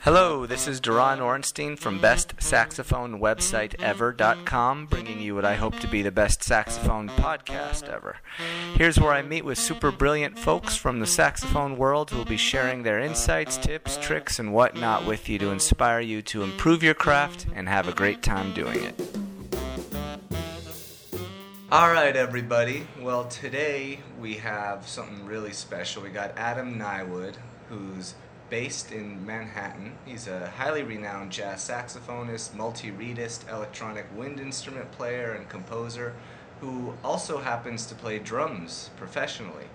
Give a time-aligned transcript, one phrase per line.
[0.00, 6.10] Hello, this is Doron Orenstein from BestSaxophoneWebsiteEver.com, bringing you what I hope to be the
[6.10, 8.16] best saxophone podcast ever.
[8.74, 12.38] Here's where I meet with super brilliant folks from the saxophone world who will be
[12.38, 16.94] sharing their insights, tips, tricks, and whatnot with you to inspire you to improve your
[16.94, 19.17] craft and have a great time doing it.
[21.70, 22.86] All right, everybody.
[22.98, 26.02] Well, today we have something really special.
[26.02, 27.34] We got Adam Niewood,
[27.68, 28.14] who's
[28.48, 29.92] based in Manhattan.
[30.06, 36.14] He's a highly renowned jazz saxophonist, multi-reedist, electronic wind instrument player, and composer
[36.62, 39.66] who also happens to play drums professionally.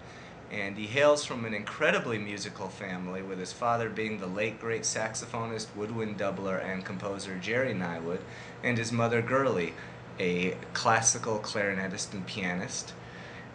[0.50, 4.82] And he hails from an incredibly musical family, with his father being the late great
[4.82, 8.22] saxophonist, woodwind doubler, and composer Gerry Niewood,
[8.64, 9.74] and his mother Gurley,
[10.20, 12.94] a classical clarinetist and pianist.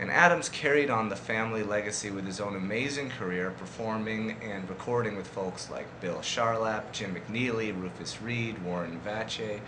[0.01, 5.17] And Adams carried on the family legacy with his own amazing career, performing and recording
[5.17, 9.61] with folks like Bill Charlap, Jim McNeely, Rufus Reid, Warren Vache,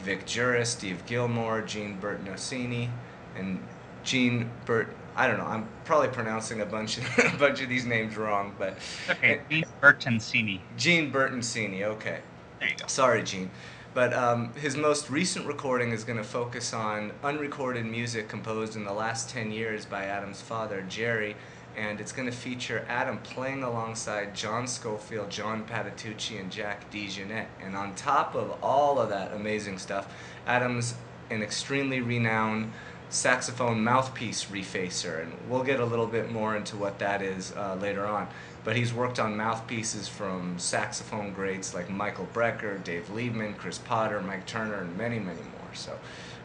[0.00, 2.88] Vic Juris, Steve Gilmore, Gene Bertoncini,
[3.36, 3.62] and
[4.02, 4.88] Gene Bert.
[5.14, 5.46] I don't know.
[5.46, 8.78] I'm probably pronouncing a bunch of a bunch of these names wrong, but
[9.10, 9.40] okay.
[9.50, 10.60] Gene Bertoncini.
[10.78, 11.82] Gene Bertoncini.
[11.82, 12.20] Okay.
[12.60, 12.86] There you go.
[12.86, 13.50] Sorry, Gene.
[13.96, 18.84] But um, his most recent recording is going to focus on unrecorded music composed in
[18.84, 21.34] the last 10 years by Adam's father, Jerry,
[21.78, 27.46] and it's going to feature Adam playing alongside John Scofield, John Patitucci, and Jack DeJohnette.
[27.62, 30.14] And on top of all of that amazing stuff,
[30.46, 30.94] Adam's
[31.30, 32.72] an extremely renowned
[33.08, 37.78] saxophone mouthpiece refacer, and we'll get a little bit more into what that is uh,
[37.80, 38.28] later on
[38.66, 44.20] but he's worked on mouthpieces from saxophone greats like Michael Brecker, Dave Liebman, Chris Potter,
[44.20, 45.72] Mike Turner, and many, many more.
[45.72, 45.96] So,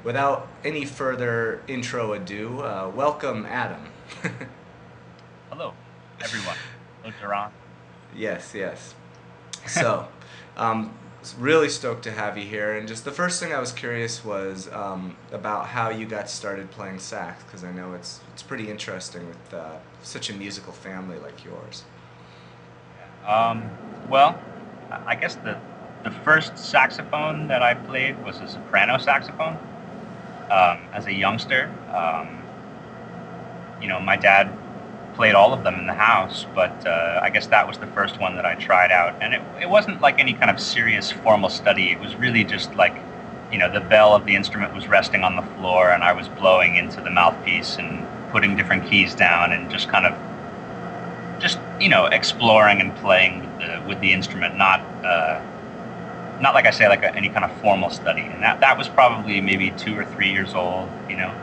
[0.04, 3.88] without any further intro ado, uh, welcome, Adam.
[5.50, 5.74] Hello,
[6.24, 6.56] everyone.
[7.02, 7.50] Hello, Doron.
[8.16, 8.94] Yes, yes.
[9.66, 10.08] So,
[10.58, 10.94] um,
[11.40, 12.78] really stoked to have you here.
[12.78, 16.70] And just the first thing I was curious was um, about how you got started
[16.70, 21.18] playing sax, because I know it's it's pretty interesting with uh, such a musical family
[21.18, 21.84] like yours.
[23.26, 23.70] Um,
[24.10, 24.40] well,
[25.06, 25.58] I guess the
[26.04, 29.58] the first saxophone that I played was a soprano saxophone.
[30.50, 32.42] Um, as a youngster, um,
[33.82, 34.52] you know, my dad
[35.16, 38.20] played all of them in the house, but uh, I guess that was the first
[38.20, 41.50] one that I tried out, and it it wasn't like any kind of serious formal
[41.50, 41.92] study.
[41.92, 42.96] It was really just like,
[43.52, 46.28] you know, the bell of the instrument was resting on the floor, and I was
[46.28, 50.14] blowing into the mouthpiece and putting different keys down, and just kind of
[51.82, 55.42] you know exploring and playing with the with the instrument, not uh,
[56.40, 58.22] not like I say like a, any kind of formal study.
[58.22, 61.34] And that that was probably maybe two or three years old, you know.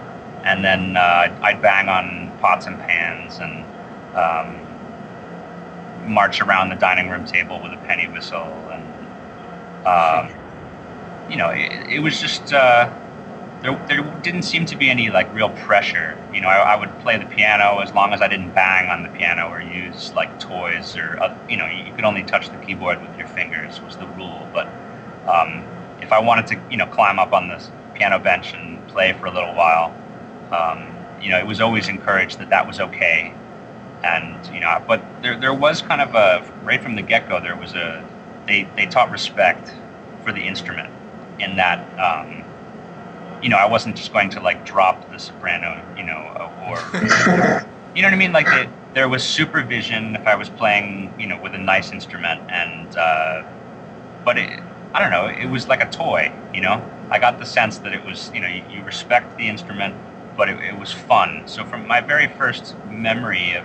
[0.45, 3.65] And then uh, I'd bang on pots and pans and
[4.17, 10.31] um, march around the dining room table with a penny whistle, and um,
[11.29, 12.53] you know, it, it was just.
[12.53, 12.91] Uh,
[13.63, 16.17] there, there didn't seem to be any like real pressure.
[16.33, 19.03] You know, I, I, would play the piano as long as I didn't bang on
[19.03, 22.57] the piano or use like toys or uh, you know, you could only touch the
[22.59, 24.49] keyboard with your fingers was the rule.
[24.53, 24.69] But
[25.27, 25.65] um,
[26.01, 27.65] if I wanted to, you know, climb up on the
[27.95, 29.95] piano bench and play for a little while,
[30.53, 30.87] um,
[31.21, 33.35] you know, it was always encouraged that that was okay.
[34.05, 37.41] And you know, but there there was kind of a right from the get go
[37.41, 38.07] there was a
[38.47, 39.75] they they taught respect
[40.23, 40.93] for the instrument
[41.41, 41.81] in that.
[41.99, 42.45] Um,
[43.43, 46.19] you know, I wasn't just going to like drop the soprano, you know,
[46.67, 46.79] or
[47.95, 48.33] you know what I mean.
[48.33, 48.47] Like
[48.95, 53.45] there was supervision if I was playing, you know, with a nice instrument, and uh,
[54.25, 54.61] but it,
[54.95, 56.83] I don't know, it was like a toy, you know.
[57.11, 59.95] I got the sense that it was, you know, you, you respect the instrument,
[60.37, 61.43] but it, it was fun.
[61.47, 63.65] So from my very first memory of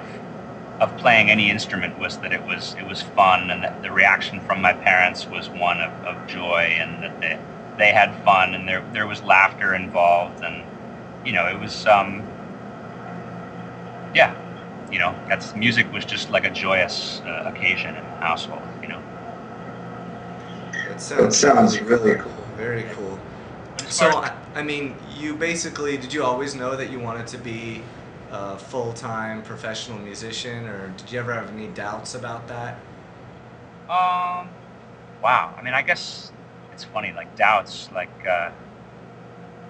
[0.79, 4.39] of playing any instrument was that it was it was fun, and that the reaction
[4.41, 7.39] from my parents was one of, of joy, and that they
[7.77, 10.63] they had fun and there there was laughter involved and
[11.25, 12.21] you know it was um
[14.13, 14.35] yeah
[14.91, 18.87] you know that's music was just like a joyous uh, occasion in the household you
[18.89, 18.99] know.
[20.89, 23.17] It sounds, sounds really cool very cool.
[23.89, 27.81] So I, I mean you basically did you always know that you wanted to be
[28.31, 32.75] a full-time professional musician or did you ever have any doubts about that?
[33.89, 34.49] Um
[35.21, 36.31] wow i mean i guess
[36.73, 38.51] it's funny, like doubts, like uh,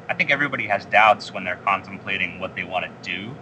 [0.09, 3.35] I think everybody has doubts when they're contemplating what they want to do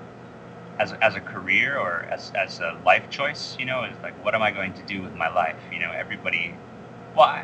[0.79, 4.33] as, as a career or as, as a life choice, you know, it's like, what
[4.33, 5.57] am I going to do with my life?
[5.71, 6.55] You know, everybody,
[7.15, 7.43] well,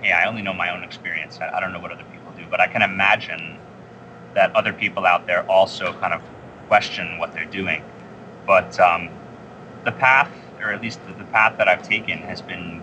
[0.00, 1.38] hey, I only know my own experience.
[1.40, 3.58] I, I don't know what other people do, but I can imagine
[4.34, 6.22] that other people out there also kind of
[6.68, 7.82] question what they're doing.
[8.46, 9.10] But um,
[9.84, 10.30] the path,
[10.60, 12.82] or at least the, the, path that I've taken, has been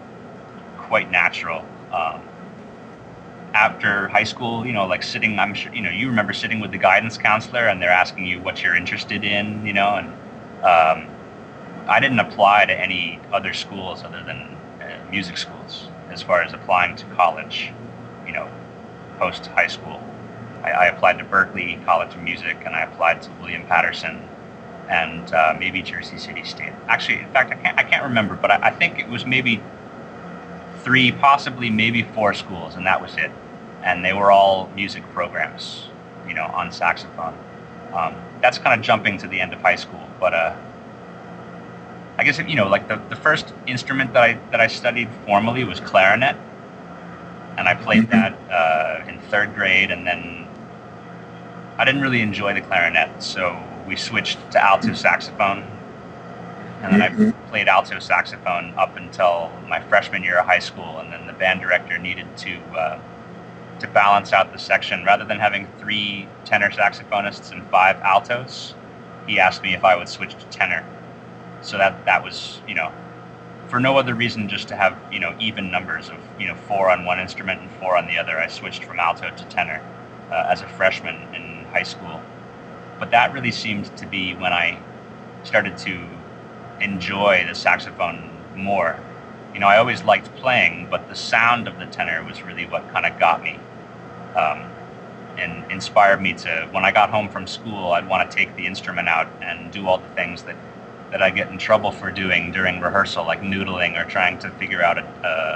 [0.78, 1.66] quite natural.
[1.92, 2.22] Um,
[3.56, 6.72] after high school, you know, like sitting, I'm sure, you know, you remember sitting with
[6.72, 10.07] the guidance counselor and they're asking you what you're interested in, you know, and
[10.57, 11.07] um,
[11.88, 16.54] I didn't apply to any other schools other than uh, music schools as far as
[16.54, 17.72] applying to college,
[18.28, 18.50] you know,
[19.19, 20.04] post high school.
[20.62, 24.22] I, I, applied to Berklee College of Music and I applied to William Paterson
[24.90, 26.74] and uh, maybe Jersey City State.
[26.90, 29.63] Actually, in fact, I can't, I can't remember, but I, I think it was maybe
[30.84, 33.31] three, possibly maybe four schools, and that was it
[33.86, 35.88] and they were all music programs,
[36.28, 37.38] you know, on saxophone.
[37.94, 40.56] Um, that's kind of jumping to the end of high school, but uh,
[42.18, 45.64] I guess you know, like the, the first instrument that I that I studied formally
[45.64, 46.36] was clarinet,
[47.58, 48.12] and I played mm-hmm.
[48.12, 50.48] that uh, in third grade, and then
[51.78, 55.64] I didn't really enjoy the clarinet, so we switched to alto saxophone,
[56.82, 57.50] and then I mm-hmm.
[57.50, 61.62] played alto saxophone up until my freshman year of high school, and then the band
[61.62, 63.00] director needed to uh,
[63.80, 65.04] to balance out the section.
[65.04, 68.74] Rather than having three tenor saxophonists and five altos,
[69.27, 70.86] he asked me if I would switch to tenor.
[71.62, 72.92] So that that was, you know,
[73.68, 76.89] for no other reason, just to have you know even numbers of you know four
[76.89, 78.38] on one instrument and four on the other.
[78.38, 79.81] I switched from alto to tenor
[80.31, 82.22] uh, as a freshman in high school.
[83.00, 84.80] But that really seemed to be when I
[85.44, 86.07] started to
[86.80, 89.00] enjoy the saxophone more
[89.56, 92.86] you know, I always liked playing, but the sound of the tenor was really what
[92.89, 93.57] kind of got me
[94.36, 94.64] um,
[95.38, 98.66] and inspired me to, when I got home from school, I'd want to take the
[98.66, 100.56] instrument out and do all the things that,
[101.12, 104.82] that I get in trouble for doing during rehearsal, like noodling or trying to figure
[104.82, 105.04] out a,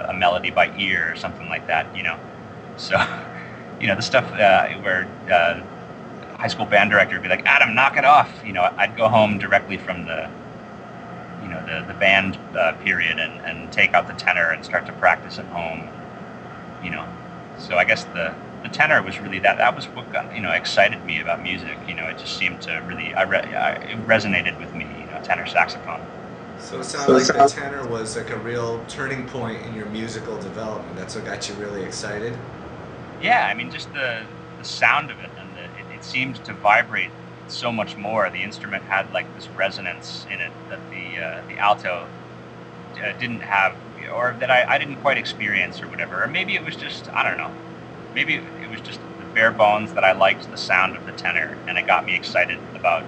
[0.07, 2.17] a, a melody by ear or something like that, you know.
[2.77, 2.95] So,
[3.79, 5.61] you know, the stuff uh, where uh,
[6.37, 8.31] high school band director would be like, Adam, knock it off.
[8.45, 10.29] You know, I'd go home directly from the
[11.43, 14.85] you know the the band uh, period and and take out the tenor and start
[14.85, 15.87] to practice at home.
[16.83, 17.05] You know,
[17.57, 18.33] so I guess the
[18.69, 21.77] the tenor was really that that was what got, you know excited me about music.
[21.87, 24.85] You know, it just seemed to really I, re- I it resonated with me.
[25.01, 26.01] You know, tenor saxophone.
[26.57, 30.39] So it sounds like the tenor was like a real turning point in your musical
[30.39, 30.95] development.
[30.97, 32.37] That's what got you really excited.
[33.17, 34.27] Yeah, I mean, just the
[34.57, 37.13] the sound of it and the, it, it seemed to vibrate
[37.47, 38.29] so much more.
[38.29, 42.11] The instrument had like this resonance in it that the uh, the alto
[43.03, 43.79] uh, didn't have,
[44.11, 46.23] or that I, I didn't quite experience, or whatever.
[46.23, 47.53] Or maybe it was just I don't know.
[48.13, 51.57] Maybe it was just the bare bones that I liked the sound of the tenor,
[51.67, 53.03] and it got me excited about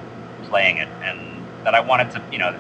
[0.50, 1.20] playing it, and
[1.64, 2.56] that I wanted to, you know,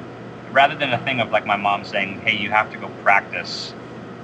[0.52, 3.74] rather than a thing of like my mom saying, "Hey, you have to go practice."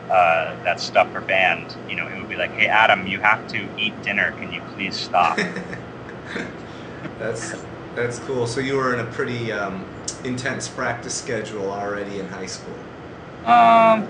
[0.10, 3.45] Uh, that stuff for band, you know, it would be like, "Hey, Adam, you have
[3.51, 4.31] to eat dinner.
[4.39, 5.38] Can you please stop?"
[7.19, 7.56] That's
[7.95, 8.45] that's cool.
[8.48, 9.84] So you were in a pretty um,
[10.24, 12.75] intense practice schedule already in high school.
[13.44, 14.07] Um,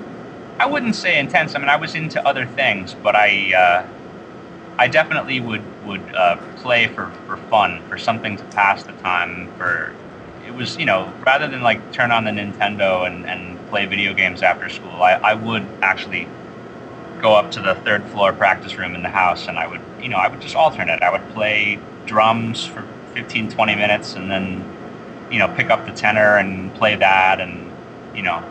[0.59, 1.55] I wouldn't say intense.
[1.55, 3.96] I mean, I was into other things, but I uh,
[4.79, 9.49] I definitely would would uh, play for, for fun, for something to pass the time.
[9.57, 9.93] For
[10.45, 14.13] it was you know rather than like turn on the Nintendo and, and play video
[14.13, 16.27] games after school, I, I would actually
[17.21, 20.09] go up to the third floor practice room in the house and I would you
[20.09, 21.01] know I would just alternate.
[21.01, 22.83] I would play drums for
[23.13, 24.63] 15, 20 minutes and then,
[25.31, 27.71] you know, pick up the tenor and play that and,
[28.15, 28.43] you know,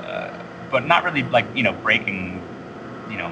[0.00, 2.40] uh, but not really like, you know, breaking,
[3.10, 3.30] you know,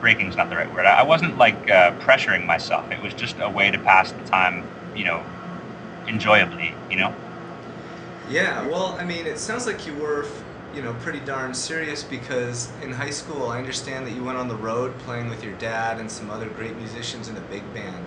[0.00, 0.86] breaking is not the right word.
[0.86, 2.90] I wasn't like uh, pressuring myself.
[2.90, 4.66] It was just a way to pass the time,
[4.96, 5.24] you know,
[6.06, 7.14] enjoyably, you know?
[8.28, 10.26] Yeah, well, I mean, it sounds like you were
[10.74, 14.48] you know, pretty darn serious because in high school, I understand that you went on
[14.48, 18.06] the road playing with your dad and some other great musicians in a big band.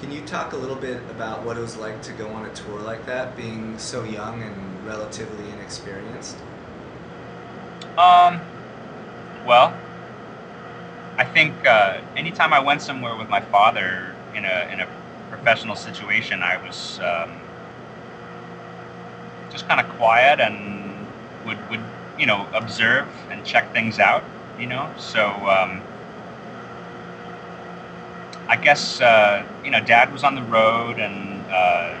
[0.00, 2.54] Can you talk a little bit about what it was like to go on a
[2.54, 6.36] tour like that, being so young and relatively inexperienced?
[7.96, 8.40] Um,
[9.44, 9.76] well,
[11.18, 14.86] I think uh, anytime I went somewhere with my father in a in a
[15.30, 17.32] professional situation, I was um,
[19.50, 21.06] just kind of quiet and
[21.44, 21.82] would would
[22.18, 24.22] you know observe and check things out.
[24.60, 25.82] You know, so um,
[28.46, 31.50] I guess uh, you know Dad was on the road and.
[31.50, 31.96] Uh,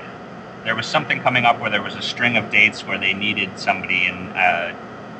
[0.64, 3.48] there was something coming up where there was a string of dates where they needed
[3.58, 4.74] somebody, and uh,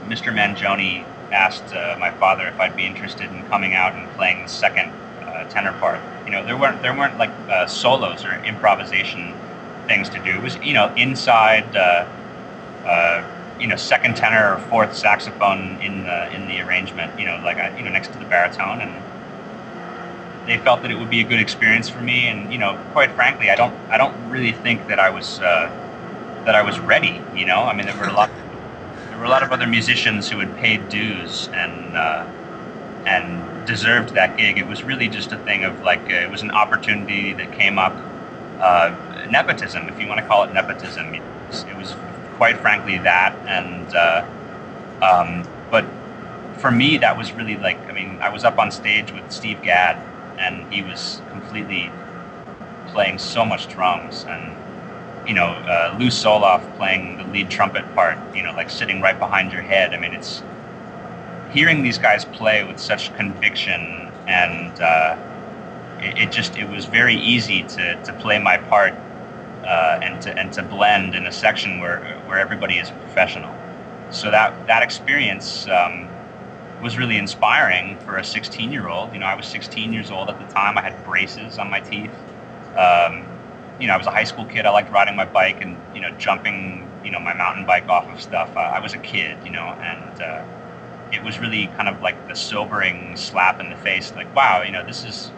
[0.06, 0.30] Mr.
[0.34, 4.48] Mangione asked uh, my father if I'd be interested in coming out and playing the
[4.48, 4.92] second
[5.26, 6.00] uh, tenor part.
[6.26, 9.34] You know, there weren't there weren't like uh, solos or improvisation
[9.86, 10.30] things to do.
[10.36, 12.06] It was you know inside uh,
[12.84, 13.24] uh,
[13.58, 17.18] you know second tenor or fourth saxophone in the in the arrangement.
[17.18, 18.92] You know, like you know next to the baritone, and
[20.46, 23.12] they felt that it would be a good experience for me, and you know, quite
[23.12, 25.70] frankly, I don't I don't really think that I was uh,
[26.44, 27.20] that I was ready.
[27.34, 28.30] You know, I mean, there were a lot
[29.18, 32.26] were a lot of other musicians who had paid dues and uh,
[33.06, 34.58] and deserved that gig.
[34.58, 37.78] It was really just a thing of like uh, it was an opportunity that came
[37.78, 37.96] up.
[38.60, 38.96] Uh,
[39.30, 41.94] nepotism, if you want to call it nepotism, it was, it was
[42.36, 44.24] quite frankly that, and uh,
[45.02, 45.84] um, but
[46.58, 49.62] for me, that was really like, I mean, I was up on stage with Steve
[49.62, 49.96] Gadd,
[50.38, 51.92] and he was completely
[52.88, 54.57] playing so much drums, and
[55.28, 59.18] you know, uh, Lew Soloff playing the lead trumpet part, you know, like sitting right
[59.18, 59.92] behind your head.
[59.92, 60.42] I mean, it's
[61.52, 65.16] hearing these guys play with such conviction, and uh,
[66.00, 68.94] it, it, just it was very easy to to play my part
[69.64, 73.54] uh, and to and to blend in a section where where everybody is a professional.
[74.10, 75.68] So that that experience.
[75.68, 76.08] Um,
[76.80, 79.12] was really inspiring for a 16 year old.
[79.12, 80.78] You know, I was 16 years old at the time.
[80.78, 82.12] I had braces on my teeth.
[82.76, 83.24] Um,
[83.80, 84.66] you know, I was a high school kid.
[84.66, 88.08] I liked riding my bike and you know jumping, you know, my mountain bike off
[88.12, 88.50] of stuff.
[88.56, 90.44] Uh, I was a kid, you know, and uh,
[91.12, 94.12] it was really kind of like the sobering slap in the face.
[94.14, 95.30] Like, wow, you know, this is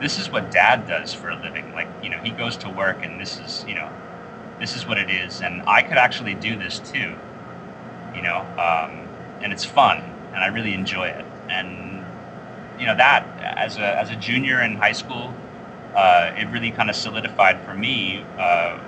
[0.00, 1.72] this is what Dad does for a living.
[1.72, 3.90] Like, you know, he goes to work, and this is, you know,
[4.58, 7.14] this is what it is, and I could actually do this too.
[8.14, 9.08] You know, um,
[9.40, 10.02] and it's fun
[10.34, 11.24] and I really enjoy it.
[11.48, 12.04] And
[12.78, 15.34] you know that as a as a junior in high school,
[15.94, 18.78] uh, it really kind of solidified for me uh,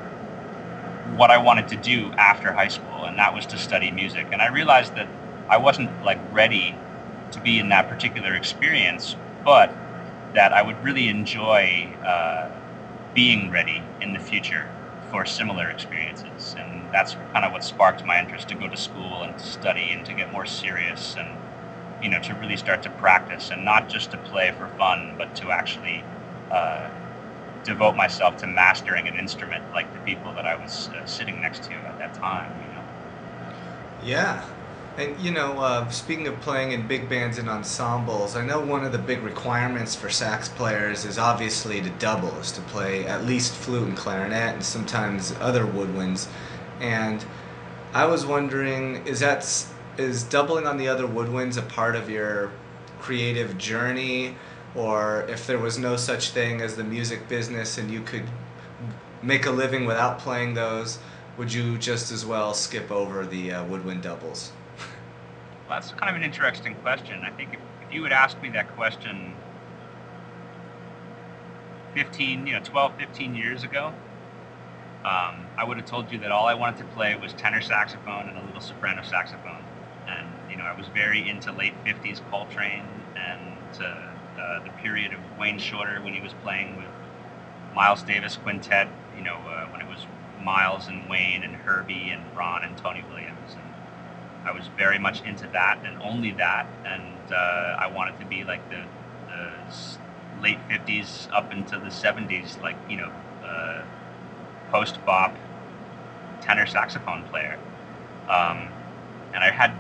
[1.17, 4.27] what I wanted to do after high school, and that was to study music.
[4.33, 5.09] And I realized that
[5.49, 6.75] I wasn't like ready
[7.33, 9.73] to be in that particular experience, but
[10.35, 12.51] that I would really enjoy uh,
[13.15, 14.69] being ready in the future
[15.11, 16.57] for similar experiences.
[16.59, 19.93] And that's kind of what sparked my interest to go to school and to study
[19.93, 21.29] and to get more serious and,
[22.03, 25.35] you know, to really start to practice and not just to play for fun, but
[25.37, 26.03] to actually
[26.55, 26.91] uh,
[27.65, 31.65] devote myself to mastering an instrument like the people that I was uh, sitting next
[31.65, 32.85] to at that time, you know.
[34.05, 34.45] Yeah,
[34.97, 38.85] and you know, uh, speaking of playing in big bands and ensembles, I know one
[38.85, 43.25] of the big requirements for sax players is obviously to double, is to play at
[43.25, 46.29] least flute and clarinet, and sometimes other woodwinds.
[46.81, 47.25] And
[47.93, 52.51] I was wondering, is that is doubling on the other woodwinds a part of your
[53.01, 54.37] creative journey,
[54.75, 58.25] or if there was no such thing as the music business and you could
[59.23, 60.99] make a living without playing those,
[61.37, 64.53] would you just as well skip over the uh, woodwind doubles?
[65.69, 67.23] Well, that's kind of an interesting question.
[67.25, 69.35] I think if, if you had asked me that question
[71.95, 73.93] 15, you know, 12, 15 years ago,
[75.05, 78.29] um, I would have told you that all I wanted to play was tenor saxophone
[78.29, 79.63] and a little soprano saxophone.
[80.09, 82.85] And, you know, I was very into late 50s Coltrane
[83.17, 84.14] and uh,
[84.45, 86.87] uh, the period of Wayne Shorter when he was playing with
[87.75, 90.07] Miles Davis Quintet, you know, uh, when it was
[90.43, 93.55] Miles and Wayne and Herbie and Ron and Tony Williams.
[93.55, 98.27] And I was very much into that and only that, and uh, I wanted to
[98.27, 98.83] be like the,
[99.29, 103.11] the late '50s up into the '70s, like you know,
[103.45, 103.83] uh,
[104.71, 105.35] post bop
[106.43, 107.59] tenor saxophone player.
[108.29, 108.69] Um,
[109.33, 109.75] and I had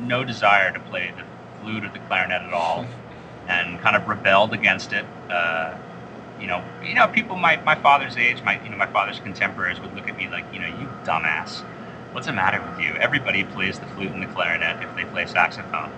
[0.00, 1.24] no desire to play the
[1.62, 2.86] flute or the clarinet at all,
[3.48, 5.06] and kind of rebelled against it.
[5.30, 5.74] Uh,
[6.40, 9.80] you know, you know, people my, my father's age, my you know, my father's contemporaries
[9.80, 11.62] would look at me like, you know, you dumbass
[12.12, 12.94] what's the matter with you?
[12.96, 15.92] Everybody plays the flute and the clarinet if they play saxophone.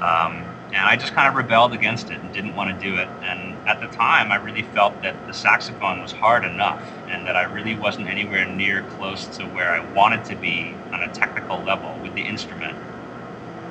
[0.00, 3.08] Um, and I just kind of rebelled against it and didn't want to do it.
[3.22, 7.36] And at the time, I really felt that the saxophone was hard enough and that
[7.36, 11.62] I really wasn't anywhere near close to where I wanted to be on a technical
[11.62, 12.78] level with the instrument.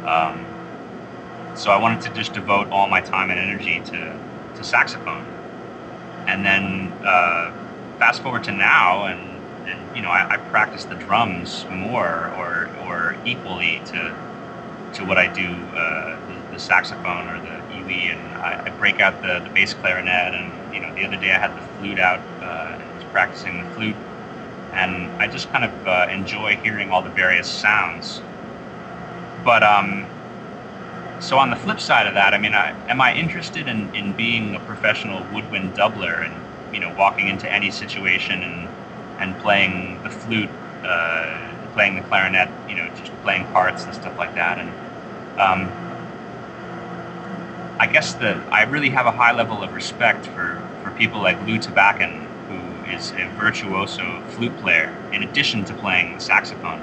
[0.04, 0.57] Um,
[1.58, 4.20] so I wanted to just devote all my time and energy to,
[4.56, 5.26] to saxophone.
[6.28, 7.52] And then uh,
[7.98, 9.20] fast forward to now, and
[9.68, 14.16] and you know I, I, practice the drums more or or equally to
[14.94, 19.00] to what I do uh, the, the, saxophone or the EWI, and I, I, break
[19.00, 20.34] out the, the bass clarinet.
[20.34, 23.64] And you know the other day I had the flute out uh, and was practicing
[23.64, 23.96] the flute,
[24.74, 28.22] and I just kind of uh, enjoy hearing all the various sounds.
[29.46, 30.06] But um,
[31.20, 34.14] so on the flip side of that, I mean, I, am I interested in, in
[34.14, 36.34] being a professional woodwind doubler and
[36.74, 38.68] you know walking into any situation and
[39.20, 40.50] and playing the flute,
[40.84, 44.60] uh, playing the clarinet, you know, just playing parts and stuff like that.
[44.60, 44.70] And
[45.40, 45.72] um,
[47.80, 51.40] I guess that I really have a high level of respect for, for people like
[51.46, 56.82] Lew Tabackin, who is a virtuoso flute player in addition to playing the saxophone.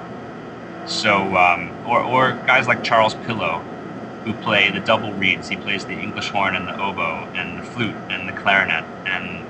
[0.87, 3.65] So, um, or, or guys like Charles Pillow,
[4.25, 5.49] who play the double reeds.
[5.49, 8.85] He plays the English horn and the oboe and the flute and the clarinet.
[9.07, 9.45] And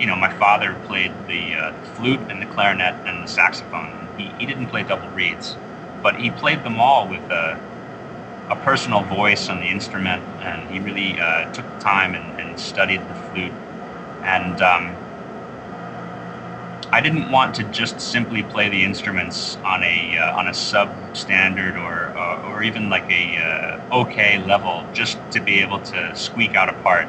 [0.00, 4.08] you know, my father played the uh, flute and the clarinet and the saxophone.
[4.16, 5.56] He, he didn't play double reeds,
[6.02, 7.58] but he played them all with a,
[8.50, 13.00] a personal voice on the instrument, and he really uh, took time and, and, studied
[13.00, 13.52] the flute.
[14.24, 14.97] And um,
[16.90, 21.76] I didn't want to just simply play the instruments on a uh, on a substandard
[21.76, 26.54] or uh, or even like a uh, okay level, just to be able to squeak
[26.54, 27.08] out a part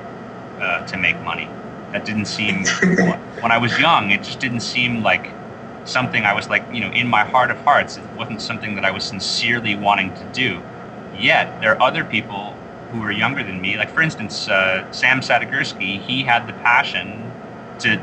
[0.60, 1.48] uh, to make money.
[1.94, 2.66] That didn't seem
[3.42, 4.12] when I was young.
[4.12, 5.38] It just didn't seem like
[5.86, 7.98] something I was like you know in my heart of hearts.
[7.98, 10.62] It wasn't something that I was sincerely wanting to do.
[11.18, 12.58] Yet there are other people
[12.92, 13.78] who were younger than me.
[13.78, 16.02] Like for instance, uh, Sam Sadigursky.
[16.02, 17.32] He had the passion
[17.80, 18.02] to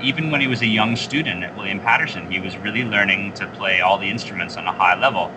[0.00, 3.46] even when he was a young student at William Paterson, he was really learning to
[3.48, 5.32] play all the instruments on a high level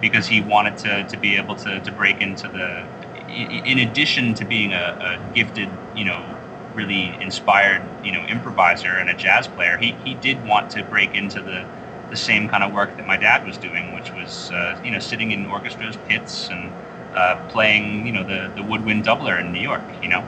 [0.00, 2.84] because he wanted to, to be able to, to break into the,
[3.28, 6.36] in addition to being a, a gifted, you know,
[6.74, 11.14] really inspired, you know, improviser and a jazz player, he, he did want to break
[11.14, 11.64] into the,
[12.10, 14.98] the same kind of work that my dad was doing, which was, uh, you know,
[14.98, 16.70] sitting in orchestras, pits, and
[17.14, 20.26] uh, playing, you know, the, the woodwind doubler in New York, you know.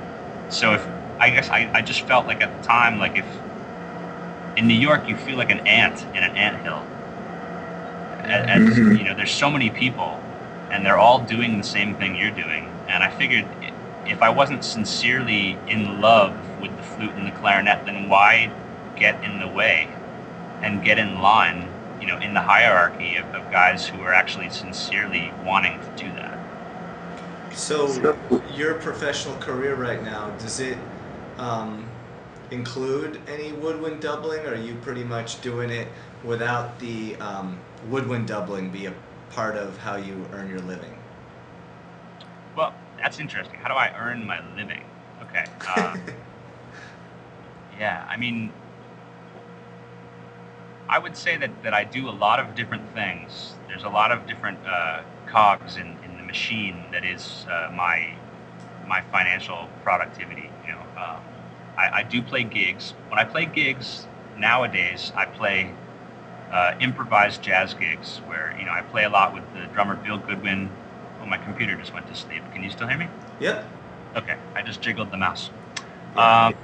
[0.48, 0.86] So if
[1.20, 3.26] I guess I, I just felt like at the time, like if
[4.56, 6.82] in New York, you feel like an ant in an ant hill.
[8.24, 8.96] And, and mm-hmm.
[8.96, 10.20] you know, there's so many people,
[10.70, 12.70] and they're all doing the same thing you're doing.
[12.88, 13.46] And I figured,
[14.06, 18.50] if I wasn't sincerely in love with the flute and the clarinet, then why
[18.96, 19.88] get in the way
[20.62, 21.68] and get in line?
[22.00, 26.10] You know, in the hierarchy of, of guys who are actually sincerely wanting to do
[26.12, 26.38] that.
[27.54, 28.16] So,
[28.54, 30.76] your professional career right now does it?
[31.38, 31.88] Um,
[32.50, 35.88] include any woodwind doubling, or are you pretty much doing it
[36.24, 37.58] without the um,
[37.90, 38.94] woodwind doubling be a
[39.30, 40.96] part of how you earn your living?
[42.56, 43.58] Well, that's interesting.
[43.58, 44.82] How do I earn my living?
[45.22, 45.44] Okay.
[45.66, 45.96] Uh,
[47.78, 48.52] yeah, I mean,
[50.88, 53.54] I would say that, that I do a lot of different things.
[53.68, 58.14] There's a lot of different uh, cogs in, in the machine that is uh, my
[58.86, 60.50] my financial productivity.
[60.66, 61.20] You know, um,
[61.76, 62.94] I, I do play gigs.
[63.08, 64.06] When I play gigs
[64.38, 65.72] nowadays, I play
[66.50, 70.18] uh, improvised jazz gigs where you know I play a lot with the drummer Bill
[70.18, 70.70] Goodwin.
[71.20, 72.42] Oh, my computer just went to sleep.
[72.52, 73.08] Can you still hear me?
[73.40, 73.66] Yep.
[74.16, 75.50] Okay, I just jiggled the mouse.
[76.16, 76.54] Um,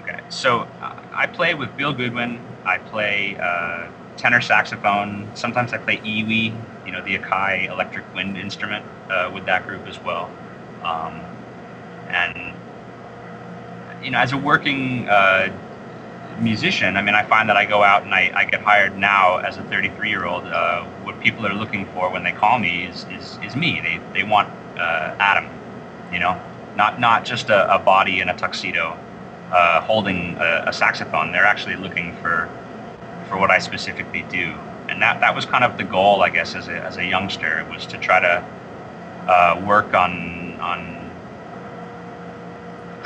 [0.00, 2.40] okay, so uh, I play with Bill Goodwin.
[2.64, 5.28] I play uh, tenor saxophone.
[5.34, 6.54] Sometimes I play EWI,
[6.86, 10.30] you know, the Akai electric wind instrument, uh, with that group as well.
[10.82, 11.20] Um,
[12.08, 12.54] and
[14.02, 15.52] you know, as a working uh,
[16.40, 19.38] musician, I mean, I find that I go out and I, I get hired now
[19.38, 20.44] as a 33 year old.
[20.44, 23.80] Uh, what people are looking for when they call me is, is, is me.
[23.80, 25.48] They, they want uh, Adam,
[26.12, 26.40] you know,
[26.76, 28.96] not, not just a, a body in a tuxedo
[29.50, 31.32] uh, holding a, a, saxophone.
[31.32, 32.48] They're actually looking for,
[33.28, 34.54] for what I specifically do.
[34.88, 37.66] And that, that was kind of the goal, I guess, as a, as a youngster,
[37.70, 38.44] was to try to
[39.26, 40.97] uh, work on, on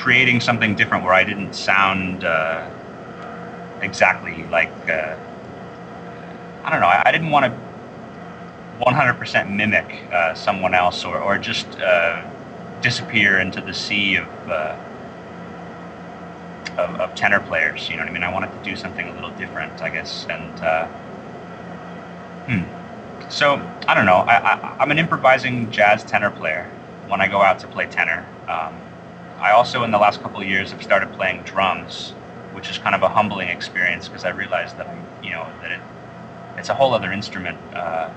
[0.03, 2.69] creating something different where I didn't sound uh,
[3.83, 5.17] exactly like uh,
[6.65, 6.89] I don't know.
[6.89, 7.53] I, didn't want to
[8.85, 12.29] 100% mimic uh, someone else or or just uh,
[12.81, 14.77] disappear into the sea of, uh,
[16.79, 17.89] of, of tenor players.
[17.89, 18.25] You know what I mean?
[18.25, 20.27] I wanted to do something a little different, I guess.
[20.29, 20.87] And uh,
[22.49, 23.31] hmm.
[23.31, 23.55] So
[23.87, 24.17] I don't know.
[24.17, 26.69] I, I, am an improvising jazz tenor player
[27.07, 28.27] when I go out to play tenor.
[28.49, 28.75] Um,
[29.43, 32.11] I also, in the last couple of years, have started playing drums,
[32.53, 34.87] which is kind of a humbling experience because I realized that,
[35.21, 35.81] you know, that it,
[36.57, 37.59] it's a whole other instrument.
[37.75, 38.09] Uh,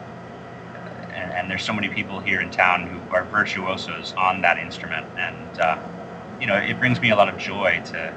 [1.16, 5.08] and, and, there's so many people here in town who are virtuosos on that instrument.
[5.18, 5.80] And, uh,
[6.40, 8.14] you know, it brings me a lot of joy to,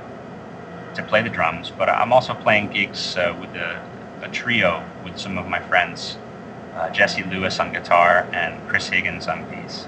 [0.94, 1.70] to play the drums.
[1.70, 3.82] But I'm also playing gigs uh, with a,
[4.20, 6.18] a, trio with some of my friends.
[6.74, 9.86] Uh, Jesse Lewis on guitar and Chris Higgins on bass.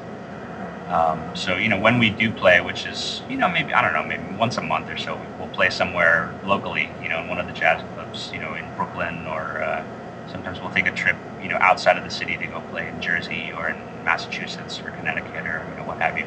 [0.91, 3.95] Um, so you know when we do play, which is you know maybe I don't
[3.95, 6.93] know maybe once a month or so, we'll play somewhere locally.
[7.03, 9.85] You know in one of the jazz clubs, you know in Brooklyn, or uh,
[10.27, 13.01] sometimes we'll take a trip you know outside of the city to go play in
[13.01, 16.27] Jersey or in Massachusetts or Connecticut or you know what have you.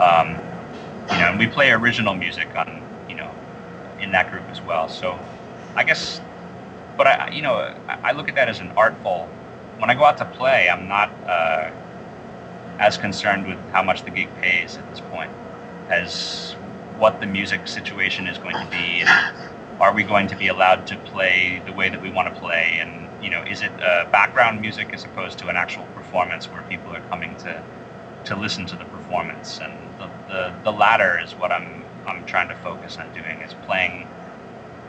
[0.00, 0.40] Um,
[1.12, 3.36] you know and we play original music on you know
[4.00, 4.88] in that group as well.
[4.88, 5.20] So
[5.76, 6.22] I guess,
[6.96, 9.30] but I you know I look at that as an artful.
[9.78, 11.10] When I go out to play, I'm not.
[11.28, 11.70] Uh,
[12.78, 15.30] as concerned with how much the gig pays at this point
[15.90, 16.54] as
[16.98, 19.04] what the music situation is going to be
[19.80, 22.78] are we going to be allowed to play the way that we want to play?
[22.80, 26.62] And you know is it uh, background music as opposed to an actual performance where
[26.62, 27.62] people are coming to
[28.24, 32.48] to listen to the performance, and the, the, the latter is what I'm I'm trying
[32.48, 34.08] to focus on doing is playing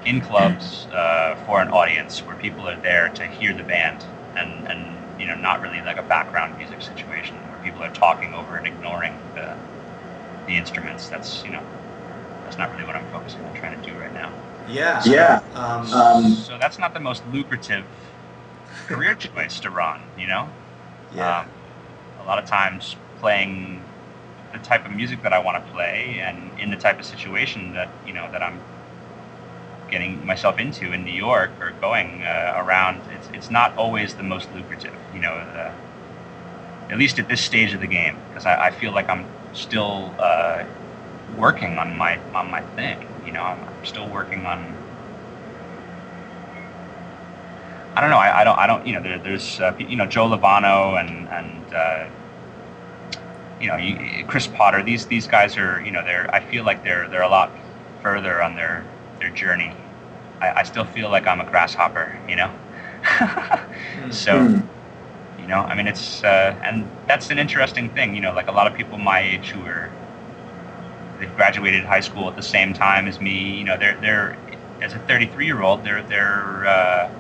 [0.06, 4.06] in clubs uh, for an audience where people are there to hear the band
[4.38, 7.39] and and you know not really like a background music situation
[7.80, 9.56] people are talking over and ignoring the
[10.48, 11.08] the instruments.
[11.10, 11.62] That's you know
[12.44, 14.32] that's not really what I'm focusing on trying to do right now.
[14.68, 15.02] Yeah.
[15.06, 15.42] Yeah.
[15.54, 17.86] Um, Um, So that's not the most lucrative
[18.88, 20.50] career choice to run, you know.
[21.16, 21.40] yeah.
[21.42, 21.50] Um,
[22.20, 23.82] a lot of times playing
[24.54, 27.74] the type of music that I want to play and in the type of situation
[27.74, 28.60] that you know that I'm
[29.90, 34.24] getting myself into in New York or going uh, around, it's it's not always the
[34.24, 35.34] most lucrative, you know.
[35.34, 35.74] Uh,
[36.90, 40.14] at least at this stage of the game, because I, I feel like I'm still
[40.20, 40.64] uh,
[41.38, 43.08] working on my on my thing.
[43.26, 44.78] You know, I'm, I'm still working on
[47.96, 48.18] I don't know.
[48.18, 48.58] I, I don't.
[48.58, 48.86] I don't.
[48.88, 52.10] You know, there, there's uh, you know Joe Lovano and and uh,
[53.60, 54.84] you know you, Chris Potter.
[54.84, 56.34] These these guys are you know they're.
[56.34, 57.52] I feel like they're they're a lot
[58.02, 58.86] further on their
[59.20, 59.76] their journey.
[60.42, 62.18] I, I still feel like I'm a grasshopper.
[62.28, 62.52] You know.
[64.12, 64.79] so Hmm.
[65.50, 68.14] You know, I mean, it's uh, and that's an interesting thing.
[68.14, 69.90] You know, like a lot of people my age who are
[71.20, 73.58] they've graduated high school at the same time as me.
[73.58, 74.38] You know, they're they're
[74.84, 77.12] as a 33 year old, they're they're uh,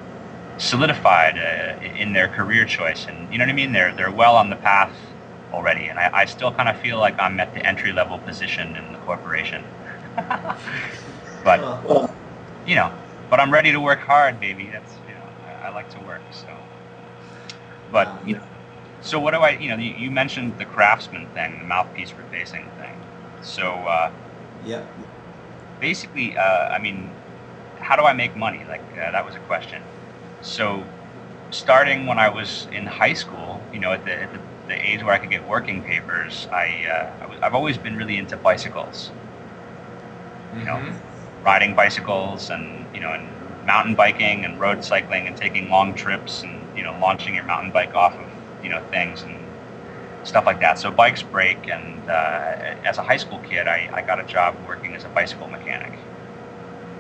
[0.60, 3.72] solidified uh, in their career choice, and you know what I mean.
[3.72, 4.94] They're they're well on the path
[5.52, 8.76] already, and I, I still kind of feel like I'm at the entry level position
[8.76, 9.64] in the corporation.
[11.44, 11.60] but
[12.68, 12.94] you know,
[13.32, 14.70] but I'm ready to work hard, baby.
[14.72, 16.22] That's you know, I, I like to work.
[16.30, 16.59] So,
[17.92, 18.44] but you know,
[19.02, 19.52] so what do I?
[19.52, 22.96] You know, you, you mentioned the craftsman thing, the mouthpiece refacing thing.
[23.42, 24.12] So uh,
[24.66, 24.84] yeah.
[25.80, 27.12] basically, uh, I mean,
[27.76, 28.64] how do I make money?
[28.68, 29.82] Like uh, that was a question.
[30.42, 30.86] So,
[31.52, 35.04] starting when I was in high school, you know, at the, at the, the age
[35.04, 38.38] where I could get working papers, I, uh, I was, I've always been really into
[38.38, 39.12] bicycles.
[40.60, 41.00] You know, Mhm.
[41.44, 43.28] riding bicycles and you know and
[43.66, 47.72] mountain biking and road cycling and taking long trips and you know launching your mountain
[47.72, 48.30] bike off of
[48.64, 49.36] you know things and
[50.24, 50.80] stuff like that.
[50.80, 54.56] So bikes break and uh, as a high school kid I, I got a job
[54.68, 55.94] working as a bicycle mechanic.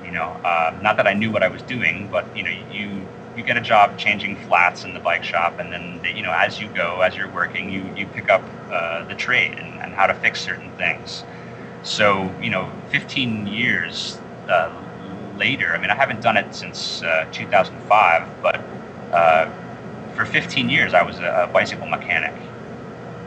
[0.05, 3.07] You know uh, not that i knew what i was doing but you know you
[3.37, 6.59] you get a job changing flats in the bike shop and then you know as
[6.61, 10.07] you go as you're working you you pick up uh, the trade and, and how
[10.07, 11.23] to fix certain things.
[11.83, 14.17] So, you know, 15 years
[14.49, 14.71] uh,
[15.37, 18.61] later, I mean, I haven't done it since uh, 2005, but
[19.13, 19.51] uh,
[20.19, 22.33] for 15 years, I was a, bicycle mechanic,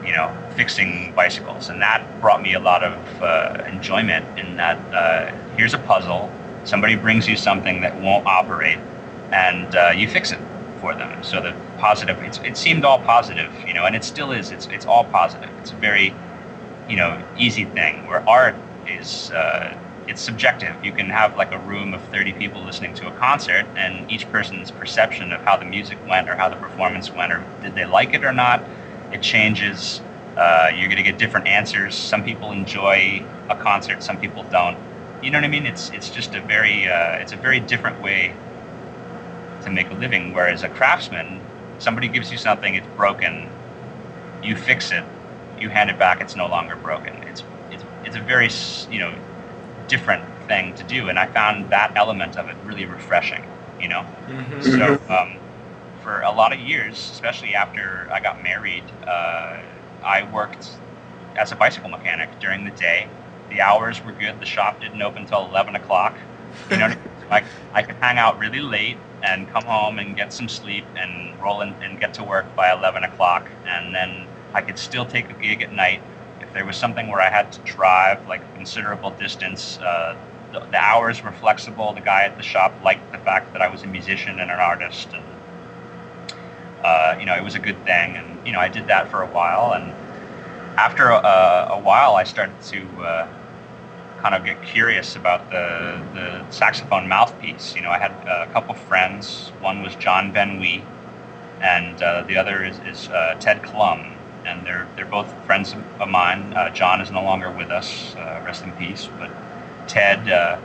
[0.05, 1.71] you know, fixing bicycles.
[1.71, 6.31] And that brought me a lot of uh, enjoyment in that uh, here's a puzzle,
[6.65, 8.79] somebody brings you something that won't operate,
[9.33, 10.39] and uh, you fix it
[10.83, 11.25] for them.
[11.25, 14.51] So the positive, it seemed all positive, you know, and it still is.
[14.51, 15.49] It's, it's all positive.
[15.61, 16.13] It's a very
[16.91, 18.55] you know easy thing where art
[18.87, 19.75] is uh,
[20.07, 20.85] it's subjective.
[20.85, 24.31] You can have like a room of 30 people listening to a concert and each
[24.31, 27.87] person's perception of how the music went or how the performance went or did they
[27.87, 28.69] like it or not
[29.13, 30.03] it changes
[30.37, 31.97] uh, you're going to get different answers.
[31.97, 34.79] Some people enjoy a concert some people don't.
[35.21, 35.67] You know what i mean?
[35.67, 38.37] It's it's just a very uh, it's a very different way
[39.63, 41.41] to make a living whereas a craftsman
[41.79, 43.51] somebody gives you something it's broken
[44.43, 45.05] you fix it
[45.57, 47.23] you hand it back, it's no longer broken.
[47.29, 48.51] It's it's it's a very
[48.91, 49.15] you know
[49.93, 53.43] different thing to do, and I found that element of it really refreshing.
[53.79, 54.63] You know, Mhm.
[54.77, 54.85] so
[55.17, 55.31] um,
[56.03, 59.59] for a lot of years, especially after I got married, uh,
[60.03, 60.65] I worked
[61.37, 63.07] as a bicycle mechanic during the day.
[63.51, 64.41] The hours were good.
[64.41, 66.15] The shop didn't open until eleven o'clock.
[66.71, 66.91] You know,
[67.31, 71.11] like I could hang out really late and come home and get some sleep and
[71.43, 75.29] roll in and get to work by eleven o'clock, and then I could still take
[75.31, 76.01] a gig at night.
[76.55, 80.17] There was something where I had to drive like considerable distance, uh,
[80.53, 81.93] the, the hours were flexible.
[81.93, 84.61] The guy at the shop liked the fact that I was a musician and an
[84.61, 85.25] artist, and
[86.85, 88.17] uh, you know it was a good thing.
[88.17, 89.93] And you know I did that for a while, and
[90.79, 93.29] after a, a while, I started to uh,
[94.21, 97.75] kind of get curious about the the saxophone mouthpiece.
[97.75, 99.53] You know, I had a couple friends.
[99.61, 100.85] One was John Benwee,
[101.61, 104.15] and uh, the other is, is uh, Ted Klum,
[104.47, 106.53] and they're they're both friends of mine.
[106.55, 109.09] Uh, John is no longer with us, uh, rest in peace.
[109.19, 109.33] But
[109.87, 110.61] Ted, uh,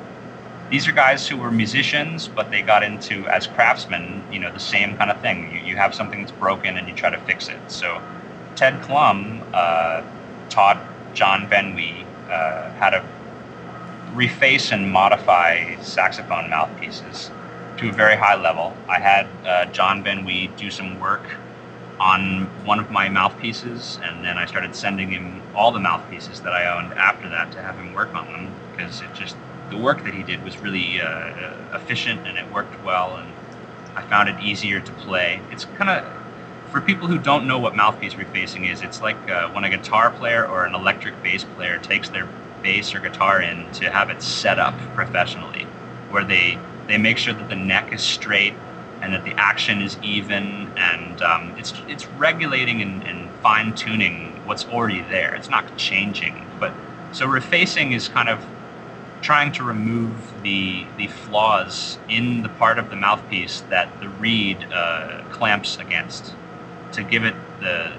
[0.70, 4.28] these are guys who were musicians, but they got into as craftsmen.
[4.32, 5.52] You know, the same kind of thing.
[5.52, 7.60] You, you have something that's broken and you try to fix it.
[7.68, 8.04] So
[8.56, 10.04] Ted Klum uh,
[10.50, 13.04] taught John Benwee uh, how to
[14.14, 17.32] reface and modify saxophone mouthpieces
[17.78, 18.74] to a very high level.
[18.90, 21.28] I had uh, John Benwee do some work
[22.00, 26.54] on one of my mouthpieces, and then I started sending him all the mouthpieces that
[26.54, 29.36] I owned after that to have him work on them because it just
[29.70, 31.32] the work that he did was really uh,
[31.74, 33.34] efficient and it worked well, and
[33.96, 35.42] I found it easier to play.
[35.52, 36.06] It's kind of
[36.72, 40.12] for people who don't know what mouthpiece refacing is, it's like uh, when a guitar
[40.12, 42.28] player or an electric bass player takes their
[42.62, 45.66] bass or guitar in to have it set up professionally,
[46.12, 48.54] where they they make sure that the neck is straight
[49.02, 54.42] and that the action is even, and um, it's it's regulating and, and fine tuning
[54.46, 55.36] what's already there.
[55.36, 56.74] It's not changing, but
[57.12, 58.44] so refacing is kind of
[59.22, 64.68] trying to remove the the flaws in the part of the mouthpiece that the reed
[64.72, 66.36] uh, clamps against
[66.94, 67.98] to give it the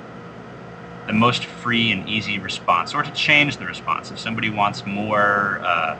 [1.06, 4.10] the most free and easy response, or to change the response.
[4.10, 5.96] If somebody wants more uh,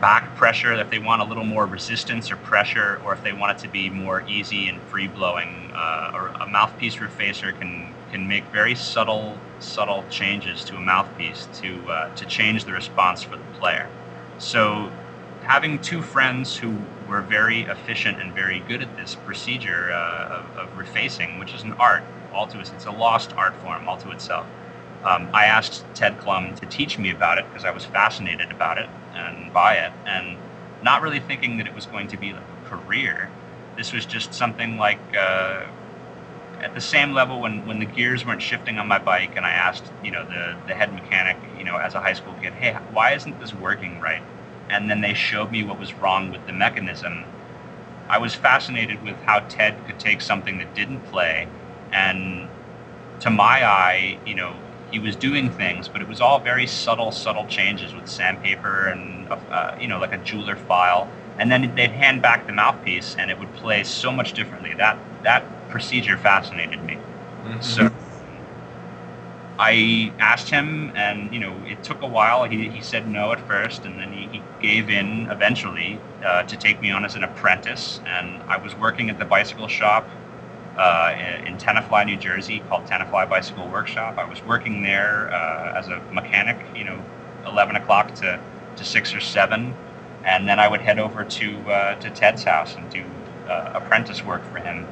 [0.00, 3.58] back pressure, if they want a little more resistance or pressure, or if they want
[3.58, 8.28] it to be more easy and free blowing, uh, or a mouthpiece refacer can can
[8.28, 13.36] make very subtle subtle changes to a mouthpiece to uh, to change the response for
[13.36, 13.88] the player.
[14.38, 14.90] So
[15.42, 16.76] having two friends who
[17.08, 21.62] were very efficient and very good at this procedure uh, of, of, refacing, which is
[21.62, 22.02] an art
[22.32, 24.46] all to it's a lost art form all to itself.
[25.04, 28.78] Um, I asked Ted Klum to teach me about it because I was fascinated about
[28.78, 30.38] it and buy it, and
[30.82, 33.30] not really thinking that it was going to be like a career.
[33.76, 35.66] This was just something like uh,
[36.60, 39.50] at the same level when, when the gears weren't shifting on my bike, and I
[39.52, 42.74] asked you know the the head mechanic you know as a high school kid, hey,
[42.92, 44.22] why isn't this working right?
[44.70, 47.24] and then they showed me what was wrong with the mechanism.
[48.08, 51.48] I was fascinated with how Ted could take something that didn't play,
[51.92, 52.48] and
[53.20, 54.54] to my eye, you know,
[54.94, 59.28] he was doing things, but it was all very subtle, subtle changes with sandpaper and
[59.28, 61.10] uh, you know, like a jeweler file.
[61.36, 64.72] And then they'd hand back the mouthpiece, and it would play so much differently.
[64.74, 66.94] That that procedure fascinated me.
[66.94, 67.60] Mm-hmm.
[67.60, 67.90] So
[69.58, 72.44] I asked him, and you know, it took a while.
[72.44, 76.56] He, he said no at first, and then he, he gave in eventually uh, to
[76.56, 77.98] take me on as an apprentice.
[78.06, 80.08] And I was working at the bicycle shop
[80.76, 81.14] uh,
[81.46, 84.18] in Tenafly, New Jersey, called Tenafly Bicycle Workshop.
[84.18, 87.02] I was working there uh, as a mechanic, you know,
[87.46, 88.40] 11 o'clock to,
[88.76, 89.74] to 6 or 7.
[90.24, 93.04] And then I would head over to, uh, to Ted's house and do
[93.48, 94.86] uh, apprentice work for him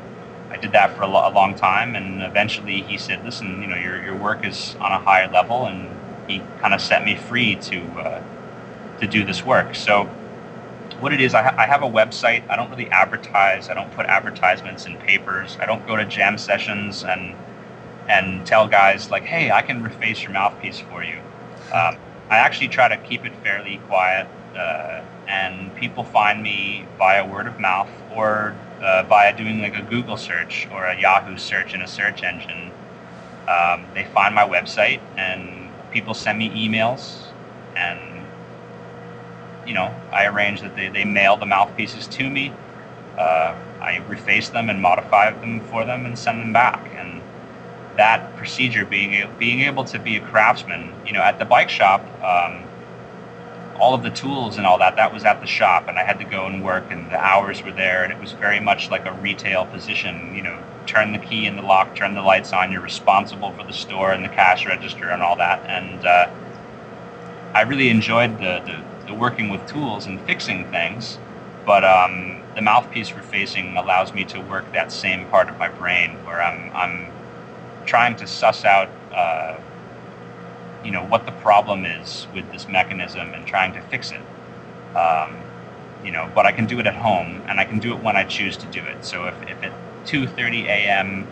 [0.53, 3.67] I did that for a, lo- a, long time, and eventually he said, "Listen, you
[3.67, 5.89] know, your your work is on a higher level," and
[6.29, 8.23] he kind of set me free to uh,
[9.01, 9.75] to do this work.
[9.75, 10.11] So,
[11.03, 12.49] what it is, I, ha- I have a website.
[12.49, 13.69] I don't really advertise.
[13.69, 15.59] I don't put advertisements in papers.
[15.61, 17.35] I don't go to jam sessions and
[18.09, 21.19] and tell guys like, "Hey, I can reface your mouthpiece for you."
[21.73, 21.97] Um,
[22.31, 27.49] I actually try to keep it fairly quiet, uh, and people find me via word
[27.49, 31.83] of mouth or uh, by doing like a Google search or a Yahoo search in
[31.83, 32.71] a search engine.
[33.49, 37.27] Um, they find my website and people send me emails
[37.77, 38.12] and
[39.67, 42.53] you know I arrange that they, they mail the mouthpieces to me.
[43.19, 46.91] Uh, I reface them and modify them for them and send them back.
[46.97, 47.21] And
[47.97, 52.01] that procedure, being being able to be a craftsman, you know, at the bike shop,
[52.23, 52.63] um,
[53.79, 56.19] all of the tools and all that that was at the shop and i had
[56.19, 59.07] to go and work and the hours were there and it was very much like
[59.07, 62.71] a retail position you know turn the key in the lock turn the lights on
[62.71, 66.31] you're responsible for the store and the cash register and all that and uh,
[67.55, 71.19] i really enjoyed the, the, working with tools and fixing things
[71.67, 76.11] but um, the mouthpiece refacing allows me to work that same part of my brain
[76.25, 77.13] where i'm, I'm
[77.87, 79.59] trying to suss out uh,
[80.85, 84.21] you know what the problem is with this mechanism and trying to fix it.
[84.97, 85.37] Um,
[86.05, 88.17] you know, but I can do it at home and I can do it when
[88.17, 89.05] I choose to do it.
[89.05, 89.73] So if, if at
[90.07, 91.27] 2:30 a.m.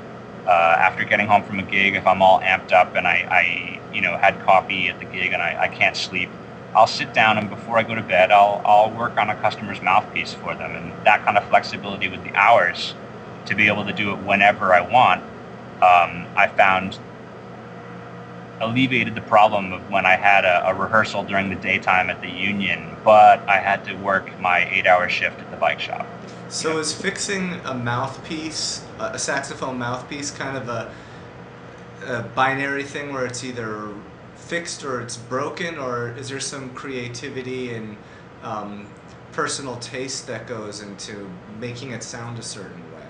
[0.46, 3.94] Uh, after getting home from a gig, if I'm all amped up and I, I
[3.94, 6.30] you know had coffee at the gig and I, I can't sleep,
[6.74, 9.82] I'll sit down and before I go to bed, I'll I'll work on a customer's
[9.82, 12.94] mouthpiece for them and that kind of flexibility with the hours
[13.46, 15.22] to be able to do it whenever I want.
[15.82, 16.98] Um, I found
[18.60, 22.28] alleviated the problem of when I had a, a, rehearsal during the daytime at the
[22.28, 26.06] union, but I had to work my eight-hour shift at the bike shop.
[26.50, 26.80] So yeah.
[26.80, 30.92] is fixing a mouthpiece, a saxophone mouthpiece, kind of a,
[32.04, 33.94] a binary thing where it's either
[34.50, 37.96] fixed or it's broken, or is there some creativity and
[38.42, 38.84] um,
[39.30, 43.06] personal taste that goes into making it sound a certain way?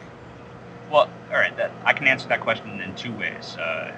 [0.91, 3.57] Well, all right, that, I can answer that question in two ways.
[3.57, 3.91] Uh,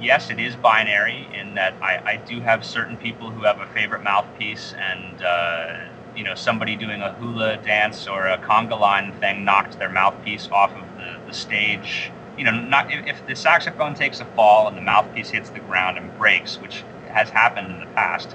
[0.00, 3.66] yes, it is binary in that I, I do have certain people who have a
[3.74, 9.12] favorite mouthpiece, and uh, you know somebody doing a hula dance or a conga line
[9.14, 13.36] thing knocked their mouthpiece off of the, the stage you know, not if, if the
[13.36, 17.70] saxophone takes a fall and the mouthpiece hits the ground and breaks, which has happened
[17.70, 18.34] in the past,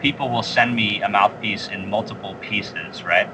[0.00, 3.28] people will send me a mouthpiece in multiple pieces, right?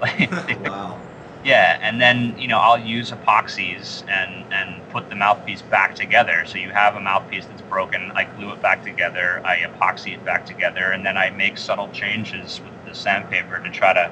[0.64, 1.00] wow.
[1.44, 6.44] Yeah, and then you know I'll use epoxies and and put the mouthpiece back together.
[6.46, 8.10] So you have a mouthpiece that's broken.
[8.14, 9.40] I glue it back together.
[9.44, 13.70] I epoxy it back together, and then I make subtle changes with the sandpaper to
[13.70, 14.10] try to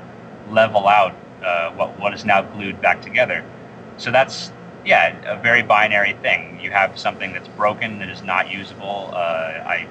[0.50, 3.44] level out uh, what what is now glued back together.
[3.98, 4.52] So that's
[4.86, 6.58] yeah a very binary thing.
[6.62, 9.10] You have something that's broken that is not usable.
[9.12, 9.86] Uh, I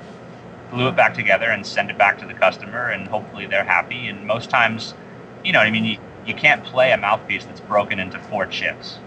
[0.71, 4.07] glue it back together and send it back to the customer, and hopefully they're happy.
[4.07, 4.93] And most times,
[5.43, 5.85] you know, I mean.
[5.85, 8.97] You, you can't play a mouthpiece that's broken into four chips.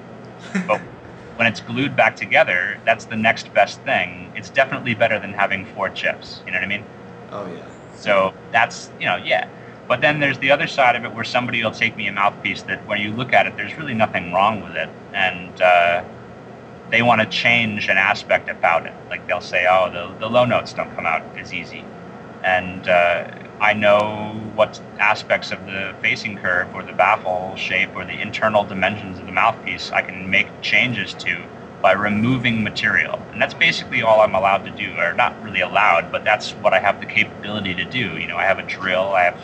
[0.66, 0.80] but
[1.36, 4.30] when it's glued back together, that's the next best thing.
[4.34, 6.40] It's definitely better than having four chips.
[6.46, 6.84] You know what I mean?
[7.32, 7.66] Oh yeah.
[7.96, 9.48] So that's you know yeah.
[9.88, 12.62] But then there's the other side of it where somebody will take me a mouthpiece
[12.62, 16.04] that when you look at it, there's really nothing wrong with it, and uh,
[16.90, 18.92] they want to change an aspect about it.
[19.08, 21.84] Like they'll say, oh, the, the low notes don't come out as easy,
[22.44, 28.04] and uh, I know what aspects of the facing curve or the baffle shape or
[28.04, 31.42] the internal dimensions of the mouthpiece I can make changes to
[31.80, 33.20] by removing material.
[33.32, 36.74] And that's basically all I'm allowed to do, or not really allowed, but that's what
[36.74, 38.18] I have the capability to do.
[38.18, 39.40] You know, I have a drill, I have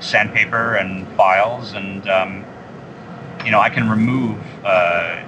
[0.00, 2.44] sandpaper and files, and, um,
[3.44, 5.22] you know, I can remove uh,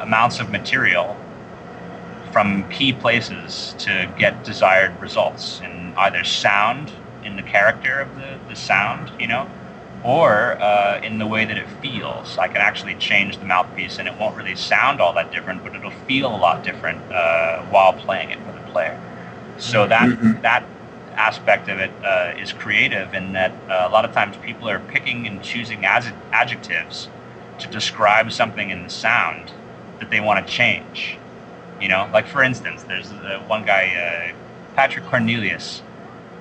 [0.00, 1.16] amounts of material
[2.32, 6.92] from key places to get desired results in either sound
[7.24, 9.48] in the character of the, the sound, you know,
[10.02, 12.36] or uh, in the way that it feels.
[12.36, 15.74] I can actually change the mouthpiece and it won't really sound all that different, but
[15.74, 19.00] it'll feel a lot different uh, while playing it for the player.
[19.58, 20.42] So that mm-hmm.
[20.42, 20.64] that
[21.16, 24.80] aspect of it uh, is creative in that uh, a lot of times people are
[24.80, 27.08] picking and choosing as adjectives
[27.58, 29.52] to describe something in the sound
[30.00, 31.18] that they want to change.
[31.80, 35.82] You know, like for instance, there's uh, one guy, uh, Patrick Cornelius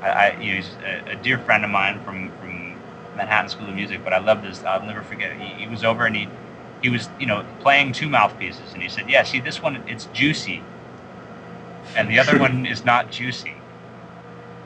[0.04, 2.76] I, I he's a, a, dear friend of mine from, from
[3.16, 4.64] Manhattan School of Music, but I love this.
[4.64, 5.36] I'll never forget.
[5.40, 6.28] He, he was over and he
[6.82, 10.06] he was you know playing two mouthpieces, and he said, "Yeah, see this one, it's
[10.08, 10.62] juicy,
[11.96, 13.56] and the other one is not juicy."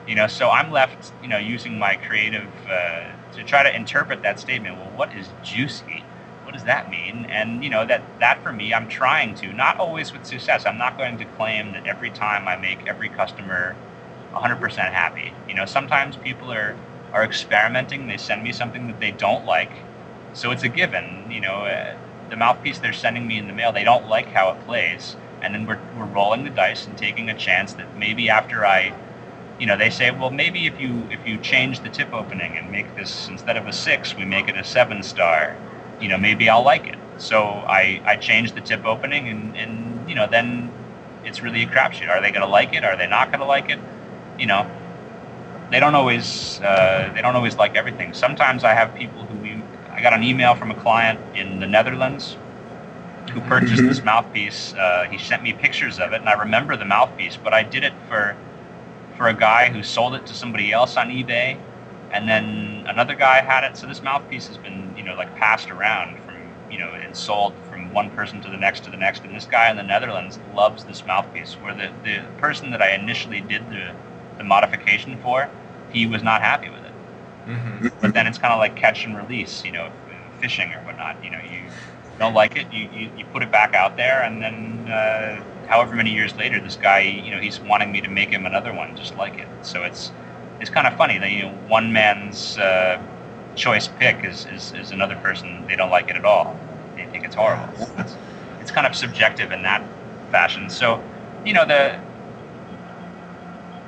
[0.07, 4.21] You know, so I'm left you know using my creative uh, to try to interpret
[4.23, 4.77] that statement.
[4.77, 6.03] Well, what is juicy?
[6.43, 7.25] What does that mean?
[7.29, 10.65] And you know that that for me, I'm trying to not always with success.
[10.65, 13.75] I'm not going to claim that every time I make every customer
[14.33, 15.33] 100% happy.
[15.47, 16.75] You know, sometimes people are
[17.13, 18.07] are experimenting.
[18.07, 19.71] They send me something that they don't like,
[20.33, 21.25] so it's a given.
[21.29, 21.95] You know, uh,
[22.29, 25.53] the mouthpiece they're sending me in the mail, they don't like how it plays, and
[25.53, 28.93] then we're we're rolling the dice and taking a chance that maybe after I,
[29.59, 32.71] you know, they say, well, maybe if you if you change the tip opening and
[32.71, 35.55] make this instead of a six, we make it a seven star.
[35.99, 36.97] You know, maybe I'll like it.
[37.17, 40.71] So I I change the tip opening, and and you know then
[41.23, 42.09] it's really a crapshoot.
[42.09, 42.83] Are they going to like it?
[42.83, 43.79] Are they not going to like it?
[44.39, 44.69] you know,
[45.71, 48.13] they don't always uh, they don't always like everything.
[48.13, 51.67] Sometimes I have people who we, I got an email from a client in the
[51.67, 52.37] Netherlands
[53.31, 53.87] who purchased mm-hmm.
[53.87, 54.73] this mouthpiece.
[54.73, 57.83] Uh, he sent me pictures of it, and I remember the mouthpiece, but I did
[57.83, 58.37] it for
[59.17, 61.59] for a guy who sold it to somebody else on eBay,
[62.11, 63.75] and then another guy had it.
[63.75, 66.35] So this mouthpiece has been you know like passed around from
[66.71, 69.23] you know and sold from one person to the next to the next.
[69.23, 71.53] And this guy in the Netherlands loves this mouthpiece.
[71.55, 73.93] Where the the person that I initially did the
[74.37, 75.49] the modification for,
[75.91, 76.93] he was not happy with it.
[77.47, 77.87] Mm-hmm.
[78.01, 79.89] But then it's kind of like catch and release, you know,
[80.39, 81.23] fishing or whatnot.
[81.23, 81.63] You know, you
[82.19, 85.95] don't like it, you, you, you put it back out there, and then uh, however
[85.95, 88.95] many years later, this guy, you know, he's wanting me to make him another one
[88.95, 89.47] just like it.
[89.61, 90.11] So it's
[90.59, 93.01] it's kind of funny that you know one man's uh,
[93.55, 96.57] choice pick is, is, is another person they don't like it at all.
[96.95, 97.73] They think it's horrible.
[97.97, 98.15] It's,
[98.61, 99.83] it's kind of subjective in that
[100.31, 100.69] fashion.
[100.69, 101.03] So,
[101.45, 101.99] you know, the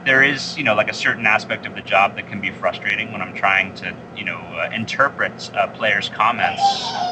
[0.06, 3.12] there is, you know, like a certain aspect of the job that can be frustrating
[3.12, 6.62] when I'm trying to, you know, uh, interpret uh, players' comments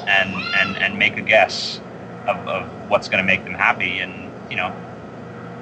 [0.07, 1.81] and, and, and make a guess
[2.27, 3.99] of, of what's going to make them happy.
[3.99, 4.73] And, you know,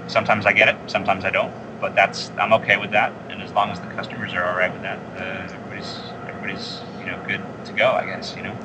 [0.08, 3.14] sometimes I get it, sometimes I don't, but that's, I'm okay with that.
[3.30, 7.06] And as long as the customers are all right with that, uh, everybody's, everybody's, you
[7.06, 8.56] know, good to go, I guess, you know.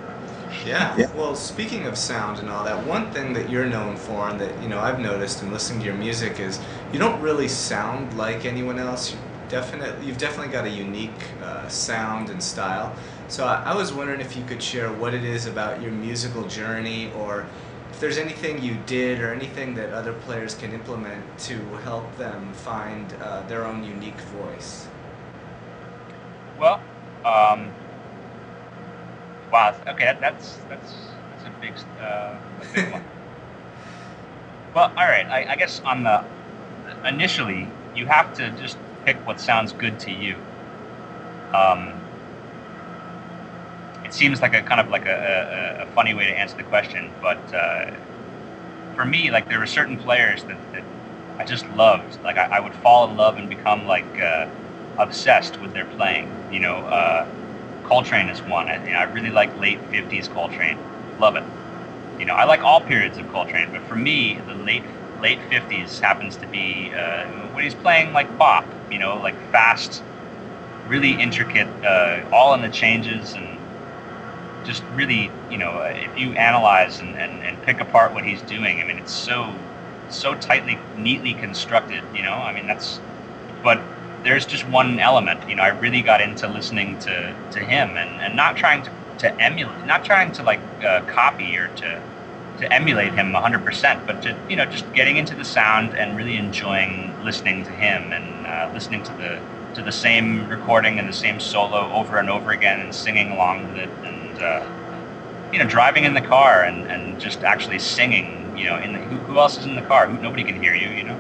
[0.65, 0.99] Yeah.
[0.99, 1.11] yeah.
[1.15, 4.61] Well, speaking of sound and all that, one thing that you're known for, and that
[4.63, 6.61] you know I've noticed in listening to your music, is
[6.93, 9.13] you don't really sound like anyone else.
[9.13, 9.19] You
[9.49, 12.97] definitely, you've definitely got a unique uh, sound and style.
[13.29, 16.45] So I, I was wondering if you could share what it is about your musical
[16.47, 17.47] journey, or
[18.01, 22.51] if there's anything you did or anything that other players can implement to help them
[22.55, 24.89] find uh, their own unique voice.
[26.59, 26.81] Well.
[27.27, 27.71] Um
[29.53, 29.75] Wow.
[29.87, 30.95] Okay, that, that's that's
[31.29, 33.05] that's a big uh, a big one.
[34.75, 35.27] Well, all right.
[35.27, 36.25] I, I guess on the
[37.05, 40.37] initially, you have to just pick what sounds good to you.
[41.53, 42.00] Um,
[44.11, 46.65] it seems like a kind of like a, a, a funny way to answer the
[46.65, 47.93] question, but uh,
[48.97, 50.83] for me, like there were certain players that, that
[51.39, 52.21] I just loved.
[52.25, 54.49] Like I, I, would fall in love and become like uh,
[54.99, 56.29] obsessed with their playing.
[56.53, 57.25] You know, uh,
[57.85, 58.67] Coltrane is one.
[58.67, 60.79] I, you know, I really like late '50s Coltrane.
[61.21, 61.45] Love it.
[62.19, 64.83] You know, I like all periods of Coltrane, but for me, the late
[65.23, 70.03] late 50s happens to be uh, when he's playing like bop, you know, like fast,
[70.89, 73.60] really intricate, uh, all in the changes and
[74.71, 78.41] just really, you know, uh, if you analyze and, and, and pick apart what he's
[78.43, 79.53] doing, I mean, it's so,
[80.11, 83.01] so tightly, neatly constructed, you know, I mean, that's,
[83.65, 83.83] but
[84.23, 88.11] there's just one element, you know, I really got into listening to, to him and,
[88.21, 92.01] and not trying to, to emulate, not trying to like uh, copy or to,
[92.59, 96.37] to emulate him 100%, but to you know just getting into the sound and really
[96.37, 99.41] enjoying listening to him and uh, listening to the
[99.75, 103.67] to the same recording and the same solo over and over again and singing along
[103.69, 104.67] with it and uh,
[105.53, 108.99] you know driving in the car and, and just actually singing you know in the,
[108.99, 111.19] who, who else is in the car who, nobody can hear you you know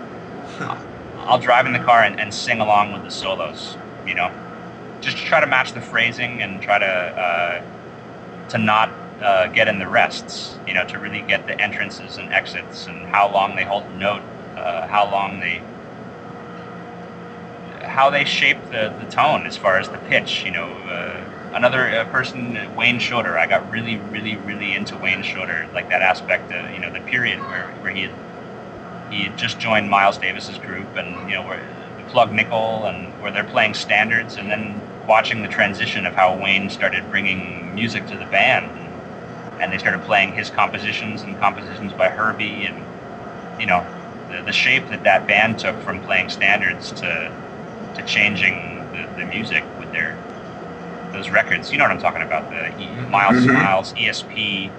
[1.19, 4.33] I'll drive in the car and, and sing along with the solos you know
[5.01, 7.63] just to try to match the phrasing and try to uh,
[8.51, 8.91] to not
[9.23, 13.07] uh, get in the rests, you know, to really get the entrances and exits and
[13.07, 14.23] how long they hold the note,
[14.57, 15.61] uh, how long they,
[17.87, 20.69] how they shape the, the tone as far as the pitch, you know.
[21.53, 25.89] Uh, another uh, person, Wayne Shorter, I got really, really, really into Wayne Shorter, like
[25.91, 28.13] that aspect of, you know, the period where, where he had,
[29.11, 31.67] he had just joined Miles Davis's group and, you know, where
[31.99, 36.37] the Plug Nickel and where they're playing standards and then watching the transition of how
[36.37, 38.71] Wayne started bringing music to the band.
[39.61, 42.83] And they started playing his compositions and compositions by Herbie, and
[43.61, 43.87] you know,
[44.31, 47.31] the, the shape that that band took from playing standards to
[47.95, 50.17] to changing the, the music with their
[51.13, 51.73] those records.
[51.73, 52.51] You know what I'm talking about?
[52.51, 53.51] The Miles mm-hmm.
[53.51, 54.71] Smiles, ESP,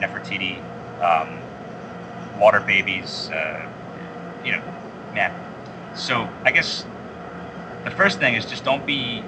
[0.00, 0.58] Nefertiti,
[1.02, 1.38] um,
[2.38, 3.30] Water Babies.
[3.30, 3.68] Uh,
[4.44, 4.62] you know,
[5.14, 5.32] man.
[5.96, 6.84] So I guess
[7.84, 9.22] the first thing is just don't be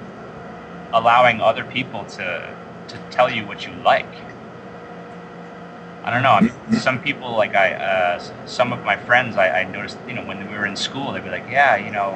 [0.93, 2.55] allowing other people to
[2.87, 4.07] to tell you what you like.
[6.03, 6.31] I don't know.
[6.31, 10.15] I mean, some people, like I, uh, some of my friends, I, I, noticed, you
[10.15, 12.09] know, when we were in school, they'd be like, yeah, you know,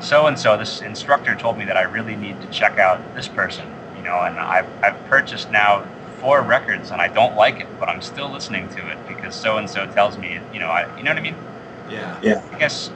[0.00, 3.28] so and so, this instructor told me that I really need to check out this
[3.28, 5.84] person, you know, and I've, I've purchased now
[6.20, 9.58] four records and I don't like it, but I'm still listening to it because so
[9.58, 11.36] and so tells me, you know, I, you know what I mean?
[11.88, 12.18] Yeah.
[12.22, 12.42] Yeah.
[12.52, 12.90] I guess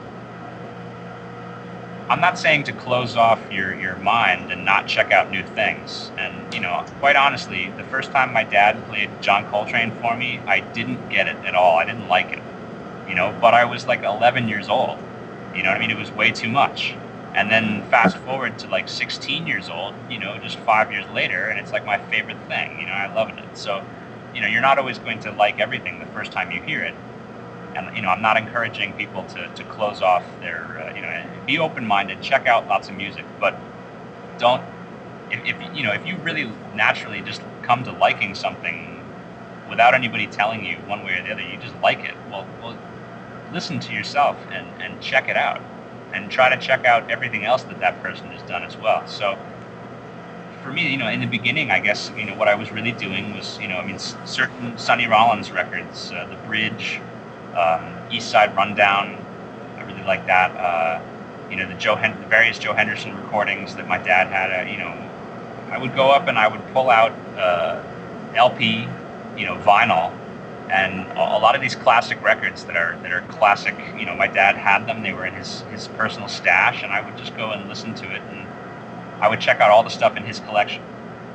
[2.09, 6.11] I'm not saying to close off your, your mind and not check out new things.
[6.19, 10.41] And, you know, quite honestly, the first time my dad played John Coltrane for me,
[10.47, 11.79] I didn't get it at all.
[11.79, 12.43] I didn't like it,
[13.09, 14.99] you know, but I was like 11 years old.
[15.55, 15.91] You know what I mean?
[15.91, 17.01] It was way too much.
[17.35, 21.49] And then fast forward to like 16 years old, you know, just five years later,
[21.49, 22.79] and it's like my favorite thing.
[22.81, 23.57] You know, I loved it.
[23.57, 23.87] So,
[24.35, 26.97] you know, you're not always going to like everything the first time you hear it
[27.75, 31.25] and you know, I'm not encouraging people to, to close off their, uh, you know,
[31.47, 33.65] be open minded, check out lots of music, but
[34.39, 34.65] don't,
[35.31, 39.13] if, if, you know, if you really naturally just come to liking something
[39.69, 42.17] without anybody telling you one way or the other, you just like it.
[42.31, 42.79] Well, well,
[43.53, 45.61] listen to yourself and, and check it out,
[46.13, 49.07] and try to check out everything else that that person has done as well.
[49.07, 49.39] So.
[50.63, 52.93] For me, you know, in the beginning, I guess you know what I was really
[52.93, 57.01] doing was, you know, I mean, certain Sonny Rollins records, uh, The Bridge,
[57.57, 59.17] um, East Side Rundown.
[59.77, 60.57] I really like that.
[60.57, 61.01] Uh,
[61.51, 64.67] you know, the Joe Hen- the various Joe Henderson recordings that my dad had.
[64.67, 64.95] Uh, you know,
[65.71, 67.83] I would go up and I would pull out uh,
[68.35, 68.87] LP,
[69.37, 70.13] you know, vinyl,
[70.71, 73.75] and a, lot of these classic records that are that are classic.
[73.99, 75.03] You know, my dad had them.
[75.03, 78.15] They were in his his personal stash, and I would just go and listen to
[78.15, 78.47] it, and
[79.21, 80.83] I would check out all the stuff in his collection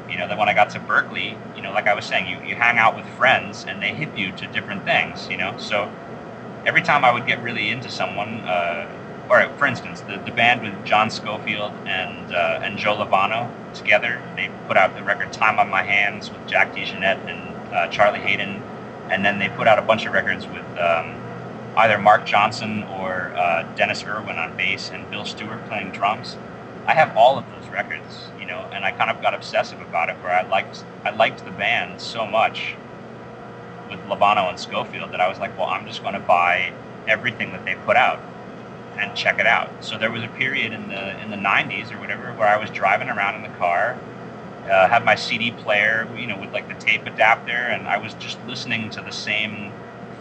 [0.10, 2.48] you know that when i got to Berklee, you know like i was saying you,
[2.48, 5.92] you hang out with friends and they hit you to different things you know so
[6.68, 8.88] every time I would get really into someone, uh,
[9.30, 14.22] or for instance, the, the band with John Scofield and uh, and Joe Lovano together,
[14.36, 18.20] they put out the record "Time on My Hands" with Jack DeJohnette and uh, Charlie
[18.20, 18.62] Haden,
[19.10, 21.16] and then they put out a bunch of records with um,
[21.78, 26.36] either Marc Johnson or uh, Dennis Irwin on bass and Bill Stewart playing drums.
[26.86, 30.10] I have all of those records, you know, and I kind of got obsessive about
[30.10, 32.76] it, where I liked I liked the band so much
[33.90, 36.74] with Lovano and Scofield that I was like, well, I'm just going to buy
[37.08, 38.20] everything that they put out
[38.98, 39.70] and check it out.
[39.84, 42.70] So there was a period in the in the 90s or whatever where I was
[42.70, 43.98] driving around in the car,
[44.70, 48.14] uh, had my CD player, you know, with like the tape adapter, and I was
[48.16, 49.72] just listening to the same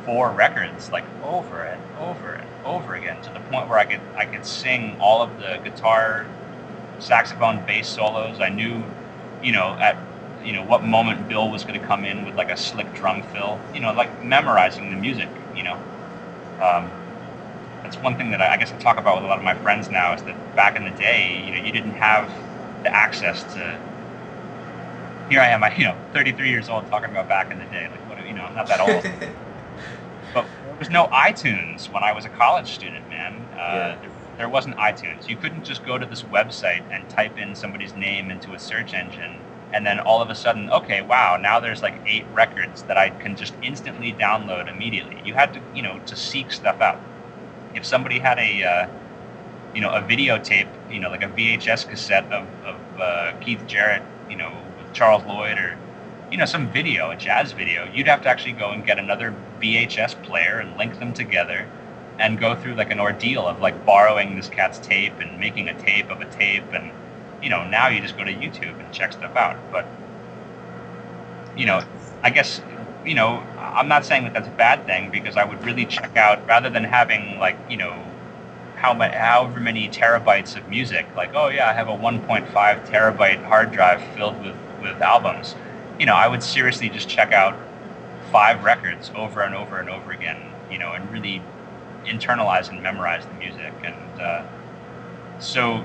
[0.05, 4.01] four records like over and over and over again to the point where I could
[4.17, 6.27] I could sing all of the guitar,
[6.99, 8.41] saxophone, bass solos.
[8.41, 8.83] I knew,
[9.43, 9.97] you know, at
[10.45, 13.23] you know what moment Bill was going to come in with like a slick drum
[13.25, 13.59] fill.
[13.75, 15.29] You know, like memorizing the music.
[15.57, 15.75] You know,
[16.61, 16.91] um,
[17.83, 19.55] that's one thing that I, I guess I talk about with a lot of my
[19.55, 22.31] friends now is that back in the day, you know, you didn't have
[22.85, 23.79] the access to.
[25.29, 27.89] Here I am, I, you know, 33 years old, talking about back in the day.
[27.91, 29.03] Like, what, you know, I'm not that old.
[30.35, 33.35] but there was no iTunes when I was a college student, man.
[33.53, 33.99] Uh, yeah.
[34.01, 35.29] there, there wasn't iTunes.
[35.29, 38.95] You couldn't just go to this website and type in somebody's name into a search
[38.95, 39.37] engine
[39.73, 43.11] and then all of a sudden, okay, wow, now there's like eight records that I
[43.11, 45.21] can just instantly download immediately.
[45.25, 47.01] You had to, you know, to seek stuff out.
[47.75, 48.89] If somebody had a, uh,
[49.75, 54.03] you know, a videotape, you know, like a VHS cassette of, of uh, Keith Jarrett,
[54.31, 54.53] you know,
[54.97, 55.77] Charles Lloyd or,
[56.33, 59.35] you know, some video, a jazz video, you'd have to actually go and get another
[59.61, 61.69] VHS player and link them together
[62.19, 65.79] and go through like an ordeal of like borrowing this cat's tape and making a
[65.83, 66.91] tape of a tape and
[67.43, 69.59] you know now you just go to YouTube and check stuff out.
[69.71, 69.87] But
[71.59, 71.85] you know
[72.23, 72.63] I guess
[73.05, 76.17] you know I'm not saying that that's a bad thing because I would really check
[76.17, 78.03] out rather than having like you know
[78.77, 83.45] how much however many terabytes of music like oh yeah I have a 1.5 terabyte
[83.45, 85.55] hard drive filled with with albums
[85.99, 87.57] you know I would seriously just check out
[88.31, 91.43] five records over and over and over again you know and really
[92.07, 93.73] internalize and memorize the music.
[93.85, 94.45] And uh,
[95.39, 95.85] so,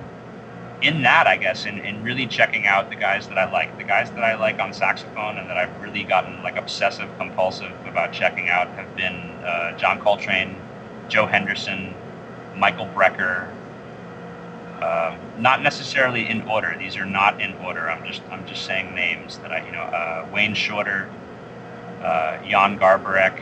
[0.81, 3.83] in that, I guess, in, in really checking out the guys that I like, the
[3.83, 8.13] guys that I like on saxophone and that I've really gotten like obsessive compulsive about
[8.13, 10.55] checking out have been uh, John Coltrane,
[11.07, 11.93] Joe Henderson,
[12.55, 13.49] Michael Brecker.
[14.81, 16.75] Uh, not necessarily in order.
[16.77, 17.89] These are not in order.
[17.89, 21.07] I'm just I'm just saying names that I you know uh, Wayne Shorter,
[22.01, 23.39] uh, Jan Garbarek,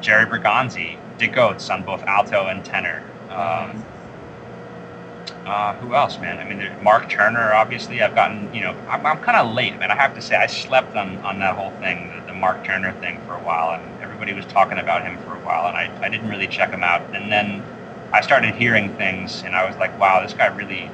[0.00, 3.02] Jerry Bergonzi, Dick Oatts on both alto and tenor.
[3.30, 3.84] Um,
[5.44, 6.38] uh, who else, man?
[6.38, 8.02] I mean, Mark Turner, obviously.
[8.02, 9.90] I've gotten, you know, I'm, I'm kind of late, man.
[9.90, 12.92] I have to say, I slept on, on that whole thing, the, the, Mark Turner
[13.00, 16.04] thing for a while, and everybody was talking about him for a while, and I,
[16.04, 17.02] I didn't really check him out.
[17.14, 17.62] And then
[18.12, 20.90] I started hearing things, and I was like, wow, this guy really,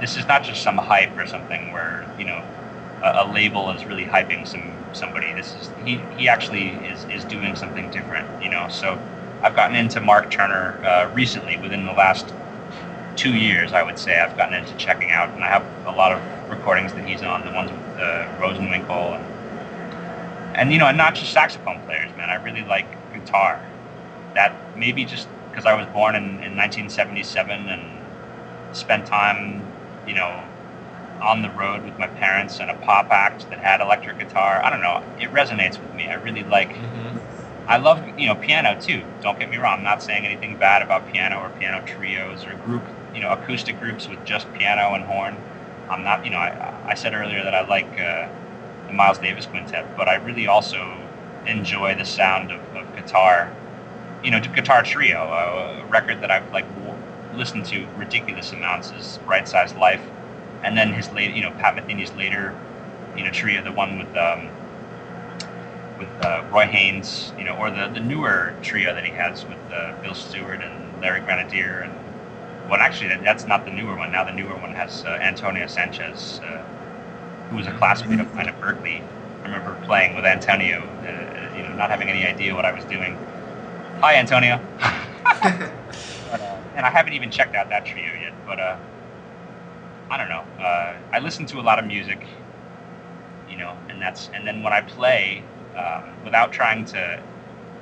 [0.00, 2.42] this is not just some hype or something where, you know,
[3.02, 5.32] a, a label is really hyping some somebody.
[5.32, 8.98] This is, he, he actually is, is doing something different, you know, so
[9.42, 12.26] I've gotten into Mark Turner uh, recently, within the last
[13.16, 14.18] two years, I would say.
[14.18, 17.44] I've gotten into checking out, and I have a lot of recordings that he's on,
[17.44, 22.28] the ones with uh, Rosenwinkel, and, and you know, and not just saxophone players, man.
[22.28, 23.60] I really like guitar.
[24.34, 29.62] That maybe just because I was born in, in 1977 and spent time,
[30.08, 30.42] you know,
[31.22, 34.60] on the road with my parents and a pop act that had electric guitar.
[34.64, 35.04] I don't know.
[35.20, 36.08] It resonates with me.
[36.08, 36.70] I really like.
[36.70, 37.18] Mm-hmm
[37.66, 39.02] I love you know piano too.
[39.22, 39.78] Don't get me wrong.
[39.78, 42.82] I'm not saying anything bad about piano or piano trios or group
[43.14, 45.36] you know acoustic groups with just piano and horn.
[45.88, 48.28] I'm not you know I, I said earlier that I like uh,
[48.88, 50.98] the Miles Davis Quintet, but I really also
[51.46, 53.54] enjoy the sound of, of guitar.
[54.22, 56.66] You know, guitar trio, a record that I've like
[57.34, 60.02] listened to ridiculous amounts is Bright Size Life,
[60.62, 62.54] and then his late you know Pat Metheny's later
[63.16, 64.48] you know trio, the one with um,
[65.98, 69.58] with uh, Roy Haynes, you know, or the, the newer trio that he has with
[69.72, 71.80] uh, Bill Stewart and Larry Grenadier.
[71.80, 71.92] And
[72.68, 74.10] well, actually, that's not the newer one.
[74.10, 76.62] Now the newer one has uh, Antonio Sanchez, uh,
[77.50, 79.02] who was a classmate of mine at Berklee.
[79.42, 82.84] I remember playing with Antonio, uh, you know, not having any idea what I was
[82.84, 83.16] doing.
[84.02, 84.60] Hi, Antonio.
[84.80, 88.58] but, uh, and I haven't even checked out that trio yet, but
[90.10, 90.44] I don't know.
[91.12, 92.18] I listen to a lot of music,
[93.48, 95.44] you know, and that's and then when I play,
[95.76, 97.22] um, without trying to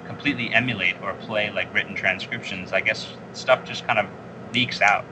[0.07, 4.07] completely emulate or play like written transcriptions, I guess stuff just kind of
[4.53, 5.07] leaks out,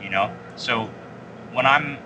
[0.00, 0.32] you know.
[0.54, 0.88] So
[1.52, 1.98] when I'm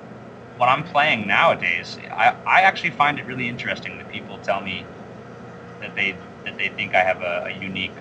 [0.57, 4.87] when I'm playing nowadays, I, I actually find it really interesting that people tell me
[5.83, 7.93] that they that they think I have a, a unique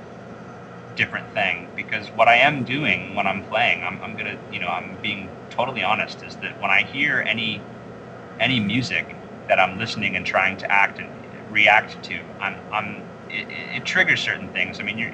[0.98, 4.68] different thing because what I am doing when I'm playing, I'm, I'm gonna you know
[4.70, 7.62] I'm being totally honest is that when I hear any
[8.40, 9.16] any music
[9.48, 11.10] that I'm listening and trying to act and
[11.52, 12.20] react to.
[12.42, 14.80] I'm, I'm, it, it triggers certain things.
[14.80, 15.12] I mean, you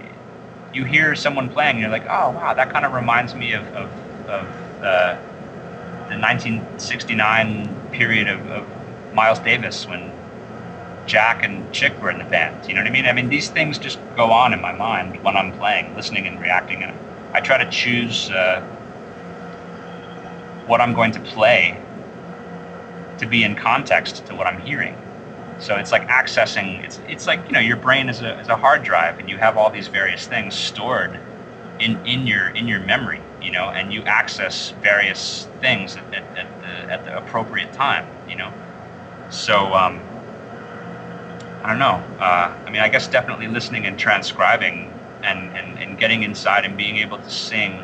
[0.74, 3.64] you hear someone playing, and you're like, oh wow, that kind of reminds me of
[3.76, 3.90] of,
[4.28, 4.46] of
[4.84, 5.18] uh,
[6.10, 8.68] the 1969 period of, of
[9.14, 10.12] Miles Davis when
[11.08, 12.68] Jack and Chick were in the band.
[12.68, 13.06] You know what I mean?
[13.08, 16.39] I mean, these things just go on in my mind when I'm playing, listening and
[16.41, 16.97] reacting, and
[17.34, 18.62] I try to choose uh,
[20.68, 21.80] what I'm going to play
[23.20, 24.97] to be in context to what I'm hearing
[25.60, 26.84] So it's like accessing.
[26.84, 29.38] It's it's like you know your brain is a is a hard drive, and you
[29.39, 31.20] have all these various things stored
[31.80, 33.22] in in your in your memory.
[33.41, 38.08] You know, and you access various things at, at, at the at the appropriate time.
[38.30, 38.54] You know,
[39.30, 39.76] so.
[39.76, 40.12] Um,
[41.64, 42.03] I don't know.
[42.20, 44.91] Uh, I mean, I guess definitely listening and transcribing
[45.24, 47.80] and, and, and getting inside and being able to sing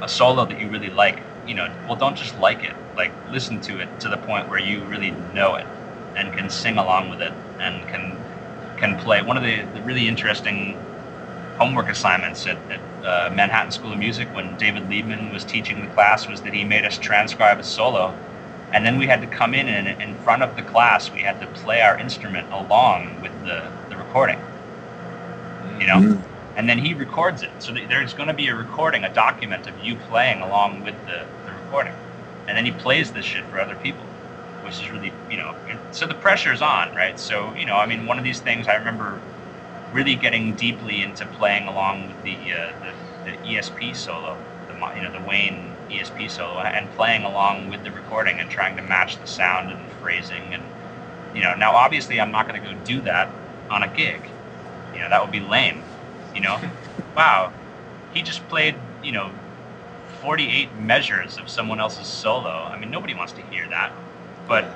[0.00, 3.60] a solo that you really like, you know, well, don't just like it, like listen
[3.62, 5.66] to it to the point where you really know it
[6.14, 8.16] and can sing along with it and can
[8.76, 9.22] can play.
[9.22, 10.74] One of the, the really interesting
[11.56, 15.86] homework assignments at, at uh, Manhattan School of Music when David Liebman was teaching the
[15.88, 18.14] class was that he made us transcribe a solo
[18.72, 21.40] and then we had to come in and in front of the class we had
[21.40, 24.40] to play our instrument along with the, the recording.
[25.80, 25.96] You know?
[25.96, 26.58] Mm-hmm.
[26.58, 27.50] and then he records it.
[27.58, 31.26] So there's going to be a recording a document of you playing along with the,
[31.44, 31.94] the recording.
[32.48, 34.04] And then he plays this shit for other people
[34.66, 35.54] which is really you know
[35.92, 37.18] so the pressure's on right?
[37.18, 39.20] So you know i mean one of these things i remember
[39.92, 42.72] really getting deeply into playing along with the uh,
[43.24, 44.36] the, the esp solo
[44.66, 48.76] the you know the wayne ESP solo and playing along with the recording and trying
[48.76, 50.62] to match the sound and phrasing and
[51.34, 53.30] you know now obviously I'm not going to go do that
[53.70, 54.20] on a gig.
[54.94, 55.82] You know that would be lame
[56.34, 56.60] you know?
[57.16, 57.50] Wow.
[58.12, 59.30] He just played you know
[60.20, 62.50] 48 measures of someone else's solo.
[62.50, 63.90] I mean nobody wants to hear that.
[64.46, 64.66] But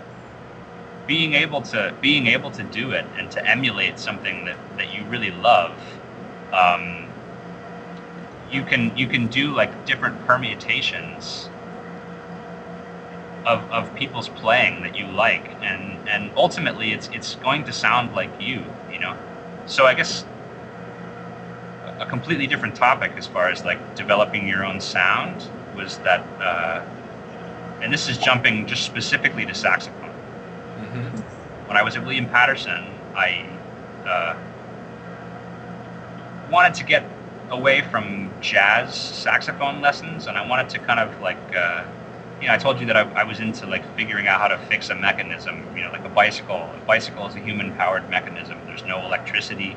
[1.06, 5.04] being able to being able to do it and to emulate something that, that you
[5.04, 5.72] really love
[6.52, 7.09] um,
[8.50, 11.48] you can you can do like different permutations
[13.46, 18.14] of, of people's playing that you like and and ultimately it's it's going to sound
[18.14, 19.16] like you you know
[19.66, 20.24] so i guess
[21.98, 26.84] a completely different topic as far as like developing your own sound was that uh,
[27.82, 31.68] and this is jumping just specifically to saxophone mm-hmm.
[31.68, 32.84] when i was at william paterson
[33.14, 33.46] i
[34.06, 34.36] uh,
[36.50, 37.04] wanted to get
[37.50, 41.84] away from jazz saxophone lessons, and I wanted to kind of like, uh,
[42.40, 44.58] you know, I told you that I, I, was into like figuring out how to
[44.66, 46.56] fix a mechanism, you know, like a bicycle.
[46.56, 48.58] A bicycle is a human-powered mechanism.
[48.66, 49.76] There's no electricity.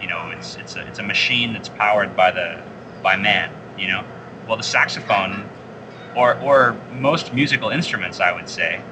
[0.00, 2.62] You know, it's it's a, it's a machine that's powered by the
[3.02, 3.52] by man.
[3.78, 4.04] You know,
[4.48, 5.48] well, the saxophone,
[6.16, 8.82] or or most musical instruments, I would say,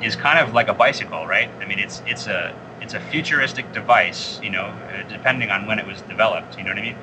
[0.00, 1.50] is kind of like a bicycle, right?
[1.60, 5.78] I mean, it's it's a it's a futuristic device, you know, uh, depending on when
[5.78, 6.56] it was developed.
[6.56, 6.96] You know what I mean?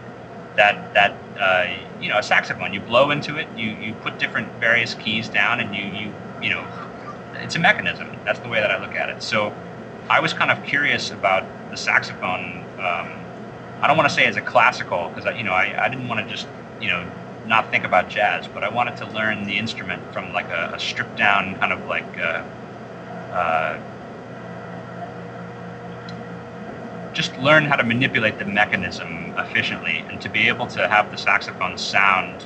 [0.59, 2.73] That that uh, you know a saxophone.
[2.73, 3.47] You blow into it.
[3.55, 6.65] You you put different various keys down, and you you you know
[7.35, 8.09] it's a mechanism.
[8.25, 9.23] That's the way that I look at it.
[9.23, 9.55] So
[10.09, 12.65] I was kind of curious about the saxophone.
[12.77, 13.07] Um,
[13.81, 16.19] I don't want to say as a classical because you know I, I didn't want
[16.19, 16.45] to just
[16.81, 17.09] you know
[17.47, 20.79] not think about jazz, but I wanted to learn the instrument from like a, a
[20.79, 22.17] stripped down kind of like.
[22.17, 22.43] Uh,
[23.31, 23.79] uh,
[27.13, 31.17] just learn how to manipulate the mechanism efficiently and to be able to have the
[31.17, 32.45] saxophone sound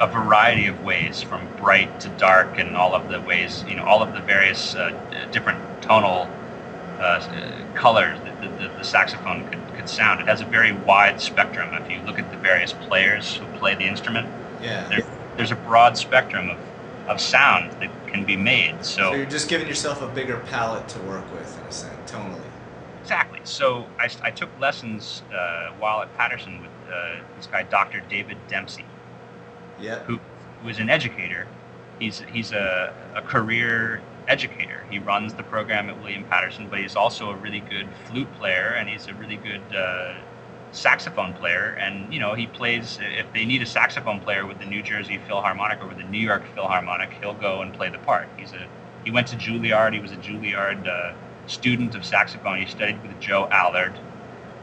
[0.00, 3.84] a variety of ways from bright to dark and all of the ways you know
[3.84, 4.90] all of the various uh,
[5.32, 6.28] different tonal
[7.00, 7.20] uh,
[7.74, 10.20] colors that the, the, the, saxophone could, could sound.
[10.20, 11.72] It has a very wide spectrum.
[11.74, 14.26] If you look at the various players who play the instrument
[14.60, 14.88] yeah.
[14.88, 15.06] there,
[15.36, 16.58] there's a broad spectrum of,
[17.06, 18.84] of sound that can be made.
[18.84, 22.10] So, so you're just giving yourself a bigger palette to work with in a sense
[22.10, 22.40] tonally
[23.08, 23.40] Exactly.
[23.44, 28.00] So I, I took lessons uh, while at Paterson with uh, this guy, Dr.
[28.00, 28.84] David Dempsey.
[29.80, 30.00] Yeah.
[30.00, 30.20] Who,
[30.66, 31.46] is an educator.
[31.98, 34.84] He's he's a, a career educator.
[34.90, 38.74] He runs the program at William Paterson, but he's also a really good flute player
[38.76, 40.20] and he's a really good uh,
[40.72, 41.78] saxophone player.
[41.80, 42.98] And you know, he plays.
[43.00, 46.20] If they need a saxophone player with the New Jersey Philharmonic or with the New
[46.20, 48.28] York Philharmonic, he'll go and play the part.
[48.36, 48.68] He's a
[49.02, 49.94] he went to Juilliard.
[49.94, 51.14] He was a Juilliard uh,
[51.48, 52.58] student of saxophone.
[52.58, 53.92] He studied with Joe Allard.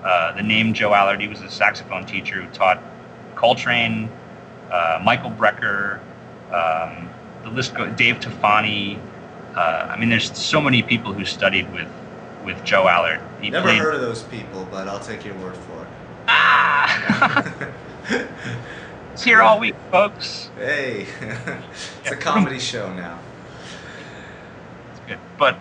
[0.03, 2.81] Uh, the name Joe Allard, he was a saxophone teacher who taught
[3.35, 4.09] Coltrane,
[4.71, 5.99] uh, Michael Brecker,
[6.51, 7.09] um,
[7.43, 8.99] the list goes, Dave Tofani.
[9.55, 11.87] Uh, I mean, there's so many people who studied with,
[12.43, 13.21] with Joe Allard.
[13.41, 13.79] He Never played...
[13.79, 15.87] heard of those people, but I'll take your word for it.
[16.27, 17.71] Ah!
[19.13, 20.49] it's here all week, folks.
[20.57, 21.07] Hey,
[22.01, 23.19] it's a comedy show now.
[24.91, 25.57] It's good, but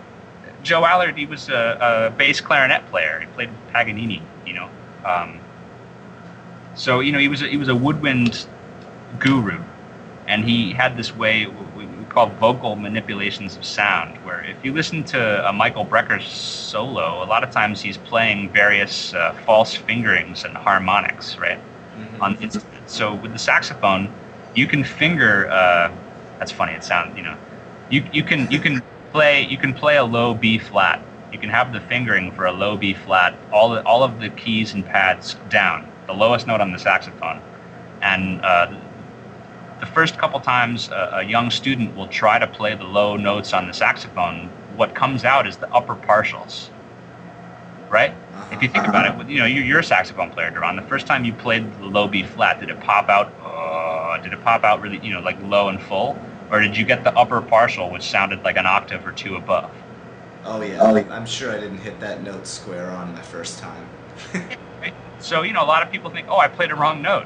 [0.65, 3.19] Joe Allard, he was a, a bass clarinet player.
[3.19, 4.69] He played Paganini, you know.
[5.05, 5.39] Um,
[6.75, 8.47] so you know, he was a, he was a woodwind
[9.19, 9.61] guru,
[10.27, 14.17] and he had this way we, we call vocal manipulations of sound.
[14.25, 18.49] Where if you listen to a Michael Brecker solo, a lot of times he's playing
[18.49, 22.21] various uh, false fingerings and harmonics, right, mm-hmm.
[22.23, 22.89] on instrument.
[22.89, 24.11] So with the saxophone,
[24.55, 25.47] you can finger.
[25.47, 25.91] Uh,
[26.39, 26.73] that's funny.
[26.73, 27.37] It sounds, you know,
[27.91, 28.81] you you can you can
[29.15, 31.01] play you can play a low B flat,
[31.31, 34.29] you can have the fingering for a low B flat, all the, all of the
[34.29, 37.41] keys and pads down, the lowest note on the saxophone,
[38.01, 38.67] and uh,
[39.79, 43.53] the first couple times a, a, young student will try to play the low notes
[43.53, 46.67] on the saxophone, what comes out is the upper partials.
[47.89, 48.11] Right?
[48.11, 48.55] Uh-huh.
[48.55, 50.75] If you think about it, you know, you're, you're a saxophone player, Doron.
[50.75, 53.33] The first time you played the low B flat, did it pop out?
[53.41, 56.19] Uh, did it pop out really, you know, like low and full?
[56.51, 59.71] Or did you get the upper partial, which sounded like an octave or two above?
[60.43, 63.87] Oh yeah, oh, I'm sure I didn't hit that note square on my first time.
[64.81, 64.93] right.
[65.19, 67.25] So you know, a lot of people think, oh, I played a wrong note.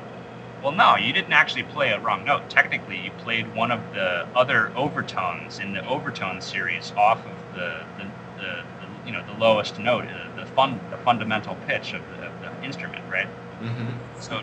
[0.63, 2.49] Well, no, you didn't actually play a wrong note.
[2.49, 7.83] Technically, you played one of the other overtones in the overtone series off of the,
[7.97, 8.03] the,
[8.41, 12.27] the, the you know the lowest note, uh, the fun the fundamental pitch of the,
[12.27, 13.27] of the instrument, right?
[13.61, 14.21] Mm-hmm.
[14.21, 14.41] So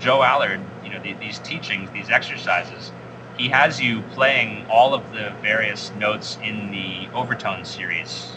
[0.00, 2.90] Joe Allard, you know, the, these teachings, these exercises,
[3.36, 8.34] he has you playing all of the various notes in the overtone series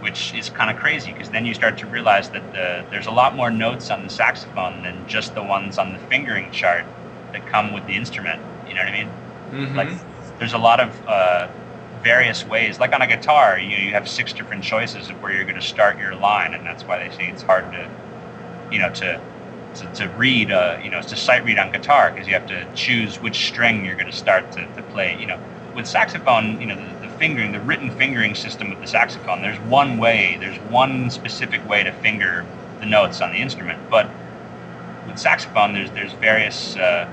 [0.00, 3.10] which is kind of crazy because then you start to realize that the, there's a
[3.10, 6.84] lot more notes on the saxophone than just the ones on the fingering chart
[7.32, 8.40] that come with the instrument.
[8.68, 9.10] You know what I mean?
[9.50, 9.76] Mm-hmm.
[9.76, 9.88] Like
[10.38, 11.48] there's a lot of uh,
[12.02, 12.78] various ways.
[12.78, 15.56] Like on a guitar, you know, you have six different choices of where you're going
[15.56, 17.90] to start your line, and that's why they say it's hard to,
[18.70, 19.20] you know, to
[19.80, 22.66] to, to read, uh, you know, to sight read on guitar because you have to
[22.74, 25.18] choose which string you're going to start to, play.
[25.20, 25.38] You know,
[25.74, 29.98] with saxophone, you know, the, fingering, the written fingering system of the saxophone, there's one
[29.98, 32.46] way, there's one specific way to finger
[32.80, 33.78] the notes on the instrument.
[33.90, 34.08] But
[35.06, 37.08] with saxophone, there's there's various uh,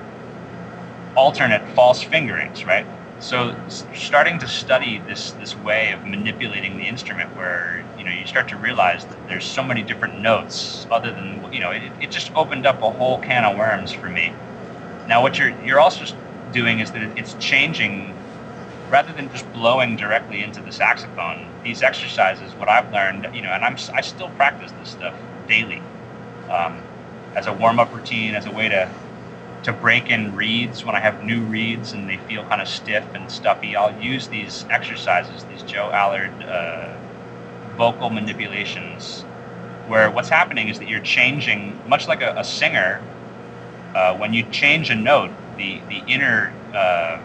[1.16, 2.86] alternate false fingerings, right?
[3.20, 3.58] So
[3.94, 8.50] starting to study this this way of manipulating the instrument, where you know you start
[8.50, 12.32] to realize that there's so many different notes, other than you know, it, it just
[12.36, 14.36] opened up a whole can of worms for me.
[15.08, 16.06] Now, what you're you're also
[16.52, 18.18] doing is that it's changing
[18.90, 23.50] rather than just blowing directly into the saxophone, these exercises, what I've learned, you know,
[23.52, 25.16] and I'm I still practice this stuff
[25.48, 25.84] daily
[26.50, 26.88] um,
[27.36, 28.96] as a warm up routine, as a way to
[29.66, 33.04] to break in reeds when I have new reeds and they feel kind of stiff
[33.16, 33.76] and stuffy.
[33.76, 37.00] I'll use these exercises, these Joe Allard uh,
[37.76, 39.26] vocal manipulations,
[39.88, 43.02] where what's happening is that you're changing, much like a, a singer,
[43.96, 47.20] uh, when you change a note, the the inner uh,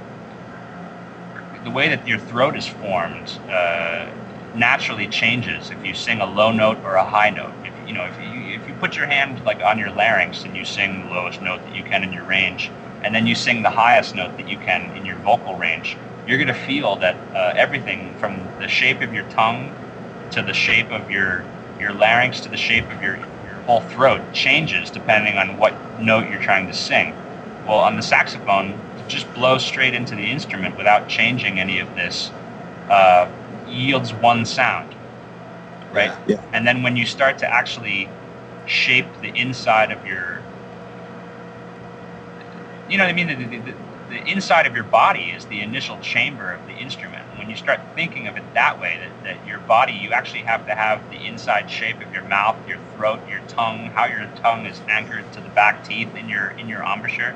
[1.65, 4.11] the way that your throat is formed uh,
[4.55, 7.60] naturally changes if you sing a low note or a high note.
[7.91, 10.65] You know, if you if you put your hand like on your larynx and you
[10.65, 12.71] sing the lowest note that you can in your range,
[13.03, 16.39] and then you sing the highest note that you can in your vocal range, you're
[16.39, 19.75] going to feel that uh, everything from the shape of your tongue
[20.31, 21.45] to the shape of your
[21.81, 26.31] your larynx to the shape of your your whole throat changes depending on what note
[26.31, 27.13] you're trying to sing.
[27.67, 28.73] Well, on the saxophone,
[29.09, 32.31] just blow straight into the instrument without changing any of this
[32.89, 33.29] uh,
[33.69, 34.95] yields one sound,
[35.93, 36.17] right?
[36.27, 36.43] Yeah.
[36.53, 38.09] And then when you start to actually
[38.67, 40.43] shape the inside of your,
[42.89, 43.29] you know what I mean?
[43.29, 43.75] The, the,
[44.11, 47.25] the inside of your body is the initial chamber of the instrument.
[47.31, 50.41] And when you start thinking of it that way, that, that your body, you actually
[50.41, 54.29] have to have the inside shape of your mouth, your throat, your tongue, how your
[54.37, 57.35] tongue is anchored to the back teeth in your in your embouchure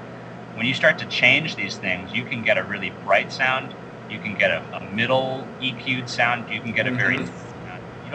[0.57, 3.75] when you start to change these things, you can get a really bright sound.
[4.09, 6.53] You can get a, a middle EQ'd sound.
[6.53, 6.99] You can get a mm-hmm.
[6.99, 7.29] very you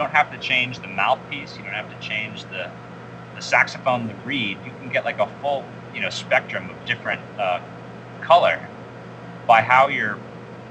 [0.00, 1.56] don't have to change the mouthpiece.
[1.56, 2.70] You don't have to change the
[3.36, 4.58] the saxophone, the reed.
[4.64, 7.60] You can get like a full you know spectrum of different uh,
[8.22, 8.58] color
[9.46, 10.18] by how you're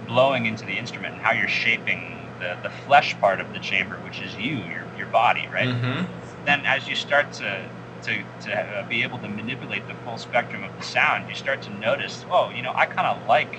[0.08, 2.02] blowing into the instrument and how you're shaping
[2.40, 5.70] the, the flesh part of the chamber, which is you, your your body, right?
[5.70, 6.46] Mm-hmm.
[6.46, 7.70] Then as you start to
[8.04, 11.62] to, to uh, be able to manipulate the full spectrum of the sound, you start
[11.64, 13.54] to notice, oh, you know, I kind of like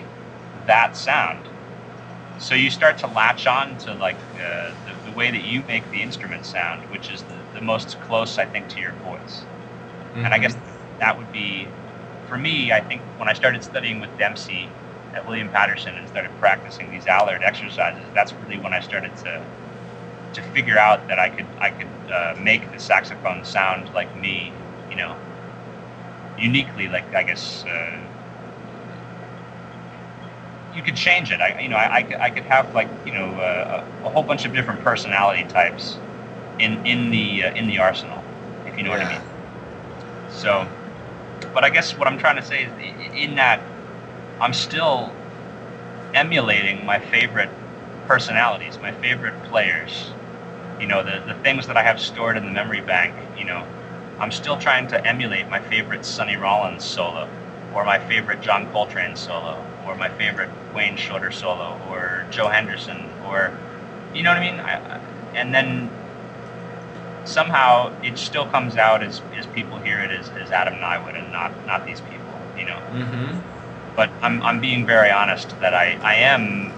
[0.66, 1.46] that sound.
[2.38, 5.88] So you start to latch on to like uh, the, the, way that you make
[5.90, 9.20] the instrument sound, which is the, the most close, I think, to your voice.
[9.20, 10.24] Mm-hmm.
[10.24, 10.42] And I mm-hmm.
[10.42, 10.56] guess
[10.98, 11.68] that would be,
[12.28, 14.68] for me, I think when I started studying with Dempsey
[15.14, 19.44] at William Paterson and started practicing these Allard exercises, that's really when I started to
[20.32, 24.52] to figure out that I could I could uh, make the saxophone sound like me,
[24.88, 25.16] you know,
[26.38, 26.86] uniquely.
[26.86, 27.98] Like I guess uh,
[30.74, 31.40] you could change it.
[31.40, 34.10] I you know I, I, could, I could have like you know uh, a, a,
[34.10, 35.98] whole bunch of different personality types
[36.58, 38.22] in in the uh, in the arsenal,
[38.66, 39.04] if you know yeah.
[39.04, 39.28] what I mean.
[40.30, 40.68] So,
[41.52, 43.60] but I guess what I'm trying to say is in that
[44.40, 45.12] I'm still
[46.14, 47.50] emulating my favorite
[48.06, 50.10] personalities, my favorite players,
[50.80, 53.64] you know, the, the things that I have stored in the memory bank, you know,
[54.18, 57.28] I'm still trying to emulate my favorite Sonny Rollins solo,
[57.74, 63.10] or my favorite John Coltrane solo, or my favorite Wayne Shorter solo, or Joe Henderson,
[63.26, 63.52] or
[64.14, 64.60] you know what I mean?
[64.60, 65.00] I,
[65.34, 65.90] and then
[67.24, 71.30] somehow it still comes out as, as people hear it as, as Adam Niewood and
[71.32, 72.78] not not these people, you know.
[72.92, 73.38] Mm-hmm.
[73.96, 76.72] But I'm I'm being very honest that I, I am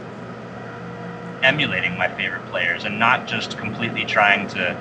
[1.43, 4.77] emulating my favorite players and not just completely trying to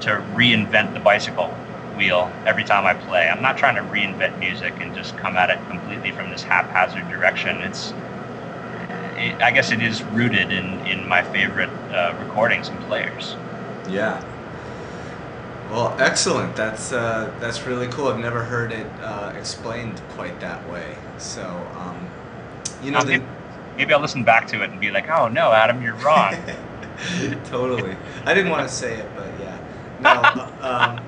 [0.00, 1.54] to reinvent the bicycle
[1.96, 3.28] wheel every time I play.
[3.28, 7.08] I'm not trying to reinvent music and just come at it completely from this haphazard
[7.08, 7.62] direction.
[7.62, 7.92] It's
[9.16, 13.36] it, I guess it is rooted in, in my favorite uh, recordings and players.
[13.88, 14.22] Yeah.
[15.70, 16.54] Well, excellent.
[16.54, 18.08] That's uh, that's really cool.
[18.08, 20.96] I've never heard it uh, explained quite that way.
[21.18, 21.42] So,
[21.74, 22.14] um,
[22.82, 23.24] you know, Um, the, maybe,
[23.76, 26.34] maybe I'll listen back to it and be like, oh no, Adam, you're wrong.
[27.44, 27.96] totally.
[28.24, 29.58] I didn't want to say it, but yeah.
[29.98, 31.00] No, um,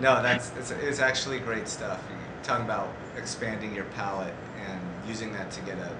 [0.00, 2.02] no, that's it's, it's actually great stuff.
[2.10, 4.34] You're talking about expanding your palette
[4.68, 5.96] and using that to get a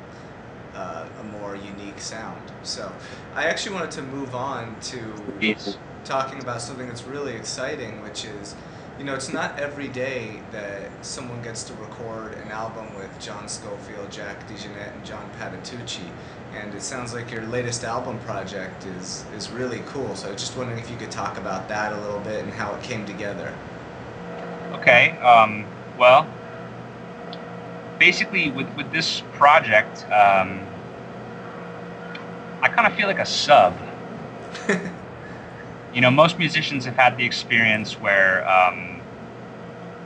[0.75, 2.53] uh, a more unique sound.
[2.63, 2.93] So,
[3.35, 4.99] I actually wanted to move on to
[5.41, 5.79] Yes.
[6.05, 8.55] talking about something that's really exciting, which is,
[8.99, 13.49] you know, it's not every day that someone gets to record an album with John
[13.49, 16.09] Scofield, Jack DeJohnette, and John Patitucci.
[16.55, 20.15] And it sounds like your latest album project is, is really cool.
[20.15, 22.53] So I was just wondering if you could talk about that a little bit and
[22.53, 23.53] how it came together.
[24.73, 25.17] Okay.
[25.19, 26.29] Um, well,
[27.99, 30.67] basically, with, with this project, um,
[32.63, 33.79] I kind of feel like a sub.
[35.93, 39.03] you know, most musicians have had the experience where um,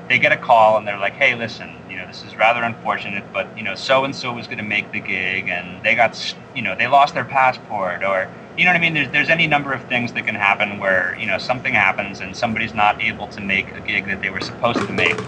[0.09, 3.25] they get a call and they're like, "Hey, listen, you know, this is rather unfortunate,
[3.33, 6.19] but you know, so and so was going to make the gig, and they got,
[6.55, 8.95] you know, they lost their passport, or you know what I mean?
[8.95, 12.37] There's there's any number of things that can happen where you know something happens and
[12.37, 15.19] somebody's not able to make a gig that they were supposed to make,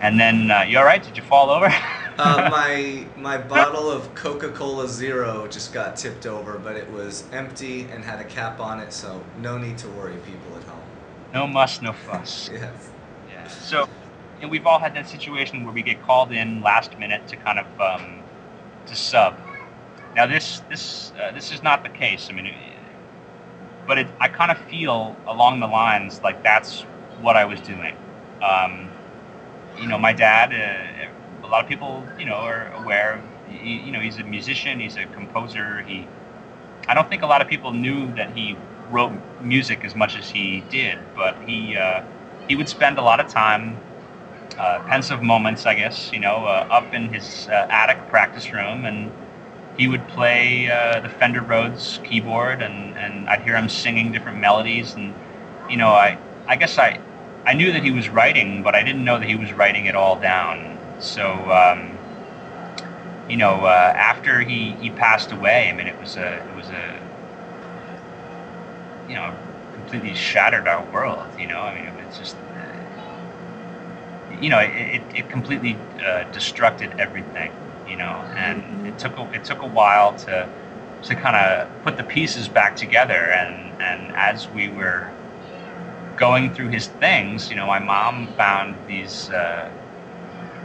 [0.00, 1.02] and then uh, you all right?
[1.02, 1.66] Did you fall over?
[2.18, 7.82] uh, my my bottle of Coca-Cola Zero just got tipped over, but it was empty
[7.90, 10.82] and had a cap on it, so no need to worry, people at home.
[11.32, 12.50] no muss, no fuss.
[12.62, 12.90] Yes.
[13.30, 13.48] Yeah.
[13.48, 13.88] So,
[14.40, 17.58] and we've all had that situation where we get called in last minute to kind
[17.58, 18.22] of um,
[18.86, 19.34] to sub.
[20.16, 22.28] Now this this uh, this is not the case.
[22.30, 22.54] I mean, it,
[23.86, 26.82] but it, I kind of feel along the lines like that's
[27.20, 27.96] what I was doing.
[28.42, 28.90] Um,
[29.78, 30.52] you know, my dad.
[30.52, 31.08] Uh,
[31.44, 33.20] a lot of people, you know, are aware.
[33.48, 34.80] He, you know, he's a musician.
[34.80, 35.82] He's a composer.
[35.82, 36.06] He.
[36.88, 38.56] I don't think a lot of people knew that he
[38.90, 41.76] wrote music as much as he did, but he.
[41.76, 42.02] Uh,
[42.48, 43.78] he would spend a lot of time,
[44.58, 48.84] uh, pensive moments, I guess, you know, uh, up in his uh, attic practice room,
[48.84, 49.12] and
[49.76, 54.38] he would play uh, the Fender Rhodes keyboard, and, and I'd hear him singing different
[54.38, 55.14] melodies, and
[55.70, 57.00] you know, I I guess I
[57.46, 59.94] I knew that he was writing, but I didn't know that he was writing it
[59.94, 60.78] all down.
[61.00, 61.50] So.
[61.50, 61.98] Um,
[63.28, 66.68] you know, uh, after he, he passed away, I mean, it was a it was
[66.68, 66.98] a
[69.08, 69.34] you know
[69.74, 71.26] completely shattered our world.
[71.38, 72.76] You know, I mean, it was just, uh,
[74.40, 77.52] you know, it, it, it completely uh, destructed everything.
[77.88, 80.48] You know, and it took a, it took a while to
[81.04, 83.30] to kind of put the pieces back together.
[83.32, 85.10] And and as we were
[86.16, 89.30] going through his things, you know, my mom found these.
[89.30, 89.70] Uh,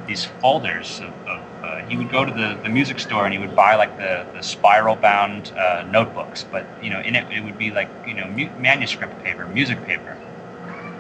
[0.08, 3.40] these folders of, of uh, he would go to the, the music store and he
[3.40, 7.42] would buy like the, the spiral bound uh, notebooks but you know in it it
[7.44, 10.18] would be like you know mu- manuscript paper music paper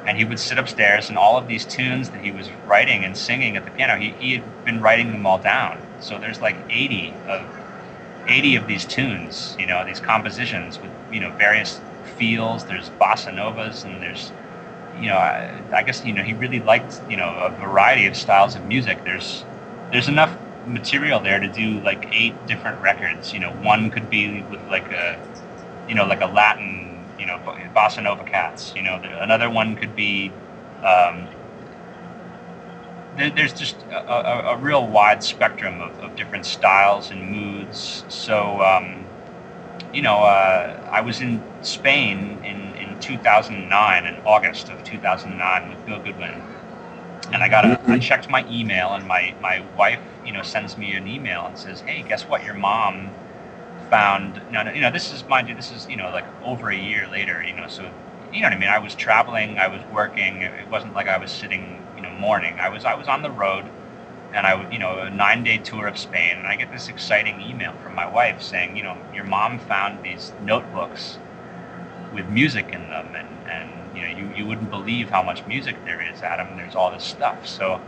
[0.05, 3.17] and he would sit upstairs and all of these tunes that he was writing and
[3.17, 6.57] singing at the piano he, he had been writing them all down so there's like
[6.69, 7.45] 80 of
[8.27, 11.79] 80 of these tunes you know these compositions with you know various
[12.17, 14.31] feels there's bossa novas and there's
[14.99, 18.15] you know, I, I guess you know he really liked you know a variety of
[18.15, 19.03] styles of music.
[19.03, 19.43] There's
[19.91, 20.35] there's enough
[20.65, 23.33] material there to do like eight different records.
[23.33, 25.19] You know, one could be with like a
[25.87, 27.37] you know like a Latin you know
[27.75, 28.73] bossa nova cats.
[28.75, 30.31] You know, another one could be
[30.83, 31.27] um,
[33.17, 38.05] there, there's just a, a, a real wide spectrum of, of different styles and moods.
[38.07, 39.07] So um,
[39.93, 45.85] you know, uh, I was in Spain in, in 2009, in August of 2009 with
[45.85, 46.41] Bill Goodwin.
[47.33, 50.77] And I got a, I checked my email and my, my wife, you know, sends
[50.77, 52.43] me an email and says, hey, guess what?
[52.45, 53.09] Your mom
[53.89, 56.69] found, no, no, you know, this is, mind you, this is, you know, like over
[56.69, 57.91] a year later, you know, so,
[58.31, 58.69] you know what I mean?
[58.69, 60.41] I was traveling, I was working.
[60.41, 61.85] It wasn't like I was sitting,
[62.19, 62.59] mourning.
[62.59, 63.65] I was, I was on the road
[64.33, 67.41] and I you know, a nine day tour of Spain, and I get this exciting
[67.41, 71.17] email from my wife saying, you know, your mom found these notebooks
[72.13, 75.75] with music in them, and, and you know, you, you wouldn't believe how much music
[75.85, 76.55] there is, Adam.
[76.57, 77.47] There's all this stuff.
[77.47, 77.81] So,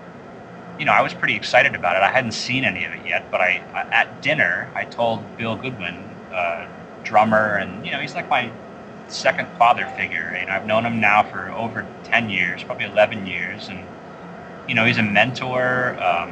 [0.78, 2.04] you know, I was pretty excited about it.
[2.04, 3.62] I hadn't seen any of it yet, but I,
[3.92, 5.98] at dinner, I told Bill Goodwin,
[6.34, 6.68] uh,
[7.04, 8.52] drummer, and you know, he's like my
[9.08, 10.34] second father figure.
[10.38, 13.86] And I've known him now for over ten years, probably eleven years, and
[14.70, 15.98] you know, he's a mentor.
[16.02, 16.32] Um,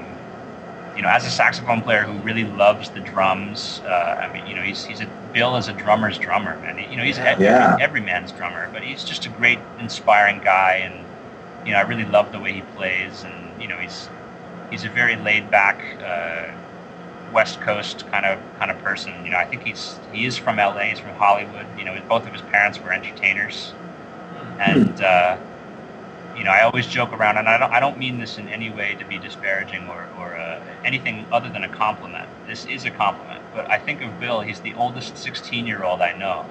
[0.95, 3.89] you know, as a saxophone player who really loves the drums, uh,
[4.21, 6.97] I mean, you know, he's, he's a Bill is a drummer's drummer, and he, you
[6.97, 7.25] know, he's Yeah.
[7.25, 7.45] every,
[7.83, 10.93] every man's drummer, but he's just a great, inspiring guy, and
[11.65, 14.09] you know, I really love the way he plays, and you know, he's
[14.71, 16.47] he's a very laid back, uh,
[17.33, 19.13] West Coast kind of kind of person.
[19.23, 21.65] You know, I think he's he is from LA, he's from Hollywood.
[21.77, 23.73] You know, both of his parents were entertainers,
[24.59, 25.37] and uh,
[26.37, 28.69] you know, I always joke around, and I don't I don't mean this in any
[28.69, 32.29] way to be disparaging or or uh, anything other than a compliment.
[32.47, 34.41] This is a compliment, but I think of Bill.
[34.41, 36.45] He's the oldest 16 year old I know.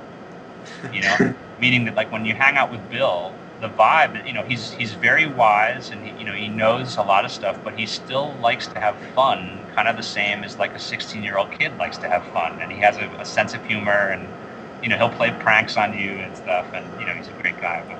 [0.92, 4.42] You know, meaning that like when you hang out with Bill, the vibe, you know,
[4.42, 7.78] he's he's very wise and he, you know he knows a lot of stuff, but
[7.78, 11.38] he still likes to have fun, kind of the same as like a 16 year
[11.38, 14.28] old kid likes to have fun, and he has a, a sense of humor and
[14.82, 17.58] you know he'll play pranks on you and stuff, and you know he's a great
[17.60, 17.84] guy.
[17.88, 17.98] But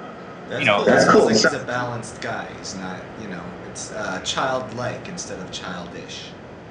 [0.49, 0.84] That's You know- cool.
[0.86, 1.24] That's cool.
[1.26, 2.47] like he's a balanced guy.
[2.59, 6.28] He's not, you know, it's uh, childlike instead of childish.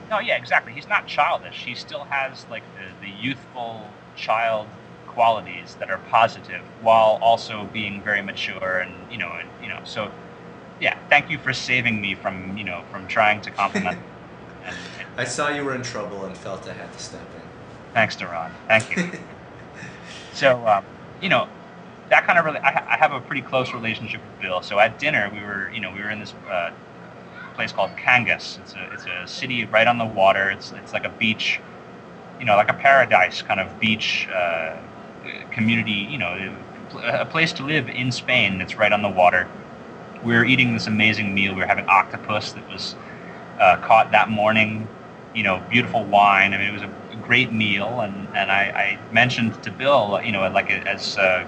[0.09, 0.71] No, yeah, exactly.
[0.73, 1.63] He's not childish.
[1.65, 4.67] He still has like the, the youthful child
[5.07, 9.79] qualities that are positive while also being very mature and you know and you know
[9.85, 10.11] so
[10.81, 13.97] yeah thank you for saving me from you know from trying to compliment
[14.65, 17.41] and, and I saw you were in trouble and felt I had to step in.
[17.93, 19.09] thanks Doron thank you
[20.33, 20.83] so um,
[21.21, 21.47] you know
[22.09, 24.61] that kind of really I, I have a pretty close relationship with bill.
[24.61, 26.71] So at dinner we were you know we were in this uh,
[27.55, 28.59] place called Cangas.
[28.59, 30.49] It's a, it's a city right on the water.
[30.49, 31.59] It's, it's like a beach
[32.39, 34.77] you know like a paradise kind of beach uh,
[35.51, 36.55] community you know
[37.03, 39.47] a place to live in spain that's right on the water.
[40.23, 41.53] We were eating this amazing meal.
[41.53, 42.95] We were having octopus that was
[43.59, 44.87] uh, caught that morning
[45.33, 46.53] you know beautiful wine.
[46.53, 46.91] I mean it was a
[47.21, 48.01] great meal.
[48.01, 51.47] And, and I, I mentioned to bill you know like as a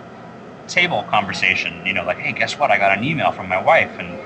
[0.67, 2.71] table conversation you know like hey guess what?
[2.71, 3.91] I got an email from my wife.
[3.99, 4.19] And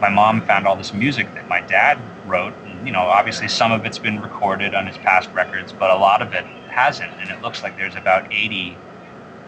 [0.00, 2.54] my mom found all this music that my dad wrote.
[2.64, 5.96] And you know obviously some of it's been recorded on his past records but a
[5.96, 7.12] lot of it hasn't.
[7.20, 8.76] And it looks like there's about 80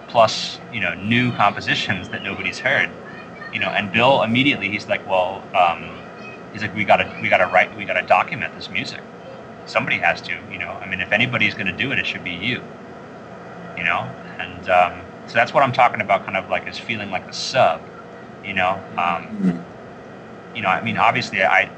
[0.09, 2.91] plus you know new compositions that nobody's heard.
[3.53, 5.91] You know and bill immediately he's like well um,
[6.53, 9.01] he's like we gotta we gotta write we gotta document this music.
[9.67, 10.71] Somebody has to you know.
[10.71, 12.63] I mean if anybody's to do it it should be you.
[13.77, 14.09] You know?
[14.39, 17.33] And um, so that's what i'm talking about kind of like is feeling like a
[17.33, 17.91] sub
[18.43, 19.65] you know um, Mm.
[20.55, 21.73] you know, I mean, obviously, I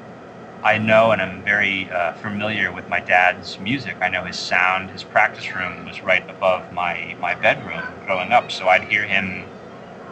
[0.63, 3.99] I know and I'm very uh, familiar with my dad's music.
[4.03, 4.91] I know his sound.
[4.91, 9.51] His practice room was right above my my bedroom growing up, so I'd hear him.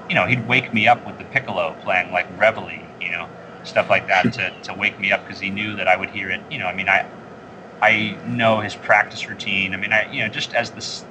[0.08, 2.70] You know, he'd wake me up with the piccolo playing like reveille,
[3.00, 3.30] you know,
[3.64, 6.30] stuff like that to, to wake me up because he knew that I would hear
[6.30, 6.42] it.
[6.50, 7.06] You know, I mean, I
[7.82, 9.74] I know his practice routine.
[9.74, 11.04] I mean, I you know, just as this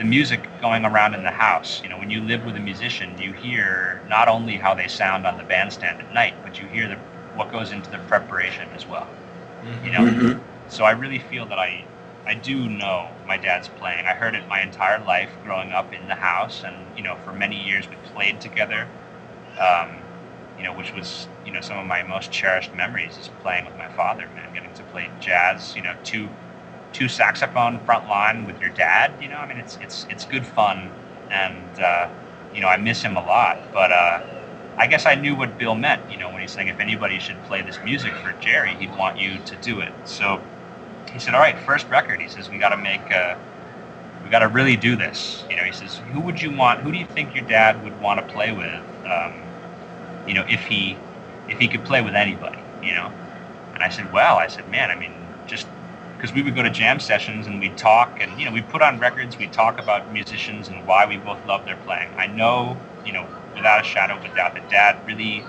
[0.00, 1.82] the music going around in the house.
[1.82, 5.26] You know, when you live with a musician, you hear not only how they sound
[5.26, 6.96] on the bandstand at night, but you hear the
[7.36, 9.06] what goes into the preparation as well.
[9.84, 10.40] You know, Mhm.
[10.68, 11.84] so I really feel that I
[12.26, 14.06] I do know my dad's playing.
[14.06, 17.32] I heard it my entire life growing up in the house, and you know, for
[17.32, 18.88] many years we played together.
[19.58, 19.98] Um,
[20.56, 23.76] you know, which was you know some of my most cherished memories is playing with
[23.76, 24.26] my father.
[24.34, 25.76] Man, getting to play jazz.
[25.76, 26.30] You know, two
[26.92, 29.12] two saxophone front line with your dad.
[29.22, 30.90] You know, I mean, it's it's it's good fun,
[31.30, 32.08] and uh,
[32.54, 33.58] you know, I miss him a lot.
[33.72, 34.20] But uh,
[34.78, 36.10] I guess I knew what Bill meant.
[36.10, 39.18] You know, when he's saying if anybody should play this music for Gerry, he'd want
[39.18, 39.92] you to do it.
[40.04, 40.40] So
[41.12, 43.36] he said, "All right, first record." He says, "We got to make." Uh,
[44.24, 45.44] we got to really do this.
[45.48, 46.80] You know, he says, "Who would you want?
[46.80, 48.82] Who do you think your dad would want to play with?
[49.10, 49.34] Um,
[50.26, 50.96] you know, if he
[51.48, 53.10] if he could play with anybody, you know?"
[53.74, 55.12] And I said, "Well, I said, man, I mean,
[55.46, 55.66] just
[56.20, 58.82] because we would go to jam sessions and we'd talk, and you know, we'd put
[58.82, 62.10] on records, we'd talk about musicians and why we both love their playing.
[62.18, 65.44] I know, you know, without a shadow of a doubt, that Dad really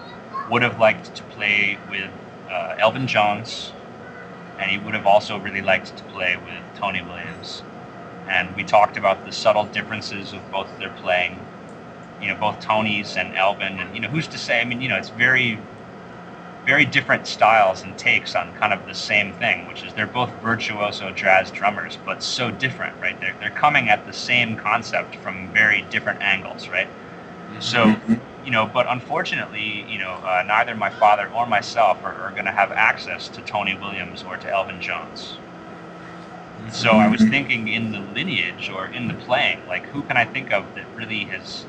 [0.50, 2.10] would have liked to play with
[2.50, 3.74] uh, Elvin Jones,
[4.60, 7.64] and he would have also really liked to play with Tony Williams."
[8.30, 11.40] and we talked about the subtle differences of both their playing.
[12.22, 14.62] You know, both Tony's and Elvin, and you know, who's to say?
[14.62, 15.60] I mean, you know, it's very,
[16.66, 20.30] very different styles and takes on kind of the same thing, which is they're both
[20.44, 23.20] virtuoso jazz drummers, but so different, right?
[23.20, 26.88] They're they're coming at the same concept from very different angles, right?
[27.60, 28.20] So, Mhm.
[28.46, 32.46] you know, but unfortunately, you know, uh, neither my father or myself are, are going
[32.46, 35.38] to have access to Tony Williams or to Elvin Jones.
[36.70, 40.26] So I was thinking in the lineage or in the playing, like who can I
[40.26, 41.66] think of that really has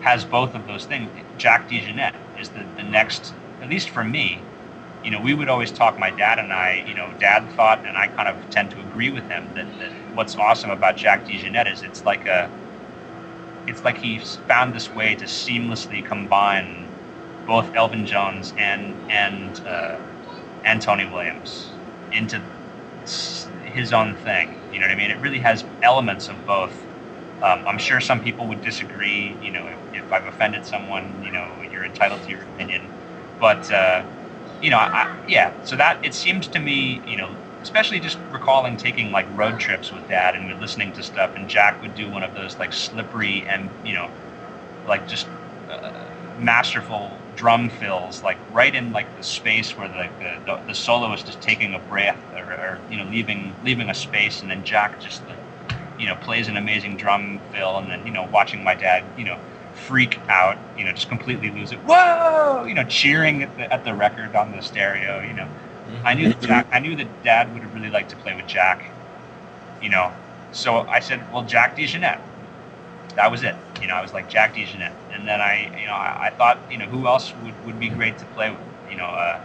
[0.00, 1.10] has both of those things?
[1.36, 4.50] Jack DeJohnette is the, the next, at least for me,
[5.02, 7.96] you know, we would always talk, my dad and I, you know, dad thought, and
[7.96, 11.72] I kind of tend to agree with him, that, that what's awesome about Jack DeJohnette
[11.72, 12.52] is it's like a,
[13.66, 16.90] it's like he's found this way to seamlessly combine
[17.46, 19.98] both Elvin Jones and and uh,
[20.64, 21.80] and Tony Williams
[22.12, 22.42] into
[23.64, 24.68] his own thing.
[24.72, 25.10] You know what I mean?
[25.10, 26.88] It really has elements of both.
[27.42, 29.38] Um, I'm sure some people would disagree.
[29.42, 32.90] You know, if, if, I've offended someone, you know, you're entitled to your opinion.
[33.40, 34.06] But uh,
[34.60, 35.54] you know, I, yeah.
[35.62, 39.92] So that it seems to me, you know, especially just recalling taking like road trips
[39.92, 43.46] with dad and listening to stuff, and Jack would do one of those like slippery
[43.48, 44.10] and you know,
[44.86, 45.30] like just
[45.70, 50.10] uh, masterful drum fills, like right in like the space where the
[50.46, 54.42] the, the soloist is taking a breath or, or, you know leaving leaving a space,
[54.42, 55.22] and then Jack just
[55.98, 59.24] you know plays an amazing drum fill, and then you know watching my dad you
[59.24, 59.38] know
[59.90, 61.78] freak out, you know, just completely lose it.
[61.78, 62.64] Whoa!
[62.64, 65.20] You know, cheering at the at the record on the stereo.
[65.20, 66.06] You know, mm-hmm.
[66.06, 68.46] I knew that Jack, I knew that Dad would have really liked to play with
[68.46, 68.88] Jack.
[69.82, 70.12] You know,
[70.52, 72.20] so I said, well, Jack DeJohnette.
[73.16, 73.56] That was it.
[73.80, 76.58] You know, I was like Jack DeJohnette, and then I, you know, I, I, thought,
[76.70, 78.60] you know, who else would, would be great to play with?
[78.88, 79.40] You know, uh,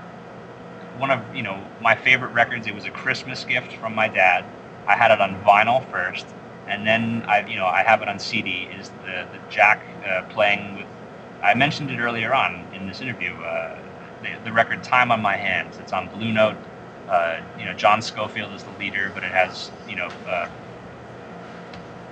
[1.00, 2.68] one of you know my favorite records.
[2.68, 4.46] It was a Christmas gift from my dad.
[4.86, 6.28] I had it on vinyl first,
[6.68, 8.68] and then I, you know, I have it on CD.
[8.78, 10.86] Is the the Jack uh, playing with?
[11.44, 13.34] I mentioned it earlier on in this interview.
[13.34, 13.80] Uh,
[14.24, 16.58] the, the, record "Time on My Hands." It's on Blue Note.
[17.08, 20.50] Uh, you know, John Scofield is the leader, but it has you know uh,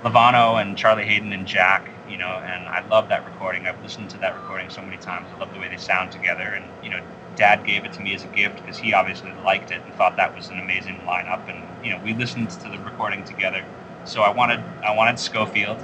[0.04, 1.90] Lovano and Charlie Haden and Jack.
[2.08, 3.66] You know, and I love that recording.
[3.66, 5.26] I've listened to that recording so many times.
[5.34, 6.44] I love the way they sound together.
[6.44, 7.00] And you know,
[7.34, 10.16] Dad gave it to me as a gift because he obviously liked it and thought
[10.16, 11.48] that was an amazing lineup.
[11.48, 13.64] And you know, we listened to the recording together
[14.04, 15.78] so I wanted I wanted Scofield,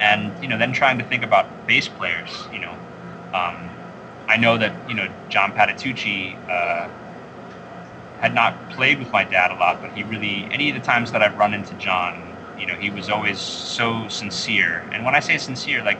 [0.00, 2.30] and you know then trying to think about bass players.
[2.52, 2.72] You know,
[3.34, 3.70] um,
[4.28, 6.88] I know that you know John Patitucci uh,
[8.20, 11.12] had not played with my dad a lot, but he really any of the times
[11.12, 14.84] that I've run into John, you know, he was always so sincere.
[14.92, 15.98] And when I say sincere, like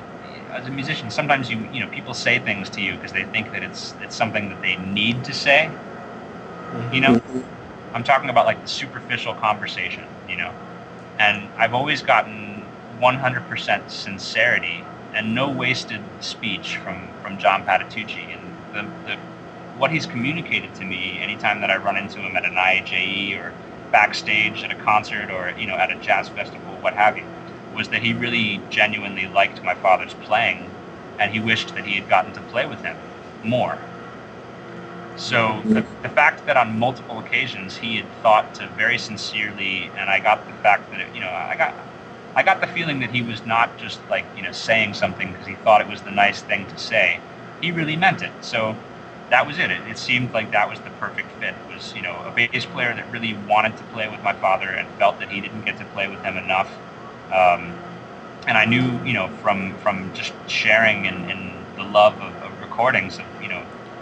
[0.51, 3.53] as a musician, sometimes you you know people say things to you because they think
[3.53, 5.71] that it's it's something that they need to say.
[6.93, 7.97] You know, mm-hmm.
[7.97, 10.05] I'm talking about like the superficial conversation.
[10.29, 10.53] You know,
[11.21, 12.65] and I've always gotten
[12.99, 14.83] 100% sincerity
[15.15, 18.33] and no wasted speech from, from John Patitucci.
[18.33, 19.17] And the, the,
[19.79, 23.53] what he's communicated to me anytime that I run into him at an IAJE or
[23.93, 27.25] backstage at a concert or you know at a jazz festival, what have you,
[27.75, 30.71] was that he really genuinely liked my father's playing,
[31.19, 32.97] and he wished that he had gotten to play with him
[33.45, 33.90] more.
[35.17, 40.11] So the, the fact that on multiple occasions he had thought to very sincerely, and
[40.11, 41.75] I got the fact that it, you know I got
[42.35, 45.47] I got the feeling that he was not just like you know saying something because
[45.47, 47.21] he thought it was the nice thing to say.
[47.61, 48.33] He really meant it.
[48.41, 48.77] So
[49.31, 49.71] that was it.
[49.71, 49.81] it.
[49.89, 51.55] It seemed like that was the perfect fit.
[51.69, 54.69] It was you know a bass player that really wanted to play with my father
[54.69, 56.71] and felt that he didn't get to play with him enough.
[57.33, 57.75] Um,
[58.47, 62.61] and I knew you know from from just sharing and, and the love of, of
[62.61, 63.25] recordings of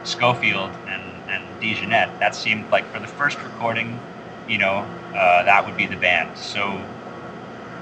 [0.09, 4.00] Scofield and and DeJohnette, that seemed like for the first recording,
[4.48, 4.76] you know,
[5.14, 6.38] uh, that would be the band.
[6.38, 6.80] So,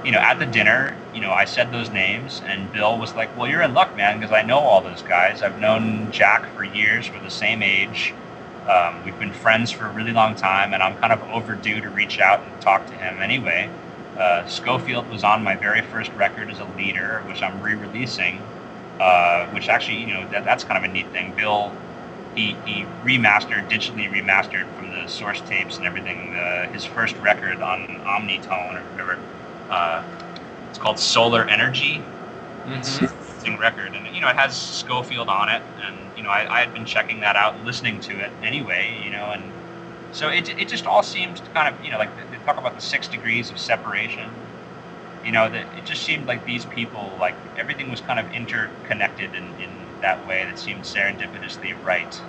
[0.04, 3.36] you know, at the dinner, you know, I said those names, and Bill was like,
[3.36, 5.42] "Well, you're in luck, man, because I know all those guys.
[5.42, 7.10] I've known Jack for years.
[7.10, 8.12] We're the same age.
[8.68, 11.90] Um, we've been friends for a really long time, and I'm kind of overdue to
[11.90, 13.70] reach out and talk to him anyway."
[14.18, 18.40] Uh, Scofield was on my very first record as a leader, which I'm re-releasing.
[18.98, 21.32] Uh, which actually, you know, that, that's kind of a neat thing.
[21.36, 21.70] Bill
[22.36, 27.62] he, he remastered, digitally remastered from the source tapes and everything, uh, his first record
[27.62, 29.18] on Omnitone or whatever.
[29.70, 30.04] Uh,
[30.68, 31.94] it's called Solar Energy.
[31.94, 32.72] Mm-hmm.
[32.74, 36.30] It's an interesting record, and you know it has Scofield on it, and you know
[36.30, 39.42] I, I had been checking that out, and listening to it anyway, you know, and
[40.12, 42.82] so it, it just all seemed kind of you know like they talk about the
[42.82, 44.28] six degrees of separation,
[45.24, 49.34] you know that it just seemed like these people like everything was kind of interconnected
[49.34, 49.70] in, in
[50.00, 52.20] that way that seemed serendipitously right.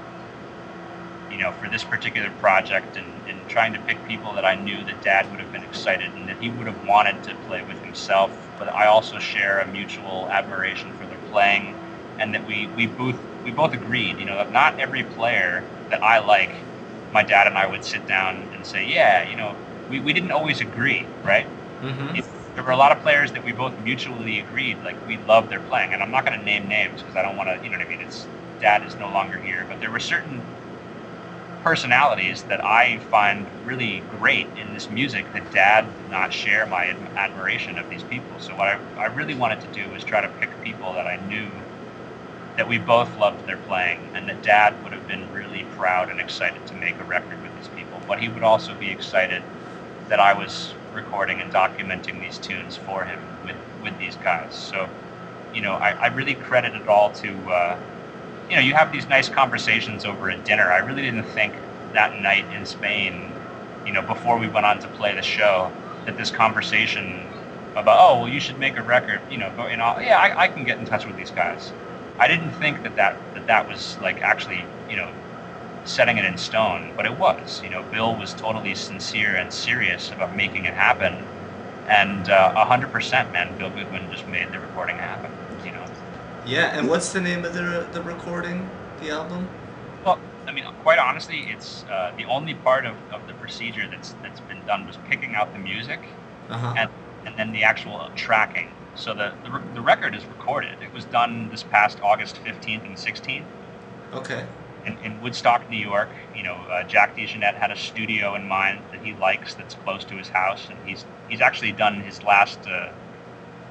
[1.30, 4.84] You know, for this particular project and, and trying to pick people that I knew
[4.86, 7.80] that dad would have been excited and that he would have wanted to play with
[7.80, 8.32] himself.
[8.58, 11.76] But I also share a mutual admiration for their playing
[12.20, 16.04] and that we, we both we both agreed, you know, that not every player that
[16.04, 16.52] I like,
[17.12, 19.56] my dad and I would sit down and say, yeah, you know,
[19.88, 21.48] we, we didn't always agree, right?
[21.82, 25.52] Mm-hmm there were a lot of players that we both mutually agreed like we loved
[25.52, 25.94] their playing.
[25.94, 27.86] And i'm not going to name names because i don't want to you know what
[27.86, 28.02] i mean?
[28.02, 28.30] It's
[28.60, 29.66] dad is no longer here.
[29.70, 30.50] But there were certain
[31.64, 36.98] personalities that i find really great in this music that dad did not share my
[37.18, 38.40] admiration of these people.
[38.40, 41.18] So what I, I really wanted to do was try to pick people that i
[41.18, 41.64] knew
[42.58, 46.20] that we both loved their playing, and that Dad would have been really proud and
[46.20, 48.04] excited to make a record with these people.
[48.08, 49.44] But he would also be excited
[50.10, 54.56] that I was recording and documenting these tunes for him with, with these guys.
[54.56, 54.88] So,
[55.54, 57.78] you know, I, I really credit it all to, uh,
[58.50, 60.72] you know, you have these nice conversations over a dinner.
[60.72, 61.54] I really didn't think
[61.94, 63.32] that night in Spain,
[63.86, 65.72] you know, before we went on to play the show,
[66.06, 67.28] that this conversation
[67.76, 70.80] about, oh, well, you should make a record, you know, yeah, I, I can get
[70.80, 71.72] in touch with these guys.
[72.20, 75.12] I didn't think that that, that that was like actually, you know,
[75.88, 77.62] setting it in stone, but it was.
[77.64, 81.16] You know, Bill was totally sincere and serious about making it happen,
[81.88, 85.32] and uh, hundred percent, man, Bill Goodwin just made the recording happen.
[85.66, 85.86] You know.
[86.46, 88.70] Yeah, and what's the name of the the recording,
[89.02, 89.48] the album?
[90.06, 94.14] Well, I mean, quite honestly, it's uh, the only part of, of the procedure that's
[94.22, 96.00] that's been done was picking out the music,
[96.50, 96.74] uh-huh.
[96.78, 96.90] and
[97.26, 98.72] and then the actual tracking.
[98.96, 100.82] So the, the the record is recorded.
[100.82, 103.46] It was done this past August fifteenth and sixteenth.
[104.14, 104.46] Okay
[104.88, 108.80] in, in Woodstock, New York, you know, uh, Jack DeJohnette had a studio in mind
[108.92, 112.60] that he likes that's close to his house, and he's he's actually done his last,
[112.68, 112.92] uh,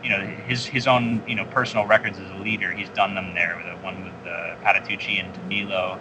[0.03, 2.71] you know, his his own you know personal records as a leader.
[2.71, 6.01] He's done them there, the one with uh, Patitucci and Danilo,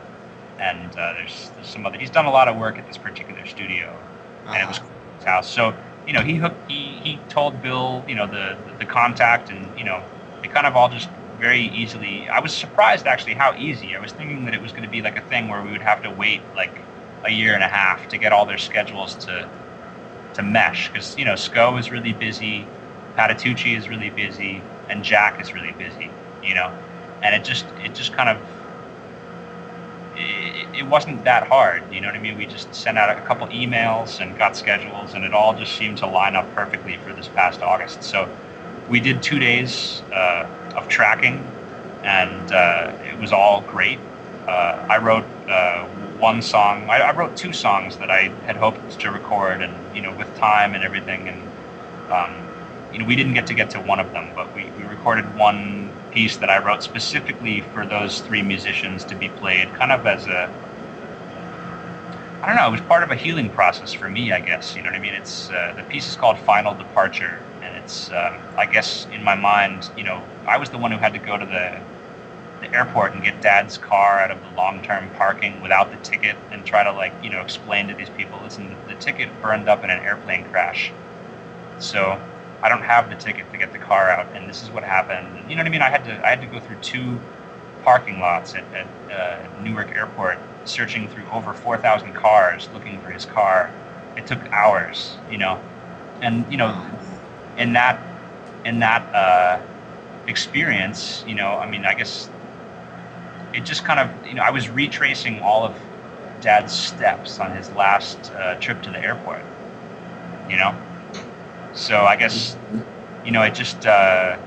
[0.59, 1.97] and uh, there's, there's, some other.
[1.97, 4.53] He's done a lot of work at this particular studio, uh-huh.
[4.53, 4.89] and it was uh-huh.
[5.17, 5.53] his house.
[5.53, 5.73] So
[6.05, 9.85] you know, he hooked, he he told Bill, you know, the the contact, and you
[9.85, 10.03] know,
[10.43, 11.09] it kind of all just
[11.39, 12.29] very easily.
[12.29, 13.95] I was surprised actually how easy.
[13.95, 15.81] I was thinking that it was going to be like a thing where we would
[15.81, 16.87] have to wait like
[17.25, 19.49] a year and a half to get all their schedules to
[20.33, 22.65] to mesh because you know Sco is really busy,
[23.17, 26.11] Patitucci is really busy, and Jack is really busy.
[26.43, 26.73] You know,
[27.21, 28.41] and it just it just kind of
[30.15, 31.91] it, it wasn't that hard.
[31.91, 32.37] You know what I mean?
[32.37, 35.97] We just sent out a couple emails and got schedules, and it all just seemed
[35.99, 38.03] to line up perfectly for this past August.
[38.03, 38.29] So
[38.87, 41.45] we did two days uh, of tracking,
[42.03, 43.99] and uh, it was all great.
[44.47, 45.85] Uh, I wrote uh,
[46.19, 46.89] one song.
[46.89, 50.33] I, I, wrote two songs that I had hoped to record, and you know, with
[50.37, 51.41] time and everything, and
[52.11, 52.35] um,
[52.93, 55.35] you know, we didn't get to get to one of them, but we, we recorded
[55.35, 60.05] one piece that I wrote specifically for those three musicians to be played, kind of
[60.05, 60.53] as a
[62.45, 62.67] I don't know.
[62.67, 64.75] It was part of a healing process for me, I guess.
[64.75, 65.15] You know what I mean?
[65.15, 67.41] It's uh, the piece is called "Final Departure,"
[67.85, 71.13] it's um, I guess in my mind, you know, I was the one who had
[71.13, 71.79] to go to the
[72.61, 76.65] the airport and get Dad's car out of the long-term parking without the ticket and
[76.65, 79.83] try to like you know explain to these people, listen, the, the ticket burned up
[79.83, 80.91] in an airplane crash,
[81.79, 82.19] so
[82.63, 85.27] I don't have the ticket to get the car out, and this is what happened.
[85.49, 85.81] You know what I mean?
[85.83, 87.19] I had to I had to go through two
[87.83, 93.25] parking lots at, at uh, Newark Airport, searching through over 4,000 cars looking for his
[93.25, 93.71] car.
[94.17, 95.61] It took hours, you know,
[96.21, 96.73] and you know
[97.57, 97.99] in that
[98.65, 99.59] in that uh,
[100.27, 102.29] experience, you know, I mean, I guess
[103.53, 105.75] it just kind of, you know, I was retracing all of
[106.41, 109.43] Dad's steps on his last uh, trip to the airport,
[110.49, 110.75] you know.
[111.73, 112.55] So I guess,
[113.23, 114.37] you know, it just uh,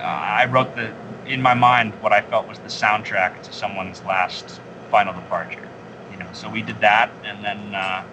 [0.00, 0.92] I wrote the
[1.26, 4.60] in my mind what I felt was the soundtrack to someone's last
[4.90, 5.68] final departure,
[6.10, 6.26] you know.
[6.32, 8.04] So we did that, and then uh,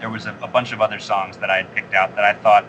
[0.00, 2.34] there was a, a, bunch of other songs that I had picked out that I
[2.34, 2.64] thought,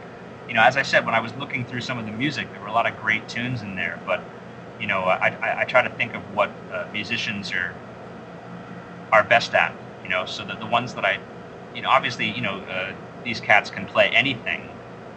[0.47, 2.61] you know, as I said, when I was looking through some of the music, there
[2.61, 3.99] were a lot of great tunes in there.
[4.05, 4.21] But,
[4.79, 7.73] you know, I, I, I try to think of what uh, musicians are
[9.11, 9.73] are best at.
[10.03, 11.19] You know, so that the ones that I,
[11.75, 12.93] you know, obviously, you know, uh,
[13.23, 14.67] these cats can play anything,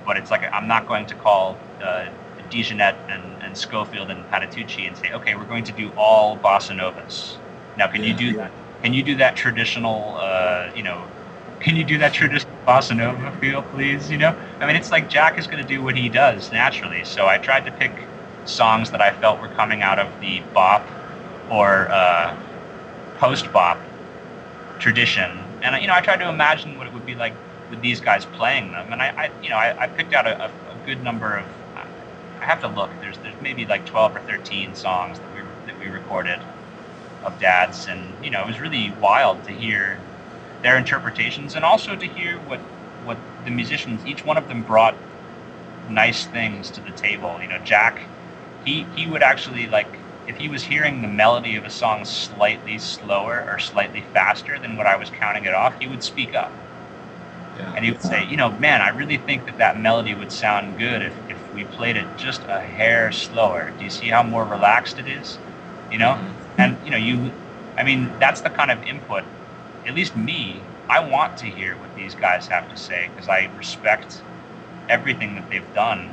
[0.05, 2.06] but it's like I'm not going to call uh,
[2.51, 6.76] DeJohnette and, and Scofield and Patitucci and say, okay, we're going to do all bossa
[6.76, 7.39] novas.
[7.78, 8.32] Now, can yeah, you do yeah.
[8.32, 8.52] that?
[8.82, 11.06] Can you do that traditional, uh, you know,
[11.62, 14.10] can you do that traditional bossa nova feel, please?
[14.10, 17.05] You know, I mean, it's like Jack is going to do what he does naturally.
[17.05, 17.93] So I tried to pick
[18.44, 20.86] songs that I felt were coming out of the bop
[21.51, 22.36] or uh,
[23.18, 23.78] post bop
[24.78, 25.30] tradition,
[25.62, 27.34] and you know, I tried to imagine what it would be like
[27.70, 30.47] with these guys playing them, and I, I you know, I, I picked out a,
[30.47, 30.51] a,
[30.84, 31.47] good number of.
[32.40, 32.90] I have to look.
[33.01, 36.40] There's there's maybe like 12 or 13 songs that we that we recorded
[37.24, 40.01] of Dad's, and you know, it was really wild to hear
[40.62, 42.60] their interpretations and also to hear what
[43.05, 44.94] what the musicians each one of them brought
[45.90, 47.39] nice things to the table.
[47.43, 48.01] You know jack
[48.64, 49.89] he he would actually like
[50.28, 54.76] if he was hearing the melody of a song slightly slower or slightly faster than
[54.76, 56.52] what i was counting it off he would speak up.
[57.59, 57.74] Yeah.
[57.74, 60.78] and he would say you know man i really think that that melody would sound
[60.78, 63.72] good if, if we played it just a hair slower.
[63.78, 65.39] Do you see how more relaxed it is?
[65.90, 66.14] You know?
[66.14, 66.60] Mm-hmm.
[66.60, 67.30] and you know you
[67.76, 69.24] i mean that's the kind of input
[69.86, 73.50] at least me, I want to hear what these guys have to say because I
[73.56, 74.22] respect
[74.88, 76.12] everything that they've done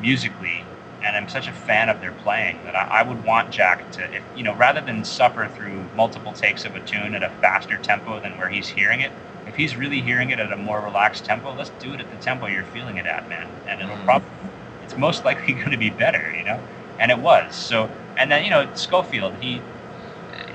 [0.00, 0.64] musically
[1.02, 4.14] and I'm such a fan of their playing that I, I, would want Jack to,
[4.14, 7.76] if, you know, rather than suffer through multiple takes of a tune at a faster
[7.76, 9.12] tempo than where he's hearing it,
[9.46, 12.16] if he's really hearing it at a more relaxed tempo, let's do it at the
[12.16, 13.48] tempo you're feeling it at, man.
[13.66, 14.04] And it'll mm.
[14.04, 14.28] probably,
[14.82, 16.60] it's most likely going to be better, you know?
[16.98, 17.54] And it was.
[17.54, 19.62] So, and then, you know, Scofield, he,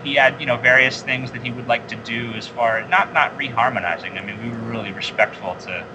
[0.03, 3.13] he had, you know, various things that he would like to do as far, not,
[3.13, 4.17] not reharmonizing.
[4.17, 5.87] I mean, we were really respectful to,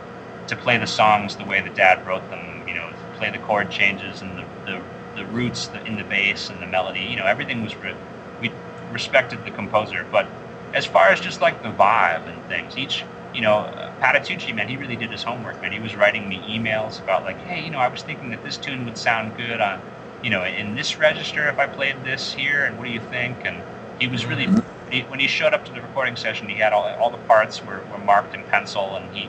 [0.48, 3.70] to play the songs the way the dad wrote them, you know, play the chord
[3.70, 7.02] changes and the, the, the roots in the bass and the melody.
[7.02, 7.98] You know, everything was re-
[8.40, 8.60] we
[8.90, 10.08] respected the composer.
[10.10, 10.34] But
[10.74, 14.68] as far as just like the vibe and things, each you know, uh, Patitucci, man,
[14.68, 15.72] he really did his homework, man.
[15.72, 18.58] He was writing me emails about like, hey, you know, I was thinking that this
[18.58, 19.84] tune would sound good on,
[20.22, 23.42] you know, in this register if I played this here, and what do you think?
[23.44, 23.64] And
[23.98, 24.48] he was really,
[24.90, 27.64] he, when he showed up to the recording session, he had all, all the parts
[27.64, 29.28] were, were marked in pencil, and he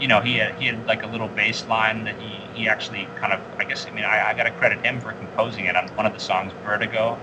[0.00, 3.08] you know, he had, he had like a little bass line that he, he actually
[3.16, 5.76] kind of, I guess, I mean, I, I got to credit him for composing it
[5.76, 7.18] on one of the songs, Vertigo,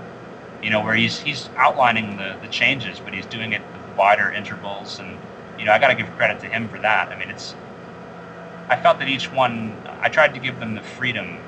[0.62, 4.30] you know, where he's, he's outlining the, the changes, but he's doing it with wider
[4.30, 4.98] intervals.
[4.98, 5.16] And,
[5.58, 7.08] you know, I got to give credit to him for that.
[7.08, 7.54] I mean, it's,
[8.68, 11.38] I felt that each one, I tried to give them the freedom